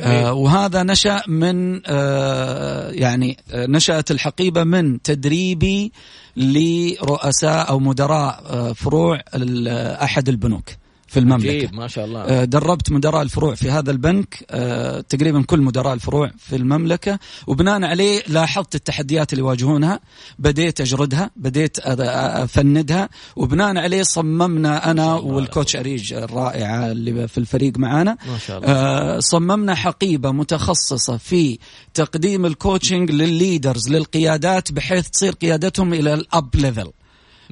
آه 0.00 0.32
وهذا 0.32 0.82
نشأ 0.82 1.22
من 1.28 1.80
آه 1.86 2.90
يعني 2.90 3.36
آه 3.52 3.66
نشأت 3.66 4.10
الحقيبة 4.10 4.64
من 4.64 5.02
تدريبي 5.02 5.92
لرؤساء 6.36 7.68
أو 7.68 7.78
مدراء 7.78 8.42
آه 8.46 8.72
فروع 8.72 9.20
ال- 9.34 9.68
أحد 10.02 10.28
البنوك. 10.28 10.70
في 11.12 11.18
المملكة. 11.18 11.56
عجيب 11.56 11.74
ما 11.74 11.88
شاء 11.88 12.04
الله. 12.04 12.20
آه، 12.20 12.44
دربت 12.44 12.92
مدراء 12.92 13.22
الفروع 13.22 13.54
في 13.54 13.70
هذا 13.70 13.90
البنك. 13.90 14.44
آه، 14.50 15.00
تقريبا 15.00 15.42
كل 15.42 15.60
مدراء 15.60 15.94
الفروع 15.94 16.30
في 16.38 16.56
المملكة. 16.56 17.18
وبناء 17.46 17.82
عليه 17.84 18.22
لاحظت 18.28 18.74
التحديات 18.74 19.32
اللي 19.32 19.44
يواجهونها 19.44 20.00
بديت 20.38 20.80
أجردها 20.80 21.30
بديت 21.36 21.78
أفندها. 21.78 23.08
وبناء 23.36 23.76
عليه 23.76 24.02
صممنا 24.02 24.90
أنا 24.90 25.14
وال 25.14 25.32
coach 25.32 25.76
أريج 25.76 26.12
الرائعة 26.12 26.92
اللي 26.92 27.28
في 27.28 27.38
الفريق 27.38 27.78
معانا. 27.78 28.16
ما 28.32 28.38
شاء 28.38 28.58
الله. 28.58 28.68
آه، 28.68 29.18
صممنا 29.18 29.74
حقيبة 29.74 30.32
متخصصة 30.32 31.16
في 31.16 31.58
تقديم 31.94 32.46
ال 32.46 32.53
coaching 32.53 33.10
لل 33.10 33.27
leaders 33.27 33.88
للقيادات 33.88 34.72
بحيث 34.72 35.08
تصير 35.10 35.32
قيادتهم 35.32 35.94
إلى 35.94 36.14
ال 36.14 36.28
up 36.28 36.56
level 36.56 36.90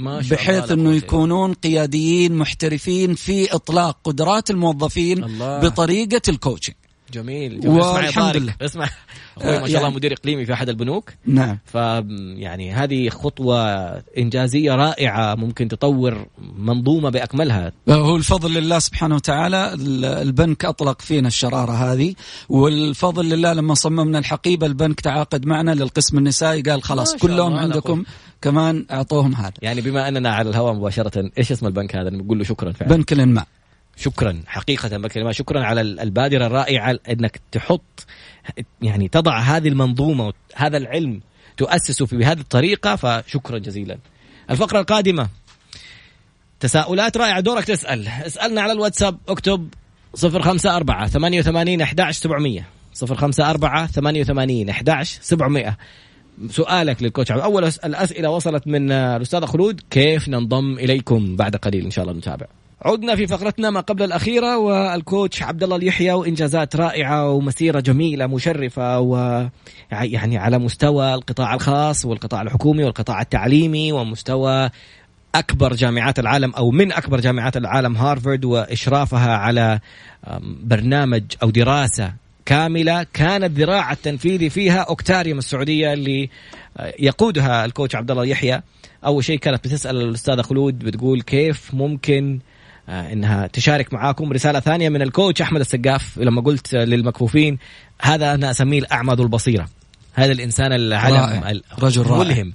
بحيث 0.09 0.71
إنه 0.71 0.93
يكونون 0.95 1.53
قياديين 1.53 2.35
محترفين 2.37 3.15
في 3.15 3.55
إطلاق 3.55 3.99
قدرات 4.05 4.51
الموظفين 4.51 5.25
الله. 5.25 5.59
بطريقة 5.59 6.23
ال 6.29 6.34
coaching 6.34 6.77
جميل. 7.13 7.61
جميل. 7.61 7.81
اسمع 7.81 8.05
يا 8.05 8.11
طارق، 8.11 8.37
لله. 8.37 8.55
اسمع 8.63 8.85
أخوي 9.39 9.51
ما 9.51 9.59
شاء 9.59 9.69
يعني- 9.69 9.79
الله 9.79 9.91
مدير 9.91 10.13
إقليمي 10.13 10.47
في 10.47 10.53
أحد 10.53 10.69
البنوك. 10.69 11.11
نعم. 11.27 11.59
ف 11.65 11.75
يعني 12.37 12.73
هذه 12.73 13.09
خطوة 13.09 13.57
إنجازية 14.19 14.73
رائعة 14.75 15.35
ممكن 15.35 15.69
تطور 15.69 16.27
منظومة 16.59 17.11
بأكملها. 17.11 17.73
هو 17.89 18.17
الفضل 18.17 18.55
لله 18.55 18.79
سبحانه 18.79 19.15
وتعالى 19.15 19.75
ال- 19.75 20.05
البنك 20.05 20.65
أطلق 20.65 21.01
فينا 21.03 21.29
الشرارة 21.29 21.73
هذه 21.73 22.15
والفضل 22.49 23.29
لله 23.29 23.53
لما 23.53 23.75
صممنا 23.75 24.19
الحقيبة 24.19 24.67
البنك 24.67 25.01
تعاقد 25.01 25.47
معنا 25.47 25.75
للقسم 25.75 26.19
النسائي 26.19 26.63
قال 26.63 26.83
خلاص 26.83 27.17
كلهم 27.17 27.55
عندكم 27.55 28.05
كمان 28.43 28.87
أعطوهم 28.91 29.35
هذا. 29.35 29.53
يعني 29.63 29.81
بما 29.81 30.09
أننا 30.09 30.31
على 30.35 30.51
الهواء 30.51 30.75
مباشرة 30.75 31.31
إيش 31.39 31.53
اسم 31.53 31.67
البنك 31.67 31.97
هذا؟ 31.97 32.11
نقول 32.11 32.39
له 32.39 32.45
شكرا 32.45 32.73
فعلا. 32.73 32.97
بنك 32.97 33.13
الإنماء. 33.13 33.47
شكرا 34.01 34.43
حقيقة 34.47 34.99
بكلمة 34.99 35.33
شكرا 35.33 35.65
على 35.65 35.81
ال- 35.81 36.01
البادرة 36.01 36.47
الرائعة 36.47 36.99
إنك 37.11 37.41
تحط 37.53 38.07
يعني 38.83 39.09
تضع 39.09 39.39
هذه 39.39 39.69
المنظومة 39.69 40.33
هذا 40.55 40.77
العلم 40.77 41.21
تؤسسه 41.57 42.07
بهذه 42.07 42.41
الطريقة 42.41 42.97
فشكرا 42.97 43.59
جزيلا. 43.59 43.99
الفقرة 44.51 44.81
القادمة 44.81 45.29
تساؤلات 46.61 47.17
رائعة 47.17 47.41
دورك 47.41 47.65
تسأل. 47.65 48.09
اسألنا 48.09 48.61
على 48.63 48.73
الواتساب 48.73 49.19
اكتب 49.29 49.69
054 50.25 51.09
88 51.09 51.81
11 51.81 52.21
700 52.21 52.65
054 53.03 53.87
88 53.87 54.69
11 54.69 55.19
700 55.23 55.77
سؤالك 56.51 57.03
للكوتش 57.03 57.33
عبد. 57.33 57.41
اول 57.41 57.65
الاسئله 57.65 58.31
وصلت 58.31 58.67
من 58.67 58.91
آه، 58.93 59.17
الأستاذة 59.17 59.47
خلود 59.47 59.81
كيف 59.91 60.29
ننضم 60.29 60.73
إليكم؟ 60.79 61.37
بعد 61.37 61.57
قليل 61.57 61.85
إن 61.85 61.91
شاء 61.91 62.05
الله 62.05 62.19
نتابع. 62.19 62.47
عدنا 62.85 63.17
في 63.17 63.27
فقرتنا 63.27 63.71
ما 63.71 63.81
قبل 63.81 64.03
الأخيرة 64.03 64.59
والكوتش 64.59 65.43
عبد 65.43 65.63
الله 65.63 65.77
اليحيى 65.77 66.13
وإنجازات 66.13 66.77
رائعة 66.77 67.31
ومسيرة 67.31 67.81
جميلة 67.81 68.27
مشرفة 68.27 69.01
و 69.01 69.47
يعني 69.91 70.39
على 70.39 70.59
مستوى 70.59 71.15
القطاع 71.15 71.55
الخاص 71.55 72.05
والقطاع 72.05 72.43
الحكومي 72.43 72.85
والقطاع 72.85 73.21
التعليمي 73.21 73.93
ومستوى 73.93 74.71
أكبر 75.35 75.75
جامعات 75.75 76.19
العالم 76.19 76.55
أو 76.55 76.71
من 76.71 76.93
أكبر 76.93 77.21
جامعات 77.21 77.57
العالم 77.57 77.97
هارفارد 77.97 78.45
وإشرافها 78.45 79.37
على 79.37 79.81
برنامج 80.63 81.23
أو 81.43 81.51
دراسة 81.51 82.13
كاملة 82.47 83.07
كان 83.13 83.45
الذراع 83.45 83.93
التنفيذي 83.93 84.51
فيها 84.51 84.79
أوكتاريوم 84.81 85.39
السعودية 85.39 85.93
اللي 85.93 86.31
آه، 86.77 86.95
يقودها 86.99 87.65
الكوتش 87.65 87.97
عبد 87.97 88.11
الله 88.11 88.23
اليحيى. 88.23 88.63
أول 89.05 89.25
شيء 89.25 89.39
كانت 89.39 89.65
بتسأل 89.65 89.97
الأستاذة 89.97 90.43
خلود 90.43 90.79
بتقول 90.79 91.23
كيف 91.23 91.75
ممكن 91.75 92.39
آه، 92.39 92.60
إنها 92.91 93.47
تشارك 93.47 93.95
معاكم 93.95 94.33
رسالة 94.33 94.61
ثانية 94.61 94.89
من 94.89 95.03
الكوتش 95.03 95.43
أحمد 95.43 95.61
السقاف 95.61 96.19
لما 96.19 96.41
قلت 96.41 96.75
للمكفوفين 96.75 97.59
هذا 98.03 98.35
أنا 98.35 98.51
أسميه 98.51 98.79
الاعمى 98.79 99.13
البصيرة 99.13 99.69
هذا 100.15 100.33
الإنسان 100.33 100.73
العلم 100.73 101.61
رجل 101.79 102.07
رائع. 102.07 102.19
ملهم 102.19 102.53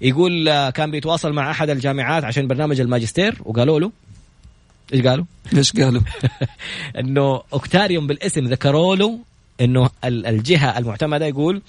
يقول 0.00 0.48
آه، 0.48 0.70
كان 0.70 0.90
بيتواصل 0.90 1.32
مع 1.32 1.50
أحد 1.50 1.70
الجامعات 1.70 2.24
عشان 2.24 2.46
برنامج 2.46 2.80
الماجستير 2.80 3.38
وقالوا 3.44 3.80
له 3.80 3.92
إيش 4.94 5.06
قالوا؟ 5.06 5.24
إيش 5.56 5.72
قالوا؟ 5.72 6.02
إنه 7.00 7.42
Octarium 7.52 8.06
بالاسم 8.06 8.44
ذكروا 8.44 8.96
له 8.96 9.18
إنه 9.60 9.90
ال- 10.04 10.26
الجهة 10.26 10.78
المعتمدة 10.78 11.26
يقول 11.26 11.62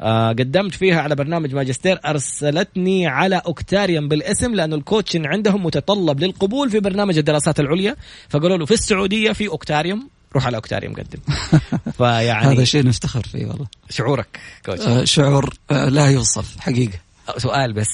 آه 0.00 0.28
قدمت 0.28 0.74
فيها 0.74 1.00
على 1.00 1.14
برنامج 1.14 1.54
ماجستير 1.54 2.00
أرسلتني 2.06 3.06
على 3.06 3.42
Octarium 3.46 4.08
بالاسم 4.08 4.54
لأنه 4.54 4.76
ال 4.76 4.82
coaching 4.82 5.26
عندهم 5.26 5.66
متطلب 5.66 6.20
للقبول 6.20 6.70
في 6.70 6.80
برنامج 6.80 7.18
الدراسات 7.18 7.60
العليا. 7.60 7.96
فقالوا 8.28 8.56
له 8.56 8.66
في 8.66 8.74
السعودية 8.74 9.32
في 9.32 9.48
Octarium 9.48 10.08
روح 10.34 10.46
على 10.46 10.56
Octarium 10.56 10.94
قدم. 10.94 11.18
فيعني 11.98 12.54
هذا 12.56 12.64
شيء 12.64 12.86
نفتخر 12.86 13.22
فيه 13.22 13.46
والله. 13.46 13.66
شعورك 13.90 14.40
coach. 14.66 14.80
آه، 14.80 15.04
شعور 15.04 15.54
آه، 15.70 15.88
لا 15.88 16.06
يوصف 16.06 16.60
حقيقة. 16.60 16.98
سؤال 17.36 17.72
بس. 17.72 17.88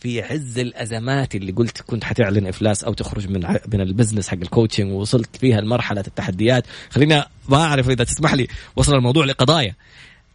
في 0.00 0.22
عز 0.22 0.58
الأزمات 0.58 1.34
اللي 1.34 1.52
قلت 1.52 1.80
كنت 1.82 2.04
حتعلن 2.04 2.46
إفلاس 2.46 2.84
أو 2.84 2.92
تخرج 2.92 3.28
من 3.28 3.40
من 3.72 3.80
ال 3.80 3.85
business 3.85 4.28
حق 4.28 4.36
ال 4.42 4.48
coaching 4.48 4.92
ووصلت 4.92 5.36
فيها 5.36 5.60
لمرحلة 5.60 6.04
التحديات. 6.06 6.64
خلينا 6.90 7.26
ما 7.48 7.56
أعرف 7.56 7.88
إذا 7.90 8.04
تسمح 8.04 8.34
لي 8.34 8.48
وصل 8.76 8.94
الموضوع 8.94 9.24
لقضايا. 9.24 9.74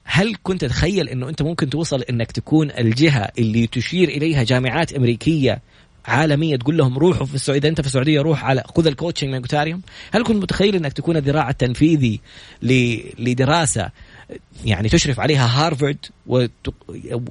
هل 0.04 0.36
كنت 0.44 0.62
تتخيل 0.66 1.10
إنه 1.10 1.30
أنت 1.30 1.42
ممكن 1.42 1.70
توصل 1.70 2.02
إنك 2.02 2.32
تكون 2.32 2.72
الجهة 2.72 3.32
اللي 3.40 3.68
تشير 3.68 4.10
إليها 4.10 4.44
جامعات 4.44 4.94
أمريكية 4.94 5.62
عالمية 6.06 6.56
تقول 6.56 6.78
لهم 6.78 6.98
روحوا 6.98 7.26
في 7.26 7.36
السعودية 7.36 7.70
أنت 7.70 7.82
في 7.82 7.88
السعودية 7.88 8.22
روح 8.22 8.46
على 8.46 8.64
خذ 8.76 8.88
ال 8.88 8.93
coaching 8.93 9.30
من 9.30 9.42
Octarium 9.42 9.82
هل 10.12 10.24
كنت 10.24 10.44
متخيل 10.44 10.76
إنك 10.76 10.94
تكون 10.94 11.18
الذراع 11.18 11.50
التنفيذي 11.50 12.20
ل- 12.62 12.98
لدراسة 13.20 13.90
يعني 14.66 14.90
تشرف 14.90 15.20
عليها 15.20 15.66
هارفارد 15.66 15.98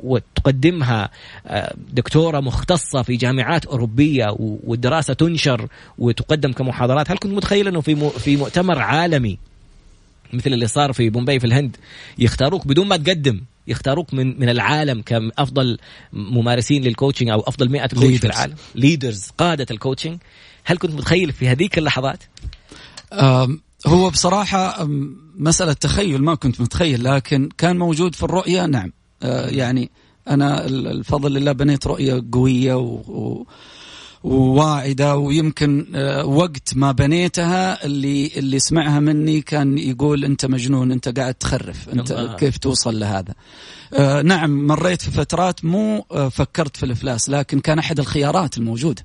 وتقدمها 0.02 1.10
آه، 1.46 1.74
دكتورة 1.92 2.40
مختصة 2.40 3.02
في 3.02 3.16
جامعات 3.16 3.66
أوروبية 3.66 4.36
والدراسة 4.38 5.14
تنشر 5.14 5.68
وتقدم 5.98 6.52
كمحاضرات. 6.52 7.10
هل 7.10 7.18
كنت 7.18 7.32
متخيل 7.32 7.68
إنه 7.68 7.80
في 7.80 8.10
في 8.10 8.36
مؤتمر 8.36 8.78
عالمي 8.78 9.38
مثل 10.32 10.52
اللي 10.52 10.66
صار 10.66 10.92
في 10.92 11.10
بومباي 11.10 11.40
في 11.40 11.46
الهند 11.46 11.76
يختاروك 12.18 12.66
بدون 12.66 12.88
ما 12.88 12.96
تقدم 12.96 13.40
يختاروك 13.66 14.14
من 14.14 14.40
من 14.40 14.48
العالم 14.48 15.02
كافضل 15.02 15.78
ممارسين 16.12 16.82
لل 16.82 16.91
coaching 16.91 17.28
أو 17.28 17.40
أفضل 17.40 17.68
100 17.68 17.86
coach 17.86 18.16
في 18.16 18.26
العالم؟ 18.26 18.54
leaders 18.74 19.28
قادة 19.38 19.66
ال 19.70 19.75
coaching 19.75 20.18
هل 20.64 20.78
كنت 20.78 20.92
متخيل 20.92 21.32
في 21.32 21.48
هذيك 21.48 21.78
اللحظات؟ 21.78 22.22
هو 23.86 24.10
بصراحة 24.10 24.88
مسألة 25.36 25.72
تخيل 25.72 26.22
ما 26.22 26.34
كنت 26.34 26.60
متخيل 26.60 27.04
لكن 27.04 27.48
كان 27.58 27.78
موجود 27.78 28.14
في 28.14 28.22
الرؤية 28.22 28.66
نعم. 28.66 28.92
أه، 29.22 29.48
يعني 29.48 29.90
أنا 30.28 30.66
الفضل 30.66 31.34
لله 31.34 31.52
بنيت 31.52 31.86
رؤية 31.86 32.24
قوية 32.32 32.74
و 32.74 33.44
وواعدة 34.24 35.16
ويمكن 35.16 35.86
أه، 35.94 36.26
وقت 36.26 36.76
ما 36.76 36.92
بنيتها 36.92 37.84
اللي 37.84 38.30
اللي 38.36 38.58
سمعها 38.58 39.00
مني 39.00 39.40
كان 39.40 39.78
يقول 39.78 40.24
أنت 40.24 40.46
مجنون 40.46 40.92
أنت 40.92 41.18
قاعد 41.18 41.34
تخرف 41.34 41.88
أنت 41.88 42.10
الله. 42.10 42.36
كيف 42.36 42.58
توصل 42.58 43.00
لهذا؟ 43.00 43.34
آه 43.94 44.22
نعم 44.22 44.66
مريت 44.66 45.02
في 45.02 45.10
فترات 45.10 45.64
مو 45.64 46.04
آه 46.12 46.28
فكرت 46.28 46.76
في 46.76 46.82
الإفلاس 46.86 47.30
لكن 47.30 47.60
كان 47.60 47.78
أحد 47.78 47.98
الخيارات 47.98 48.58
الموجودة. 48.58 49.04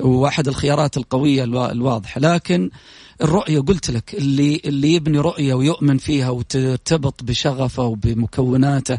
وأحد 0.00 0.48
الخيارات 0.48 0.96
القوية 0.96 1.44
الواضحة. 1.44 2.20
لكن 2.20 2.70
الرؤية 3.22 3.60
قلت 3.60 3.90
لك 3.90 4.14
اللي 4.14 4.60
اللي 4.64 4.94
يبني 4.94 5.18
رؤية 5.18 5.54
ويؤمن 5.54 5.98
فيها 5.98 6.30
وترتبط 6.30 7.22
بشغفه 7.22 7.82
وبمكوناته 7.82 8.98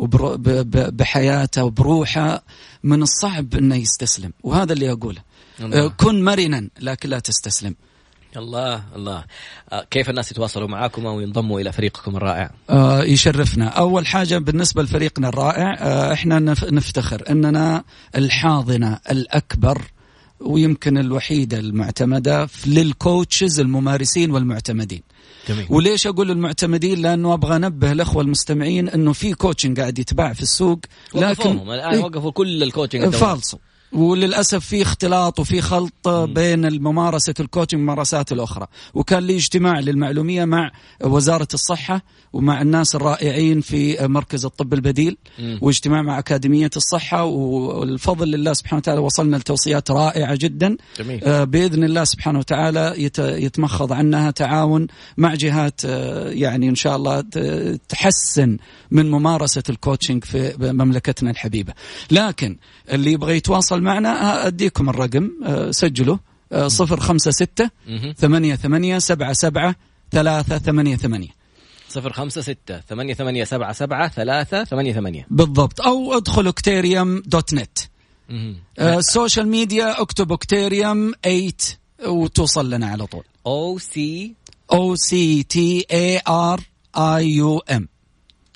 وبحياته 0.00 1.64
وبروحه 1.64 2.42
من 2.82 3.02
الصعب 3.02 3.54
إنه 3.54 3.76
يستسلم 3.76 4.32
وهذا 4.42 4.72
اللي 4.72 4.92
أقوله 4.92 5.22
الله. 5.60 5.88
كن 5.88 6.24
مرنا 6.24 6.68
لكن 6.80 7.08
لا 7.08 7.18
تستسلم 7.18 7.74
الله 8.36 8.82
الله 8.96 9.24
آه، 9.72 9.86
كيف 9.90 10.10
الناس 10.10 10.32
يتواصلوا 10.32 10.68
معاكم 10.68 11.06
أو 11.06 11.20
ينضموا 11.20 11.60
إلى 11.60 11.72
فريقكم 11.72 12.16
الرائع؟ 12.16 12.50
آه 12.70 13.02
يشرفنا، 13.02 13.68
أول 13.68 14.06
حاجة 14.06 14.38
بالنسبة 14.38 14.82
لفريقنا 14.82 15.28
الرائع 15.28 15.74
آه 15.78 16.12
إحنا 16.12 16.38
نفتخر 16.70 17.30
إننا 17.30 17.84
الحاضنة 18.16 18.98
الأكبر 19.10 19.82
ويمكن 20.40 20.98
الوحيدة 20.98 21.58
المعتمدة 21.58 22.48
لل 22.66 22.87
coaches 22.87 23.60
الممارسين 23.60 24.30
والمعتمدين. 24.30 25.02
جميل. 25.48 25.66
وليش 25.70 26.06
أقول 26.06 26.30
المعتمدين؟ 26.30 27.02
لأنه 27.02 27.34
أبغى 27.34 27.56
أنبه 27.56 27.92
الأخوة 27.92 28.22
المستمعين 28.22 28.88
إنه 28.88 29.12
في 29.12 29.34
coaching 29.34 29.80
قاعد 29.80 29.98
يتباع 29.98 30.32
في 30.32 30.42
السوق 30.42 30.80
لكن 31.14 31.50
الآن 31.50 31.94
إيه؟ 31.94 31.98
وقفوا 31.98 32.30
كل 32.30 32.62
ال 32.62 32.68
coaching 32.68 33.14
فالصو 33.14 33.58
وللأسف 33.92 34.64
في 34.66 34.82
اختلاط 34.82 35.40
وفي 35.40 35.60
خلط 35.60 36.08
بين 36.08 36.82
ممارسه 36.82 37.34
ال 37.40 37.44
coaching 37.44 37.80
والممارسات 37.80 38.32
الأخرى. 38.32 38.66
وكان 38.94 39.22
لي 39.22 39.36
اجتماع 39.36 39.80
للمعلومية 39.80 40.44
مع 40.44 40.70
وزارة 41.04 41.48
الصحة 41.54 42.02
ومع 42.32 42.62
الناس 42.62 42.94
الرائعين 42.94 43.60
في 43.60 44.06
مركز 44.08 44.44
الطب 44.44 44.74
البديل 44.74 45.16
واجتماع 45.60 46.02
مع 46.02 46.18
أكاديمية 46.18 46.70
الصحة 46.76 47.24
والفضل 47.24 48.28
لله 48.30 48.52
سبحانه 48.52 48.78
وتعالى 48.78 49.00
وصلنا 49.00 49.36
لتوصيات 49.36 49.90
رائعة 49.90 50.34
جدا. 50.34 50.76
جميل. 50.98 51.24
آه، 51.24 51.44
بإذن 51.44 51.84
الله 51.84 52.04
سبحانه 52.04 52.38
وتعالى 52.38 52.94
يتمخض 53.18 53.92
عنها 53.92 54.30
تعاون 54.30 54.86
مع 55.16 55.34
جهات 55.34 55.80
آه، 55.84 56.30
يعني 56.30 56.68
إن 56.68 56.74
شاء 56.74 56.96
الله 56.96 57.24
تحسن 57.88 58.56
من 58.90 59.10
ممارسة 59.10 59.62
الكوتشنج 59.70 60.24
في 60.24 60.54
مملكتنا 60.60 61.30
الحبيبة. 61.30 61.72
لكن 62.10 62.56
اللي 62.92 63.12
يبغى 63.12 63.36
يتواصل 63.36 63.79
معنا 63.82 64.46
أديكم 64.46 64.88
الرقم 64.88 65.30
آه، 65.46 65.70
سجله 65.70 66.18
صفر 66.66 67.00
خمسة 67.00 67.30
ستة 67.30 67.70
ثمانية 68.16 68.54
ثمانية 68.54 68.98
سبعة 68.98 69.32
سبعة 69.32 69.76
ثلاثة 70.10 70.58
ثمانية 70.58 70.96
ثمانية. 70.96 71.28
صفر 71.88 72.12
خمسة 72.12 72.40
ستة 72.40 72.80
ثمانية 72.80 73.14
ثمانية 73.14 73.44
سبعة 73.44 73.72
سبعة 73.72 74.08
ثلاثة 74.08 74.64
ثمانية 74.64 74.92
ثمانية. 74.92 75.26
بالضبط 75.30 75.80
أو 75.80 76.16
ادخل 76.16 76.48
Octarium 76.48 77.22
dot 77.26 77.54
net. 77.54 77.78
ال 78.80 78.90
social 78.90 79.48
media 79.48 80.00
اكتب 80.00 80.32
Octarium 80.32 81.12
8 81.24 81.52
وتوصل 82.06 82.70
لنا 82.70 82.86
على 82.86 83.06
طول. 83.06 83.24
O 83.46 83.78
C 83.78 84.34
O 84.72 84.94
C 84.96 85.42
T 85.42 85.86
A 85.92 86.20
R 86.28 86.60
I 86.96 87.28
U 87.28 87.58
M 87.58 87.88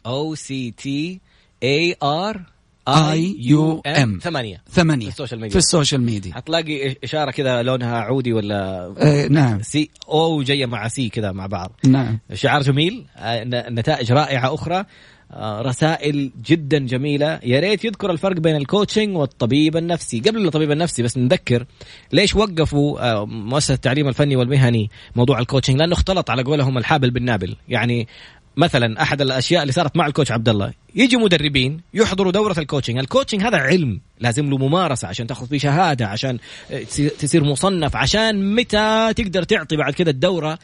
O 0.06 0.34
C 0.34 0.70
T 0.70 1.20
A 1.62 1.96
R 2.02 2.53
I 2.88 3.36
U 3.38 3.82
M. 3.86 4.18
ثمانية. 4.22 4.62
ثمانية. 4.70 5.04
في 5.04 5.12
ال 5.12 5.16
social 5.16 5.40
media. 5.40 5.52
في 5.52 5.58
ال 5.58 5.64
social 5.64 6.00
media. 6.00 6.34
حتلاقي 6.34 6.96
إشارة 7.04 7.30
كذا 7.30 7.62
لونها 7.62 8.00
عودي 8.00 8.32
ولا 8.32 8.94
إيه 9.02 9.28
نعم. 9.28 9.62
سي 9.62 9.90
أو 10.08 10.42
جاية 10.42 10.66
مع 10.66 10.88
سي 10.88 11.08
كذا 11.08 11.32
مع 11.32 11.46
بعض. 11.46 11.72
نعم. 11.84 12.18
شعار 12.34 12.62
جميل. 12.62 13.04
آه، 13.16 13.44
نتائج 13.70 14.12
رائعة 14.12 14.54
أخرى. 14.54 14.84
آه، 15.32 15.62
رسائل 15.62 16.32
جدا 16.46 16.78
جميلة. 16.78 17.40
يا 17.42 17.60
ريت 17.60 17.84
يذكر 17.84 18.10
الفرق 18.10 18.36
بين 18.36 18.56
ال 18.56 18.63
coaching 18.63 19.16
والطبيب 19.16 19.76
النفسي. 19.76 20.20
قبل 20.20 20.46
الطبيب 20.46 20.70
النفسي 20.70 21.02
بس 21.02 21.18
نذكر 21.18 21.66
ليش 22.12 22.34
وقفوا 22.36 23.12
آه، 23.12 23.26
مؤسسة 23.26 23.74
التعليم 23.74 24.08
الفني 24.08 24.36
والمهني 24.36 24.90
موضوع 25.16 25.38
ال 25.38 25.43
coaching 25.43 25.78
لأنه 25.78 25.92
اختلط 25.92 26.30
على 26.30 26.42
قولهم 26.42 26.78
الحابل 26.78 27.10
بالنابل. 27.10 27.56
يعني 27.68 28.08
مثلا 28.56 29.02
أحد 29.02 29.20
الأشياء 29.20 29.62
اللي 29.62 29.72
صارت 29.72 29.96
مع 29.96 30.06
ال 30.06 30.11
coach 30.11 30.32
عبد 30.32 30.48
الله. 30.48 30.72
يجي 30.94 31.16
مدربين 31.16 31.80
يحضروا 31.94 32.32
دورة 32.32 32.54
ال 32.58 32.62
coaching. 32.62 32.98
ال 32.98 33.03
coaching 33.03 33.42
هذا 33.42 33.56
علم 33.56 34.00
لازم 34.20 34.50
له 34.50 34.58
ممارسة 34.58 35.08
عشان 35.08 35.26
تأخذ 35.26 35.46
فيه 35.46 35.58
شهادة 35.58 36.06
عشان 36.06 36.38
تصير 37.18 37.44
مصنف 37.44 37.96
عشان 37.96 38.54
متى 38.54 39.12
تقدر 39.16 39.42
تعطي 39.42 39.76
بعد 39.76 39.92
كده 39.92 40.10
الدورة. 40.10 40.58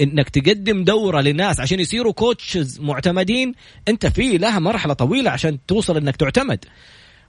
إنك 0.00 0.28
تقدم 0.28 0.84
دورة 0.84 1.20
لناس 1.20 1.60
عشان 1.60 1.80
يصيروا 1.80 2.12
coaches 2.12 2.80
معتمدين 2.80 3.54
أنت 3.88 4.06
في 4.06 4.38
لها 4.38 4.58
مرحلة 4.58 4.94
طويلة 4.94 5.30
عشان 5.30 5.58
توصل 5.66 5.96
إنك 5.96 6.16
تعتمد. 6.16 6.64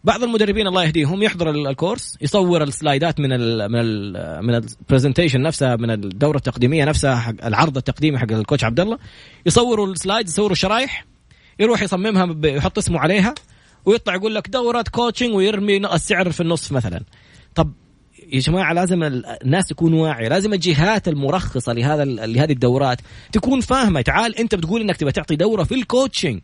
بعض 0.05 0.23
المدربين 0.23 0.67
الله 0.67 0.83
يهديهم 0.83 1.23
يحضر 1.23 1.49
ال 1.49 1.59
course 1.59 2.17
يصور 2.21 2.63
السلايدات 2.63 3.19
من 3.19 3.31
ال 3.31 3.71
من 3.71 3.79
ال 3.79 4.13
من 4.45 4.55
ال 4.55 4.62
presentation 4.62 5.41
نفسها 5.41 5.75
من 5.75 5.91
الدورة 5.91 6.37
التقديمية 6.37 6.85
نفسها 6.85 7.15
حق 7.15 7.33
العرض 7.45 7.77
التقديمي 7.77 8.17
حق 8.17 8.31
ال 8.31 8.37
coach 8.37 8.63
عبد 8.63 8.79
الله. 8.79 8.97
يصوروا 9.45 9.87
ال 9.87 9.94
slide 9.94 10.27
يصوروا 10.27 10.51
الشرايح 10.51 11.05
يروح 11.59 11.81
يصممها 11.81 12.35
يحط 12.43 12.77
اسمه 12.77 12.99
عليها 12.99 13.35
ويطلع 13.85 14.15
يقول 14.15 14.35
لك 14.35 14.49
دورة 14.49 14.83
coaching 14.91 15.33
ويرمي 15.33 15.77
السعر 15.77 16.31
في 16.31 16.41
النص 16.41 16.71
مثلا. 16.71 17.01
طب 17.55 17.71
يا 18.33 18.39
جماعة 18.39 18.73
لازم 18.73 19.03
الناس 19.43 19.67
تكون 19.67 19.93
واعية، 19.93 20.27
لازم 20.27 20.53
الجهات 20.53 21.07
المرخصة 21.07 21.73
لهذا 21.73 22.05
لهذه 22.05 22.51
الدورات 22.51 23.01
تكون 23.31 23.61
فاهمة، 23.61 24.01
تعال 24.01 24.39
أنت 24.39 24.55
بتقول 24.55 24.81
إنك 24.81 24.97
تبغى 24.97 25.11
تعطي 25.11 25.35
دورة 25.35 25.63
في 25.63 25.75
ال 25.75 25.83
coaching 25.83 26.41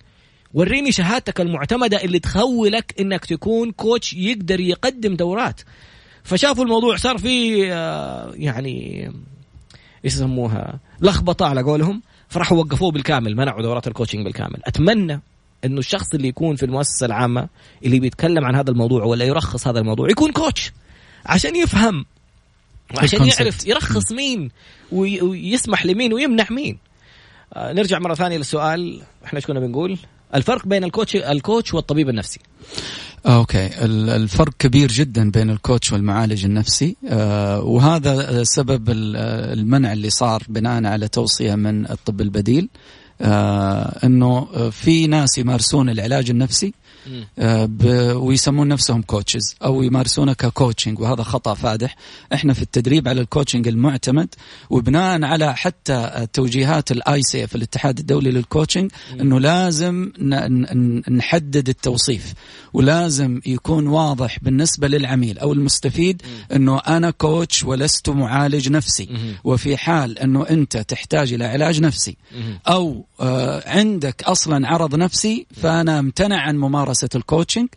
وريني 0.53 0.91
شهادتك 0.91 1.41
المعتمدة 1.41 2.03
اللي 2.03 2.19
تخولك 2.19 2.95
إنك 2.99 3.25
تكون 3.25 3.71
coach 3.71 4.13
يقدر 4.13 4.59
يقدم 4.59 5.15
دورات. 5.15 5.61
فشافوا 6.23 6.63
الموضوع 6.63 6.95
صار 6.95 7.17
في 7.17 7.65
آه، 7.73 8.31
يعني 8.35 9.11
يسموها؟ 10.03 10.79
لخبطة 11.01 11.45
على 11.45 11.61
قولهم 11.61 12.01
فراحوا 12.29 12.57
وقفوه 12.57 12.91
بالكامل 12.91 13.35
منعوا 13.35 13.61
دورات 13.61 13.87
ال 13.87 13.91
coaching 13.91 14.23
بالكامل. 14.25 14.57
أتمنى 14.65 15.21
إنه 15.65 15.79
الشخص 15.79 16.13
اللي 16.13 16.27
يكون 16.27 16.55
في 16.55 16.65
المؤسسة 16.65 17.05
العامة 17.05 17.47
اللي 17.85 17.99
بيتكلم 17.99 18.45
عن 18.45 18.55
هذا 18.55 18.71
الموضوع 18.71 19.03
ولا 19.03 19.25
يرخص 19.25 19.67
هذا 19.67 19.79
الموضوع 19.79 20.09
يكون 20.09 20.31
coach 20.31 20.71
عشان 21.25 21.55
يفهم 21.55 22.05
عشان 22.97 23.27
يعرف 23.27 23.67
يرخص 23.67 24.11
مين 24.11 24.51
ويسمح 24.91 25.85
لمين 25.85 26.13
ويمنع 26.13 26.45
مين. 26.51 26.77
آه، 27.53 27.73
نرجع 27.73 27.99
مرة 27.99 28.13
ثانية 28.13 28.37
للسؤال. 28.37 29.01
إحنا 29.25 29.37
إيش 29.37 29.45
كنا 29.45 29.59
بنقول؟ 29.59 29.97
الفرق 30.35 30.67
بين 30.67 30.83
ال 30.83 30.88
coach 30.88 31.15
ال 31.15 31.25
coach 31.25 31.73
والطبيب 31.73 32.09
النفسي. 32.09 32.39
okay. 33.25 33.69
الفرق 33.85 34.53
كبير 34.59 34.91
جدا 34.91 35.31
بين 35.31 35.49
ال 35.49 35.56
coach 35.56 35.91
والمعالج 35.91 36.45
النفسي. 36.45 36.95
آه 37.09 37.61
وهذا 37.61 38.43
سبب 38.43 38.89
المنع 38.89 39.93
اللي 39.93 40.09
صار 40.09 40.43
بناء 40.49 40.85
على 40.85 41.07
توصية 41.07 41.55
من 41.55 41.91
الطب 41.91 42.21
البديل. 42.21 42.69
آه 43.21 43.99
إنه 44.03 44.69
في 44.69 45.07
ناس 45.07 45.37
يمارسون 45.37 45.89
العلاج 45.89 46.29
النفسي 46.29 46.67
آه 46.67 46.80
ويسمون 48.15 48.67
نفسهم 48.67 49.01
coaches 49.01 49.55
أو 49.63 49.83
يمارسونه 49.83 50.33
ك 50.33 50.40
coaching 50.40 50.99
وهذا 50.99 51.23
خطأ 51.23 51.53
فادح. 51.53 51.95
إحنا 52.33 52.53
في 52.53 52.61
التدريب 52.61 53.07
على 53.07 53.21
ال 53.21 53.26
coaching 53.26 53.67
المعتمد 53.67 54.35
وبناء 54.69 55.23
على 55.23 55.55
حتى 55.55 56.27
توجيهات 56.33 56.91
ال 56.91 57.21
ICF 57.23 57.55
الاتحاد 57.55 57.99
الدولي 57.99 58.31
لل 58.31 58.43
coaching 58.43 58.91
إنه 59.21 59.39
لازم 59.39 60.11
نحدد 61.09 61.69
التوصيف 61.69 62.33
ولازم 62.73 63.41
يكون 63.45 63.87
واضح 63.87 64.39
بالنسبة 64.41 64.87
للعميل 64.87 65.39
أو 65.39 65.53
المستفيد 65.53 66.21
إنه 66.55 66.77
أنا 66.79 67.11
coach 67.11 67.63
ولست 67.63 68.09
معالج 68.09 68.69
نفسي. 68.69 69.09
وفي 69.43 69.77
حال 69.77 70.19
إنه 70.19 70.49
أنت 70.49 70.77
تحتاج 70.77 71.33
إلى 71.33 71.45
علاج 71.45 71.81
نفسي 71.81 72.17
أو 72.67 73.05
آه 73.21 73.69
عندك 73.69 74.23
أصلا 74.23 74.67
عرض 74.67 74.95
نفسي 74.95 75.45
فأنا 75.61 75.99
امتنع 75.99 76.41
عن 76.41 76.57
ممارسة 76.57 76.90
الكوتشنج 77.15 77.67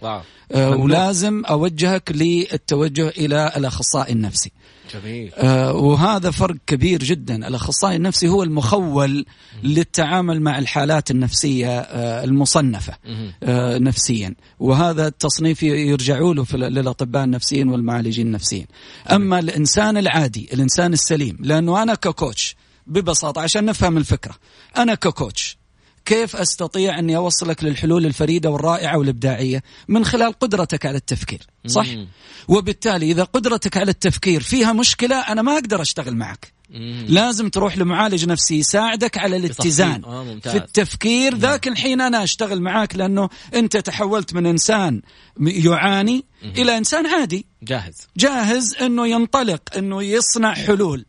آه 0.53 0.77
ولازم 0.77 1.45
أوجهك 1.45 2.13
للتوجه 2.15 3.09
إلى 3.09 3.53
الأخصائي 3.57 4.13
النفسي. 4.13 4.53
جميل. 4.95 5.33
آه 5.35 5.73
وهذا 5.73 6.31
فرق 6.31 6.57
كبير 6.67 7.05
جدا. 7.05 7.49
الأخصائي 7.49 7.97
النفسي 7.97 8.29
هو 8.29 8.43
المخول 8.43 9.27
للتعامل 9.63 10.43
مع 10.43 10.59
الحالات 10.59 11.11
النفسية 11.11 11.79
آه 11.81 12.25
المصنفة 12.25 12.97
آه 13.43 13.79
نفسيا. 13.79 14.35
وهذا 14.59 15.07
التصنيف 15.07 15.63
يرجعوا 15.63 16.35
له 16.35 16.47
للأطباء 16.53 17.25
النفسيين 17.25 17.69
والمعالجين 17.69 18.27
النفسيين. 18.27 18.67
أما 19.13 19.39
الإنسان 19.39 19.97
العادي 19.97 20.49
الإنسان 20.53 20.93
السليم 20.93 21.37
لأنه 21.41 21.83
أنا 21.83 21.95
ككوتش 21.95 22.57
ببساطة 22.87 23.41
عشان 23.41 23.65
نفهم 23.65 23.97
الفكرة 23.97 24.35
أنا 24.77 24.95
ككوتش 24.95 25.59
كيف 26.05 26.37
أستطيع 26.37 26.99
أني 26.99 27.17
أوصلك 27.17 27.65
للحلول 27.65 28.07
الفريدة 28.07 28.51
والرائعة 28.51 28.99
والإبداعية؟ 28.99 29.63
من 29.89 30.05
خلال 30.05 30.33
قدرتك 30.33 30.87
على 30.87 30.97
التفكير 30.97 31.43
صح؟ 31.67 31.87
مم. 31.87 32.09
وبالتالي 32.49 33.11
إذا 33.11 33.25
قدرتك 33.25 33.77
على 33.77 33.91
التفكير 33.91 34.43
فيها 34.43 34.73
مشكلة 34.73 35.17
أنا 35.21 35.43
ما 35.43 35.53
أقدر 35.53 35.83
أشتغل 35.83 36.17
معك. 36.17 36.53
مم. 36.71 37.07
لازم 37.09 37.49
تروح 37.49 37.79
لمعالج 37.79 38.27
نفسي 38.27 38.59
يساعدك 38.59 39.19
على 39.19 39.37
الاتزان 39.37 40.05
آه 40.05 40.39
في 40.43 40.57
التفكير 40.57 41.35
ذاك 41.35 41.69
الحين 41.69 42.01
أنا 42.01 42.23
أشتغل 42.23 42.61
معك 42.63 42.97
لأنه 42.97 43.29
أنت 43.55 43.77
تحولت 43.77 44.35
من 44.35 44.47
إنسان 44.47 45.03
يعاني 45.41 46.25
مم. 46.43 46.51
إلى 46.51 46.79
إنسان 46.79 47.07
عادي. 47.07 47.47
جاهز. 47.63 47.97
جاهز 48.17 48.77
إنه 48.83 49.07
ينطلق 49.07 49.61
إنه 49.77 50.03
يصنع 50.03 50.55
حلول. 50.55 51.07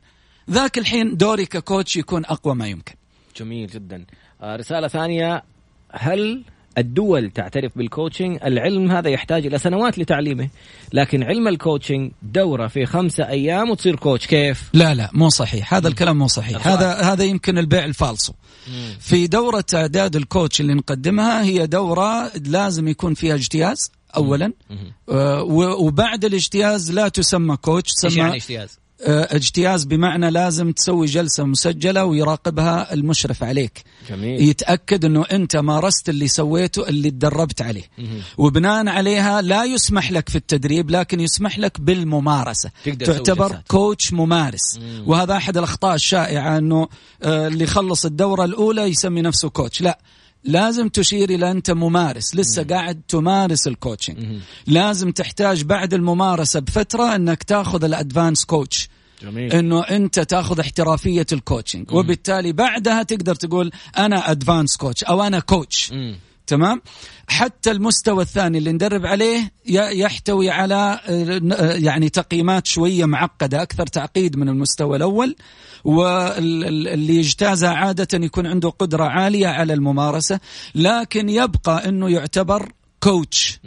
ذاك 0.52 0.78
الحين 0.78 1.18
دوري 1.18 1.46
ك 1.46 1.54
coach 1.54 1.96
يكون 1.96 2.26
أقوى 2.26 2.56
ما 2.56 2.68
يمكن. 2.68 2.96
جميل 3.38 3.68
جدا. 3.68 4.06
رسالة 4.44 4.88
ثانية. 4.88 5.44
هل 5.92 6.44
الدول 6.78 7.32
تعترف 7.32 7.78
بال 7.78 7.90
coaching 7.90 8.40
العلم 8.44 8.92
هذا 8.92 9.10
يحتاج 9.10 9.46
إلى 9.46 9.58
سنوات 9.58 10.00
لتعليمه 10.00 10.50
لكن 10.94 11.24
علم 11.24 11.48
ال 11.48 11.55
coaching 11.55 12.12
دورة 12.22 12.68
في 12.68 12.86
خمسة 12.86 13.28
أيام 13.28 13.70
وتصير 13.70 13.96
coach 13.96 14.28
كيف؟ 14.28 14.70
لا 14.74 14.94
لا 14.94 15.10
مو 15.14 15.30
صحيح. 15.30 15.74
هذا 15.74 15.88
الكلام 15.88 16.18
مو 16.18 16.28
صحيح. 16.28 16.68
هذا 16.68 16.94
هذا 16.94 17.24
يمكن 17.24 17.58
البيع 17.58 17.86
الفالصو. 17.86 18.34
في 19.00 19.28
دورة 19.28 19.66
إعداد 19.74 20.16
ال 20.16 20.23
coach 20.23 20.62
اللي 20.62 20.74
نقدمها 20.74 21.44
هي 21.44 21.68
دورة 21.68 22.32
لازم 22.46 22.88
يكون 22.88 23.14
فيها 23.14 23.36
اجتياز 23.36 23.92
اولا. 24.16 24.54
آه 25.10 25.44
وبعد 25.80 26.26
الاجتياز 26.26 26.92
لا 26.92 27.08
تسمى 27.08 27.58
كوتش 27.58 27.94
تسمى 27.94 28.16
يعني 28.16 28.36
اجتياز؟ 28.36 28.70
آه، 28.70 28.85
اجتياز 29.02 29.84
بمعنى 29.84 30.30
لازم 30.30 30.72
تسوي 30.72 31.06
جلسة 31.06 31.44
مسجلة 31.44 32.06
ويراقبها 32.06 32.94
المشرف 32.94 33.44
عليك. 33.44 33.84
جميل. 34.10 34.42
يتأكد 34.42 35.06
إنه 35.06 35.26
أنت 35.32 35.58
مارست 35.58 36.10
اللي 36.10 36.28
سويته 36.28 36.88
اللي 36.88 37.12
تدربت 37.12 37.62
عليه. 37.62 37.84
مه. 37.98 38.22
وبناء 38.38 38.88
عليها 38.88 39.42
لا 39.42 39.64
يسمح 39.64 40.12
لك 40.12 40.30
في 40.30 40.36
التدريب 40.36 40.92
لكن 40.92 41.20
يسمح 41.20 41.60
لك 41.60 41.82
بالممارسة. 41.82 42.72
تعتبر 43.00 43.62
كوتش 43.68 44.14
ممارس. 44.14 44.78
مم. 44.78 45.04
وهذا 45.08 45.36
أحد 45.36 45.58
الأخطاء 45.58 45.96
الشائعة 45.96 46.58
إنه 46.58 46.88
آه، 47.24 47.48
اللي 47.48 47.66
خلص 47.66 48.06
الدورة 48.06 48.46
الأولى 48.46 48.82
يسمي 48.82 49.22
نفسه 49.22 49.50
كوتش. 49.50 49.82
لا. 49.82 50.00
لازم 50.46 50.90
تشير 50.90 51.30
إلى 51.30 51.52
أنت 51.52 51.72
ممارس 51.72 52.36
لسه 52.36 52.62
مم. 52.64 52.70
قاعد 52.70 53.02
تمارس 53.08 53.68
ال 53.68 53.73
coaching 53.73 54.20
مم. 54.20 54.40
لازم 54.68 55.12
تحتاج 55.12 55.64
بعد 55.64 55.94
الممارسة 55.94 56.60
بفترة 56.60 57.16
أنك 57.16 57.44
تاخذ 57.44 57.84
ال 57.84 57.91
advance 57.91 58.46
coach 58.46 58.90
جميل. 59.22 59.54
إنه 59.54 59.82
أنت 59.82 60.20
تاخذ 60.20 60.60
احترافية 60.60 61.26
ال 61.32 61.38
coaching 61.38 61.92
مم. 61.92 61.98
وبالتالي 61.98 62.52
بعدها 62.52 63.04
تقدر 63.04 63.36
تقول 63.36 63.72
أنا 63.98 64.32
advance 64.32 64.78
coach 64.78 65.04
أو 65.04 65.24
أنا 65.24 65.40
coach 65.40 65.92
مم. 65.94 66.16
تمام؟ 66.48 66.82
حتى 67.28 67.72
المستوى 67.72 68.24
الثاني 68.24 68.58
اللي 68.58 68.72
ندرب 68.72 69.06
عليه 69.06 69.52
يحتوي 69.70 70.50
على 70.50 71.00
يعني 71.84 72.10
تقييمات 72.10 72.68
شوية 72.68 73.06
معقدة 73.06 73.62
أكثر 73.62 73.88
تعقيد 73.88 74.38
من 74.38 74.50
المستوى 74.50 74.98
الأول 74.98 75.36
واللي 75.84 77.16
يجتازها 77.16 77.70
عادة 77.70 78.26
يكون 78.26 78.48
عنده 78.48 78.70
قدرة 78.70 79.04
عالية 79.04 79.48
على 79.48 79.74
الممارسة 79.74 80.40
لكن 80.76 81.30
يبقى 81.30 81.90
إنه 81.90 82.10
يعتبر 82.10 82.72
coach 83.06 83.60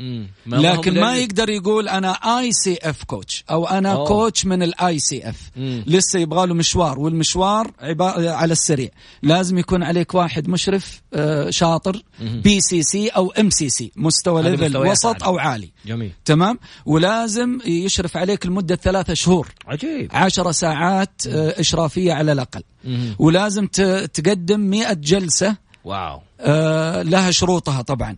لكن 0.47 1.01
ما 1.01 1.17
يقدر 1.17 1.51
يقول 1.51 1.89
أنا 1.89 2.13
ICF 2.13 3.05
coach 3.05 3.45
أو 3.51 3.67
أنا 3.67 3.93
أوه. 3.93 4.07
coach 4.07 4.47
من 4.47 4.63
ال 4.63 4.99
ICF 4.99 5.51
لسه 5.87 6.19
يبغى 6.19 6.47
له 6.47 6.55
مشوار 6.55 6.99
والمشوار 6.99 7.71
على 8.19 8.53
السريع. 8.53 8.89
لازم 9.23 9.59
يكون 9.59 9.83
عليك 9.83 10.15
واحد 10.15 10.49
مشرف 10.49 11.03
آه، 11.15 11.51
شاطر 11.51 12.03
بي 12.21 12.61
سي 12.61 12.83
سي 12.83 13.09
أو 13.09 13.31
ام 13.31 13.51
سي 13.51 13.69
سي 13.69 13.93
مستوى 13.97 14.43
level 14.43 14.77
وسط 14.77 15.23
أو 15.23 15.39
عالي. 15.39 15.71
جميل. 15.87 16.13
تمام؟ 16.25 16.59
ولازم 16.87 17.59
يشرف 17.67 18.17
عليك 18.17 18.47
لمدة 18.47 18.77
ثلاثة 18.77 19.15
شهور. 19.15 19.49
عجيب. 19.67 20.09
عشرة 20.13 20.51
ساعات 20.51 21.23
آه، 21.29 21.61
إشرافية 21.61 22.13
على 22.13 22.33
الأقل. 22.33 22.63
ولازم 23.19 23.67
تقدم 24.15 24.61
مئة 24.61 24.93
جلسة 24.93 25.68
واو 25.89 26.21
آه 26.41 27.03
لها 27.03 27.31
شروطها 27.31 27.83
طبعا. 27.83 28.17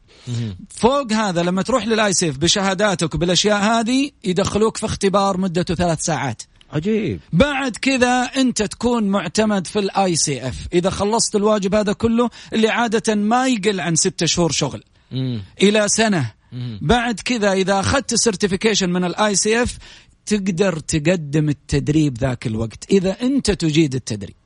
فوق 0.70 1.12
هذا 1.12 1.42
لما 1.42 1.62
تروح 1.62 1.86
لل 1.86 2.12
ICF 2.12 2.38
بشهاداتك 2.38 3.16
بالاشياء 3.16 3.62
هذه 3.62 4.10
يدخلوك 4.24 4.76
في 4.76 4.86
اختبار 4.86 5.36
مدته 5.36 5.74
ثلاث 5.74 6.00
ساعات. 6.00 6.42
عجيب. 6.72 7.20
بعد 7.32 7.76
كذا 7.76 8.22
أنت 8.22 8.62
تكون 8.62 9.04
معتمد 9.04 9.66
في 9.66 9.78
ال 9.78 10.16
ICF. 10.16 10.56
إذا 10.72 10.90
خلصت 10.90 11.36
الواجب 11.36 11.74
هذا 11.74 11.92
كله 11.92 12.30
اللي 12.52 12.68
عادة 12.68 13.14
ما 13.14 13.46
يقل 13.46 13.80
عن 13.80 13.96
ستة 13.96 14.26
شهور 14.26 14.52
شغل. 14.52 14.82
مم. 15.12 15.42
إلى 15.62 15.88
سنة. 15.88 16.32
مم. 16.52 16.78
بعد 16.82 17.20
كذا 17.20 17.52
إذا 17.52 17.80
أخذت 17.80 18.12
ال 18.12 18.18
certification 18.18 18.90
من 18.90 19.04
ال 19.04 19.36
ICF 19.36 19.78
تقدر 20.26 20.78
تقدم 20.78 21.48
التدريب 21.48 22.18
ذاك 22.18 22.46
الوقت. 22.46 22.84
إذا 22.90 23.16
أنت 23.22 23.50
تجيد 23.50 23.94
التدريب. 23.94 24.36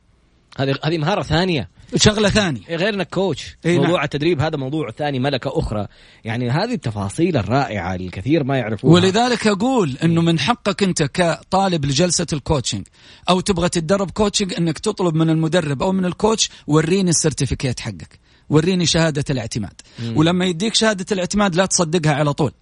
هذه 0.59 0.75
هذه 0.85 0.99
مهارة 0.99 1.23
ثانية. 1.23 1.69
شغلة 1.97 2.29
ثانية 2.29 2.61
إيه، 2.69 2.77
غير 2.77 2.95
انك 2.95 3.09
coach 3.09 3.57
إيه 3.65 3.79
موضوع 3.79 3.95
نعم. 3.95 4.05
التدريب 4.05 4.41
هذا 4.41 4.57
موضوع 4.57 4.91
ثاني 4.91 5.19
ملكة 5.19 5.59
أخرى 5.59 5.87
يعني 6.25 6.51
هذه 6.51 6.75
التفاصيل 6.75 7.37
الرائعة 7.37 7.95
الكثير 7.95 8.45
ما 8.45 8.59
يعرفوها 8.59 8.95
ولذلك 8.95 9.47
أقول 9.47 9.97
إنه 10.03 10.23
من 10.23 10.39
حقك 10.39 10.83
أنت 10.83 11.03
كطالب 11.03 11.85
لجلسة 11.85 12.27
ال 12.33 12.39
coaching 12.39 12.87
أو 13.29 13.41
تبغى 13.41 13.69
تتدرب 13.69 14.11
coaching 14.11 14.55
إنك 14.55 14.79
تطلب 14.79 15.15
من 15.15 15.31
المدرب 15.31 15.83
أو 15.83 15.93
من 15.93 16.05
ال 16.05 16.12
coach 16.12 16.51
وريني 16.67 17.11
ال 17.11 17.17
certificate 17.17 17.81
حقك 17.81 18.19
وريني 18.51 18.87
شهادة 18.87 19.25
الاعتماد 19.31 19.81
مم. 19.99 20.17
ولما 20.17 20.45
يديك 20.45 20.75
شهادة 20.75 21.07
الاعتماد 21.13 21.55
لا 21.55 21.67
تصدقها 21.67 22.15
على 22.15 22.33
طول 22.33 22.53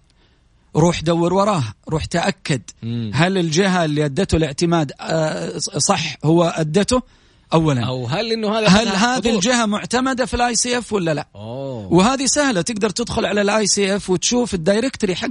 روح 0.75 1.01
دور 1.01 1.33
وراها 1.33 1.73
روح 1.89 2.05
تأكد 2.05 2.61
مم. 2.83 3.11
هل 3.13 3.37
الجهة 3.37 3.85
اللي 3.85 4.05
أدته 4.05 4.35
الاعتماد 4.35 4.91
آه، 5.01 5.57
صح 5.57 6.17
هو 6.25 6.43
أدته 6.43 7.01
اولا. 7.53 7.85
أو 7.85 8.05
هل 8.05 8.31
إنه 8.31 8.59
هذا 8.59 8.67
هل 8.67 8.87
هذه 8.87 9.35
الجهة 9.35 9.65
معتمدة 9.65 10.25
في 10.25 10.33
ال 10.33 10.55
ICF 10.55 10.93
ولا 10.93 11.13
لا؟ 11.13 11.27
أوه. 11.35 11.93
وهذه 11.93 12.25
سهلة 12.25 12.61
تقدر 12.61 12.89
تدخل 12.89 13.25
على 13.25 13.41
ال 13.41 13.67
ICF 13.67 14.09
وتشوف 14.09 14.53
ال 14.53 14.59
directory 14.59 15.15
حق 15.15 15.29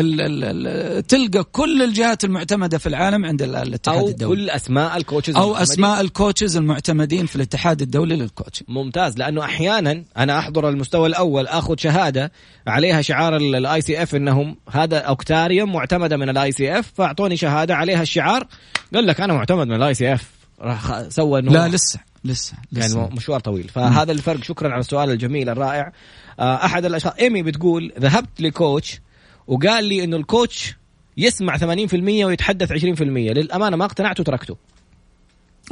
ال 0.00 0.20
ال 0.20 0.66
ال 0.66 1.06
تلقى 1.06 1.44
كل 1.44 1.82
الجهات 1.82 2.24
المعتمدة 2.24 2.78
في 2.78 2.86
العالم 2.86 3.24
عند 3.24 3.42
الاتحاد 3.42 3.98
أو 3.98 4.08
الدولي. 4.08 4.36
كل 4.36 4.50
أسماء 4.50 4.96
ال 4.96 5.01
coaches 5.01 5.36
أو 5.36 5.56
أسماء 5.56 6.00
ال 6.00 6.07
coaches 6.07 6.56
المعتمدين 6.56 7.26
في 7.26 7.36
الاتحاد 7.36 7.82
الدولي 7.82 8.16
لل 8.16 8.30
coach 8.30 8.64
ممتاز 8.68 9.18
لأنه 9.18 9.44
أحيانا 9.44 10.04
أنا 10.16 10.38
أحضر 10.38 10.68
المستوى 10.68 11.08
الأول 11.08 11.46
آخذ 11.46 11.74
شهادة 11.78 12.32
عليها 12.66 13.02
شعار 13.02 13.36
ال 13.36 13.80
ICF 13.80 14.14
إنهم 14.14 14.56
هذا 14.70 14.98
أوكتاريوم 14.98 15.72
معتمدة 15.72 16.16
من 16.16 16.28
ال 16.28 16.52
ICF 16.52 16.92
فأعطوني 16.96 17.36
شهادة 17.36 17.74
عليها 17.74 18.02
الشعار 18.02 18.46
قال 18.94 19.06
لك 19.06 19.20
أنا 19.20 19.32
معتمد 19.32 19.66
من 19.66 19.76
ال 19.76 19.94
ICF 19.94 20.41
راح 20.62 21.08
سوى 21.08 21.40
إنه 21.40 21.52
لا 21.52 21.68
لسه 21.68 22.00
لسه, 22.24 22.54
لسه. 22.72 22.98
يعني 22.98 23.14
مشوار 23.14 23.40
طويل. 23.40 23.68
فهذا 23.68 24.12
الفرق. 24.12 24.44
شكرا 24.44 24.72
على 24.72 24.80
السؤال 24.80 25.10
الجميل 25.10 25.48
الرائع. 25.48 25.92
آه، 26.40 26.64
أحد 26.64 26.84
الاشخاص 26.84 27.12
إيمي 27.12 27.42
بتقول 27.42 27.92
ذهبت 27.98 28.40
ل 28.40 28.50
coach 28.50 29.00
وقال 29.46 29.84
لي 29.84 30.04
إنه 30.04 30.16
ال 30.16 30.26
coach 30.26 30.74
يسمع 31.16 31.56
80% 31.56 32.24
ويتحدث 32.24 32.72
20% 32.72 33.32
للأمانة 33.32 33.76
ما 33.76 33.84
اقتنعت 33.84 34.20
وتركته. 34.20 34.56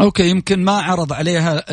okay 0.01 0.31
يمكن 0.31 0.65
ما 0.65 0.73
عرض 0.73 1.13
عليها 1.13 1.65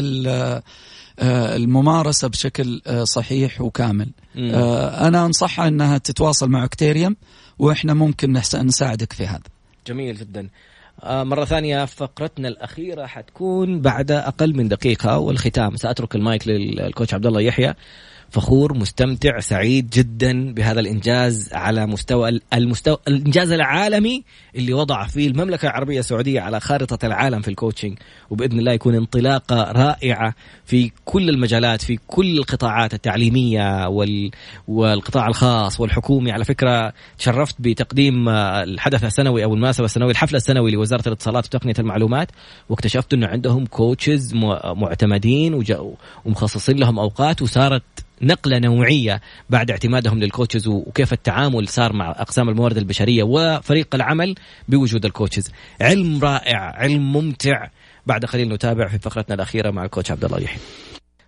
الممارسة 1.55 2.27
بشكل 2.27 2.81
صحيح 3.03 3.61
وكامل. 3.61 4.09
أنا 4.35 5.25
أنصحها 5.25 5.67
إنها 5.67 5.97
تتواصل 5.97 6.49
مع 6.49 6.63
أكتيريوم 6.65 7.15
وإحنا 7.59 7.93
ممكن 7.93 8.41
نساعدك 8.55 9.13
في 9.13 9.27
هذا. 9.27 9.43
جميل 9.87 10.17
جدا. 10.17 10.49
مرة 11.03 11.45
ثانية 11.45 11.85
فقرتنا 11.85 12.47
الأخيرة 12.47 13.05
حتكون 13.05 13.81
بعد 13.81 14.11
أقل 14.11 14.57
من 14.57 14.67
دقيقة 14.67 15.17
والختام. 15.17 15.75
سأترك 15.75 16.15
ال 16.15 16.23
mic 16.23 16.47
لل 16.47 16.66
coach 16.66 17.13
عبد 17.13 17.25
الله 17.25 17.41
يحيى. 17.41 17.73
فخور 18.29 18.77
مستمتع 18.77 19.39
سعيد 19.39 19.89
جدا 19.89 20.53
بهذا 20.53 20.79
الإنجاز 20.79 21.49
على 21.53 21.85
مستوى 21.85 22.39
المستوى 22.53 22.97
الإنجاز 23.07 23.51
العالمي 23.51 24.23
اللي 24.55 24.73
وضع 24.73 25.07
فيه 25.07 25.27
المملكة 25.27 25.65
العربية 25.65 25.99
السعودية 25.99 26.41
على 26.41 26.59
خارطة 26.59 27.05
العالم 27.05 27.41
في 27.41 27.47
ال 27.47 27.53
coaching 27.53 27.97
وبإذن 28.29 28.59
الله 28.59 28.71
يكون 28.71 28.95
انطلاقة 28.95 29.71
رائعة 29.71 30.33
في 30.65 30.91
كل 31.05 31.29
المجالات 31.29 31.81
في 31.81 31.99
كل 32.07 32.37
القطاعات 32.37 32.93
التعليمية 32.93 33.87
وال 33.87 34.31
والقطاع 34.67 35.27
الخاص 35.27 35.79
والحكومي. 35.79 36.31
على 36.31 36.45
فكرة 36.45 36.93
تشرفت 37.17 37.55
بتقديم 37.59 38.29
الحدث 38.29 39.03
السنوي 39.03 39.43
أو 39.43 39.53
المناسبة 39.53 39.85
السنوية 39.85 40.11
الحفل 40.11 40.35
السنوي 40.35 40.71
لوزارة 40.71 41.07
الاتصالات 41.07 41.45
وتقنية 41.45 41.75
المعلومات. 41.79 42.31
واكتشفت 42.69 43.13
انه 43.13 43.27
عندهم 43.27 43.65
كوتشز 43.65 44.33
معتمدين 44.65 45.63
ومخصصين 46.25 46.77
لهم 46.77 46.99
أوقات 46.99 47.41
وصارت 47.41 47.83
نقلة 48.21 48.59
نوعية 48.59 49.21
بعد 49.49 49.71
اعتمادهم 49.71 50.19
للكوتشز 50.19 50.67
وكيف 50.67 51.13
التعامل 51.13 51.67
صار 51.67 51.93
مع 51.93 52.11
أقسام 52.11 52.49
الموارد 52.49 52.77
البشرية 52.77 53.23
وفريق 53.23 53.95
العمل 53.95 54.35
بوجود 54.67 55.05
ال 55.05 55.10
coaches. 55.10 55.51
علم 55.81 56.19
رائع 56.23 56.59
علم 56.59 57.13
ممتع. 57.13 57.67
بعد 58.05 58.25
قليل 58.25 58.49
نتابع 58.53 58.87
في 58.87 58.99
فقرتنا 58.99 59.35
الأخيرة 59.35 59.71
مع 59.71 59.85
ال 59.85 59.90
coach 59.90 60.11
عبد 60.11 60.25
الله 60.25 60.39
يحيى. 60.39 60.61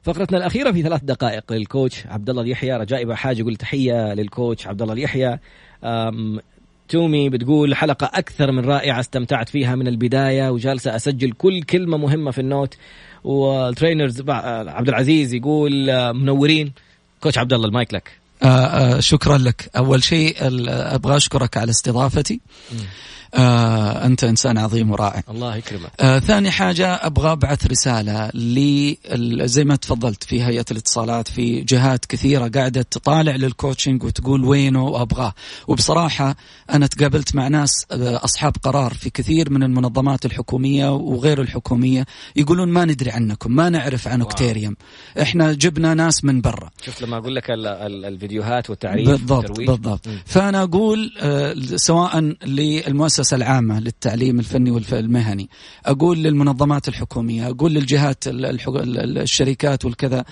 فقرتنا 0.03 0.37
الأخيرة 0.37 0.71
في 0.71 0.81
ثلاث 0.81 1.03
دقائق 1.03 1.53
لل 1.53 1.69
coach 1.69 2.07
عبد 2.07 2.29
الله 2.29 2.45
يحيى. 2.47 2.77
رجاء 2.77 3.13
حاجة 3.13 3.39
يقول 3.39 3.55
تحية 3.55 4.13
لل 4.13 4.29
coach 4.29 4.67
عبد 4.67 4.81
الله 4.81 4.99
يحيى. 4.99 5.39
تومي 6.89 7.29
بتقول 7.29 7.75
حلقة 7.75 8.11
أكثر 8.13 8.51
من 8.51 8.65
رائعة 8.65 8.99
استمتعت 8.99 9.49
فيها 9.49 9.75
من 9.75 9.87
البداية 9.87 10.49
وجالسة 10.49 10.95
أسجل 10.95 11.31
كل 11.31 11.63
كلمة 11.63 11.97
مهمة 11.97 12.31
في 12.31 12.41
ال 12.41 12.47
note. 12.47 12.77
وال 13.23 13.43
trainers 13.43 14.23
عبد 14.29 14.89
العزيز 14.89 15.33
يقول 15.33 15.71
منورين. 16.13 16.71
coach 17.21 17.37
عبد 17.37 17.53
الله 17.53 17.67
المايك 17.67 17.93
لك. 17.93 18.11
آه 18.43 18.47
آه 18.47 18.99
شكرا 18.99 19.37
لك. 19.37 19.69
أول 19.77 20.03
شيء 20.03 20.35
أبغى 20.69 21.17
أشكرك 21.17 21.57
على 21.57 21.69
استضافتي. 21.69 22.39
آه 23.33 24.05
أنت 24.05 24.23
إنسان 24.23 24.57
عظيم 24.57 24.91
ورائع. 24.91 25.23
الله 25.29 25.55
يكرمك. 25.55 25.91
آه 25.99 26.19
ثاني 26.19 26.51
حاجة 26.51 26.93
أبغى 26.93 27.31
أبعث 27.31 27.67
رسالة 27.67 28.31
زي 29.45 29.63
ما 29.63 29.75
تفضلت 29.75 30.23
في 30.23 30.43
هيئة 30.43 30.65
الاتصالات 30.71 31.27
في 31.27 31.61
جهات 31.61 32.05
كثيرة 32.05 32.47
قاعدة 32.47 32.81
تطالع 32.81 33.35
لل 33.35 33.49
coaching 33.49 34.03
وتقول 34.03 34.45
وينه 34.45 34.83
وأبغاه. 34.83 35.33
وبصراحة 35.67 36.35
أنا 36.73 36.87
تقابلت 36.87 37.35
مع 37.35 37.47
ناس 37.47 37.85
آه 37.91 38.23
أصحاب 38.23 38.53
قرار 38.63 38.93
في 38.93 39.09
كثير 39.09 39.49
من 39.49 39.63
المنظمات 39.63 40.25
الحكومية 40.25 40.93
وغير 40.95 41.41
الحكومية 41.41 42.05
يقولون 42.35 42.69
ما 42.69 42.85
ندري 42.85 43.11
عنكم 43.11 43.51
ما 43.55 43.69
نعرف 43.69 44.07
عن 44.07 44.21
اوكتيريوم 44.21 44.75
إحنا 45.21 45.53
جبنا 45.53 45.93
ناس 45.93 46.23
من 46.23 46.41
برا. 46.41 46.69
شفت 46.85 47.01
لما 47.01 47.17
أقول 47.17 47.35
لك 47.35 47.51
ال 47.51 47.67
ال 47.67 48.05
الفيديوهات 48.05 48.69
والتعريف 48.69 49.09
بالضبط 49.09 49.57
بالضبط. 49.57 50.07
م. 50.07 50.11
فأنا 50.25 50.63
أقول 50.63 51.11
آه 51.19 51.55
سواء 51.75 52.19
للمؤسسة 52.45 53.18
المؤسسة 53.19 53.37
العامة 53.37 53.79
للتعليم 53.79 54.39
الفني 54.39 54.71
والمهني 54.71 55.49
أقول 55.85 56.17
للمنظمات 56.17 56.87
الحكومية 56.87 57.49
أقول 57.49 57.73
للجهات 57.73 58.23
الشركات 58.27 59.85
والكذا 59.85 60.25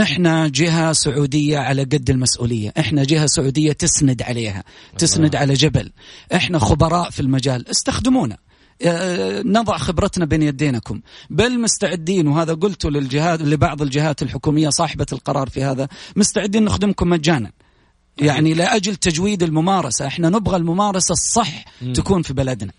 إحنا 0.00 0.48
جهة 0.48 0.92
سعودية 0.92 1.58
على 1.58 1.82
قد 1.82 2.10
المسؤولية. 2.10 2.72
إحنا 2.78 3.04
جهة 3.04 3.26
سعودية 3.26 3.72
تسند 3.72 4.22
عليها 4.22 4.64
تسند 4.98 5.36
على 5.36 5.54
جبل. 5.54 5.90
إحنا 6.34 6.58
خبراء 6.58 7.10
في 7.10 7.20
المجال. 7.20 7.68
استخدمونا. 7.70 8.36
آه، 8.82 9.42
نضع 9.42 9.78
خبرتنا 9.78 10.24
بين 10.24 10.42
يدينكم. 10.42 11.00
بل 11.30 11.60
مستعدين 11.60 12.26
وهذا 12.28 12.54
قلته 12.54 12.90
للجهات 12.90 13.42
لبعض 13.42 13.82
الجهات 13.82 14.22
الحكومية 14.22 14.68
صاحبة 14.68 15.06
القرار 15.12 15.48
في 15.48 15.64
هذا 15.64 15.88
مستعدين 16.16 16.64
نخدمكم 16.64 17.08
مجانا. 17.08 17.52
يعني 18.20 18.54
لاجل 18.54 18.96
تجويد 18.96 19.42
الممارسة. 19.42 20.06
إحنا 20.06 20.28
نبغى 20.28 20.56
الممارسة 20.56 21.12
الصح 21.12 21.64
تكون 21.94 22.22
في 22.22 22.32
بلدنا. 22.32 22.72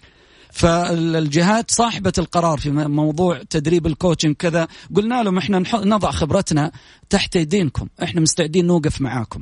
فالجهات 0.52 1.72
صاحبة 1.72 2.14
القرار 2.18 2.58
في 2.58 2.70
موضوع 2.72 3.42
تدريب 3.50 3.88
الكوتشنج 3.88 4.36
كذا 4.36 4.68
قلنا 4.96 5.24
لهم 5.24 5.38
إحنا 5.38 5.64
نضع 5.74 6.12
خبرتنا 6.12 6.72
تحت 7.10 7.36
يدينكم 7.36 7.88
إحنا 8.04 8.22
مستعدين 8.22 8.68
نوقف 8.68 9.02
معاكم. 9.02 9.42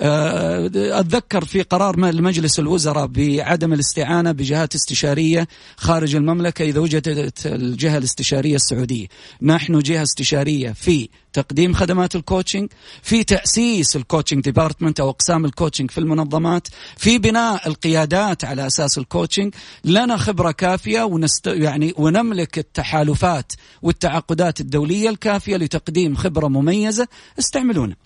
آه، 0.00 0.70
أتذكر 1.00 1.44
في 1.44 1.62
قرار 1.62 1.96
مجلس 2.00 2.58
الوزراء 2.58 3.06
بعدم 3.06 3.72
الاستعانة 3.72 4.32
بجهات 4.32 4.74
استشارية 4.74 5.48
خارج 5.76 6.14
المملكة 6.14 6.62
إذا 6.64 6.80
وجدت 6.80 7.46
الجهة 7.46 7.98
الاستشارية 7.98 8.56
السعودية. 8.56 9.06
نحن 9.42 9.78
جهة 9.78 10.02
استشارية 10.02 10.72
في 10.72 11.08
تقديم 11.32 11.74
خدمات 11.74 12.16
ال 12.16 12.22
coaching 12.22 12.68
في 13.02 13.24
تأسيس 13.24 13.96
ال 13.96 14.01
coaching 14.01 14.42
department 14.42 15.00
أو 15.00 15.10
أقسام 15.10 15.44
ال 15.44 15.49
coaching 15.49 15.90
في 15.90 15.98
المنظمات 15.98 16.68
في 16.96 17.18
بناء 17.18 17.68
القيادات 17.68 18.44
على 18.44 18.66
أساس 18.66 18.98
ال 18.98 19.04
coaching 19.04 19.54
لنا 19.84 20.16
خبرة 20.16 20.50
كافية 20.50 21.02
ونست 21.02 21.46
يعني 21.46 21.94
ونملك 21.96 22.58
التحالفات 22.58 23.52
والتعاقدات 23.82 24.60
الدولية 24.60 25.08
الكافية 25.08 25.56
لتقديم 25.56 26.14
خبرة 26.14 26.48
مميزة 26.48 27.08
استعملونا. 27.38 27.96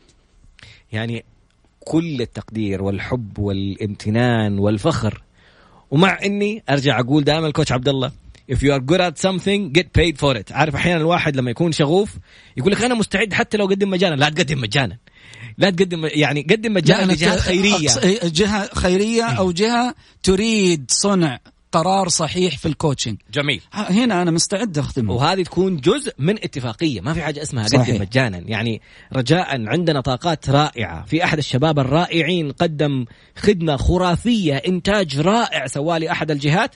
يعني 0.93 1.25
كل 1.81 2.21
التقدير 2.21 2.83
والحب 2.83 3.39
والامتنان 3.39 4.59
والفخر 4.59 5.23
ومع 5.91 6.19
إني 6.25 6.63
أرجع 6.71 7.01
أقول 7.01 7.25
دائما 7.25 7.47
الكوتش 7.47 7.73
عبد 7.73 7.89
الله 7.89 8.13
if 8.49 8.63
you 8.63 8.73
are 8.73 8.81
good 8.81 9.01
at 9.01 9.19
something 9.19 9.73
get 9.73 9.93
paid 9.93 10.19
for 10.19 10.37
it. 10.37 10.53
عارف 10.53 10.75
أحيانا 10.75 11.01
الواحد 11.01 11.37
لما 11.37 11.51
يكون 11.51 11.73
شغوف 11.73 12.19
يقول 12.57 12.73
لك 12.73 12.85
أنا 12.85 12.95
مستعد 12.95 13.33
حتى 13.33 13.57
لو 13.57 13.67
اقدم 13.67 13.91
مجانا. 13.91 14.15
لا 14.15 14.29
تقدم 14.29 14.61
مجانا. 14.61 14.99
لا 15.59 15.71
تقدم 15.71 16.09
يعني 16.13 16.47
قدم 16.51 16.75
مجانا 16.75 17.13
لجهات 17.13 17.39
خيرية. 17.39 17.89
جهة 18.25 18.75
خيرية 18.75 19.25
أو 19.25 19.53
جهة 19.53 19.95
تريد 20.23 20.85
صنع 20.89 21.41
قرار 21.73 22.09
صحيح 22.09 22.59
في 22.59 22.67
الكوتشنج 22.67 23.17
جميل. 23.33 23.61
هنا 23.73 24.23
أنا 24.23 24.31
مستعد 24.31 24.79
اخدمه 24.79 25.13
وهذه 25.15 25.43
تكون 25.43 25.77
جزء 25.77 26.13
من 26.19 26.35
اتفاقية. 26.35 27.01
ما 27.01 27.15
في 27.15 27.23
حاجة 27.23 27.43
اسمها 27.43 27.65
قدم 27.65 28.01
مجانا. 28.01 28.39
يعني 28.39 28.81
رجاء 29.13 29.69
عندنا 29.69 30.01
طاقات 30.01 30.51
رائعة. 30.51 31.05
في 31.05 31.25
أحد 31.25 31.39
الشباب 31.39 31.79
الرائعين 31.79 32.53
قدم 32.53 33.05
خدمة 33.37 33.77
خرافية 33.77 34.55
إنتاج 34.55 35.21
رائع 35.21 35.67
سوالي 35.67 36.11
احد 36.11 36.31
الجهات. 36.31 36.75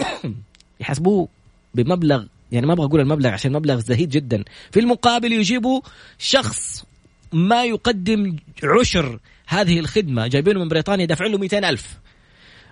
يحسبوه 0.84 1.28
بمبلغ 1.74 2.24
يعني 2.52 2.66
ما 2.66 2.72
أبغى 2.72 2.86
أقول 2.86 3.00
المبلغ 3.00 3.30
عشان 3.30 3.52
مبلغ 3.52 3.78
زهيد 3.80 4.08
جدا. 4.08 4.44
في 4.70 4.80
المقابل 4.80 5.32
يجيبوا 5.32 5.80
شخص 6.18 6.84
ما 7.32 7.64
يقدم 7.64 8.36
عشر 8.80 9.18
هذه 9.46 9.78
الخدمة 9.78 10.26
جايبينه 10.26 10.60
من 10.60 10.68
بريطانيا 10.68 11.06
دافعين 11.06 11.32
له 11.32 11.38
200 11.38 11.58
ألف. 11.58 11.98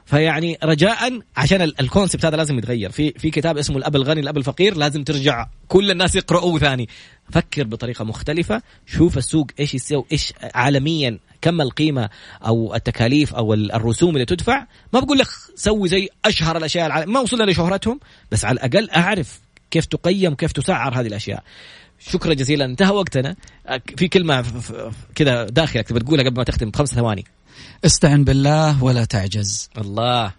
فيعني 0.07 0.59
رجاء 0.65 1.21
عشان 1.37 1.63
الكونسبت 1.63 2.25
هذا 2.25 2.37
لازم 2.37 2.59
يتغير. 2.59 2.91
في 2.91 3.11
في 3.11 3.31
كتاب 3.31 3.59
اسمه 3.59 3.77
الأب 3.77 3.97
الغني 3.97 4.21
الأب 4.21 4.37
الفقير 4.37 4.77
لازم 4.77 5.05
ترجع 5.05 5.47
كل 5.69 5.91
الناس 5.91 6.17
يقرأوه 6.17 6.59
ثاني. 6.59 6.89
فكر 7.31 7.65
بطريقة 7.65 8.05
مختلفة 8.05 8.63
شوف 8.87 9.19
السوق 9.19 9.47
إيش 9.61 9.75
يسوي 9.75 10.05
إيش 10.13 10.33
عالميا 10.55 11.19
كم 11.43 11.61
القيمة 11.61 12.11
أو 12.47 12.75
التكاليف 12.75 13.35
أو 13.35 13.55
الرسوم 13.55 14.15
اللي 14.15 14.25
تدفع؟ 14.25 14.67
ما 14.93 15.01
بقول 15.01 15.19
لك 15.19 15.29
سوي 15.57 15.89
زي 15.89 16.09
أشهر 16.25 16.57
الأشياء 16.57 16.87
العالم. 16.87 17.13
ما 17.13 17.21
وصلنا 17.21 17.51
لشهرتهم 17.51 18.01
بس 18.31 18.45
على 18.45 18.55
الأقل 18.55 18.91
أعرف 18.91 19.41
كيف 19.71 19.87
تقيم 19.87 20.35
كيف 20.35 20.53
تسعر 20.53 21.01
هذه 21.01 21.07
الأشياء. 21.07 21.43
شكرا 21.99 22.35
جزيلا. 22.35 22.65
انتهى 22.65 22.91
وقتنا. 22.91 23.37
في 23.97 24.09
كلمة 24.09 24.45
كذا 25.15 25.45
داخلك 25.45 25.89
تبي 25.89 26.01
تقولها 26.01 26.25
قبل 26.25 26.37
ما 26.37 26.45
تختم 26.45 26.71
بخمس 26.71 26.95
ثواني. 26.95 27.25
استعن 27.85 28.25
بالله 28.25 28.85
ولا 28.85 29.05
تعجز. 29.05 29.71
الله. 29.79 30.33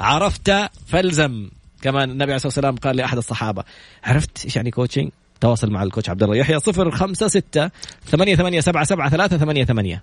عرفت 0.00 0.52
فالزم 0.86 1.50
كمان 1.82 2.10
النبي 2.10 2.24
عليه 2.24 2.34
الصلاة 2.34 2.48
والسلام 2.48 2.76
قال 2.76 2.96
لأحد 2.96 3.16
الصحابة. 3.16 3.64
عرفت 4.04 4.44
إيش 4.44 4.56
يعني 4.56 4.70
coaching 4.70 5.10
تواصل 5.40 5.70
مع 5.70 5.82
ال 5.82 5.87
coach 5.87 6.10
عبد 6.10 6.22
الله 6.22 6.36
يحيى 6.36 6.60
056 6.60 7.70
8877 8.06 9.10
388 9.10 10.00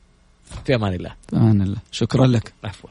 في 0.66 0.76
أمان 0.76 0.94
الله. 0.94 1.14
في 1.30 1.36
أمان 1.36 1.62
الله. 1.62 1.78
شكرا 1.92 2.28
لك. 2.28 2.54
عفوا. 2.64 2.90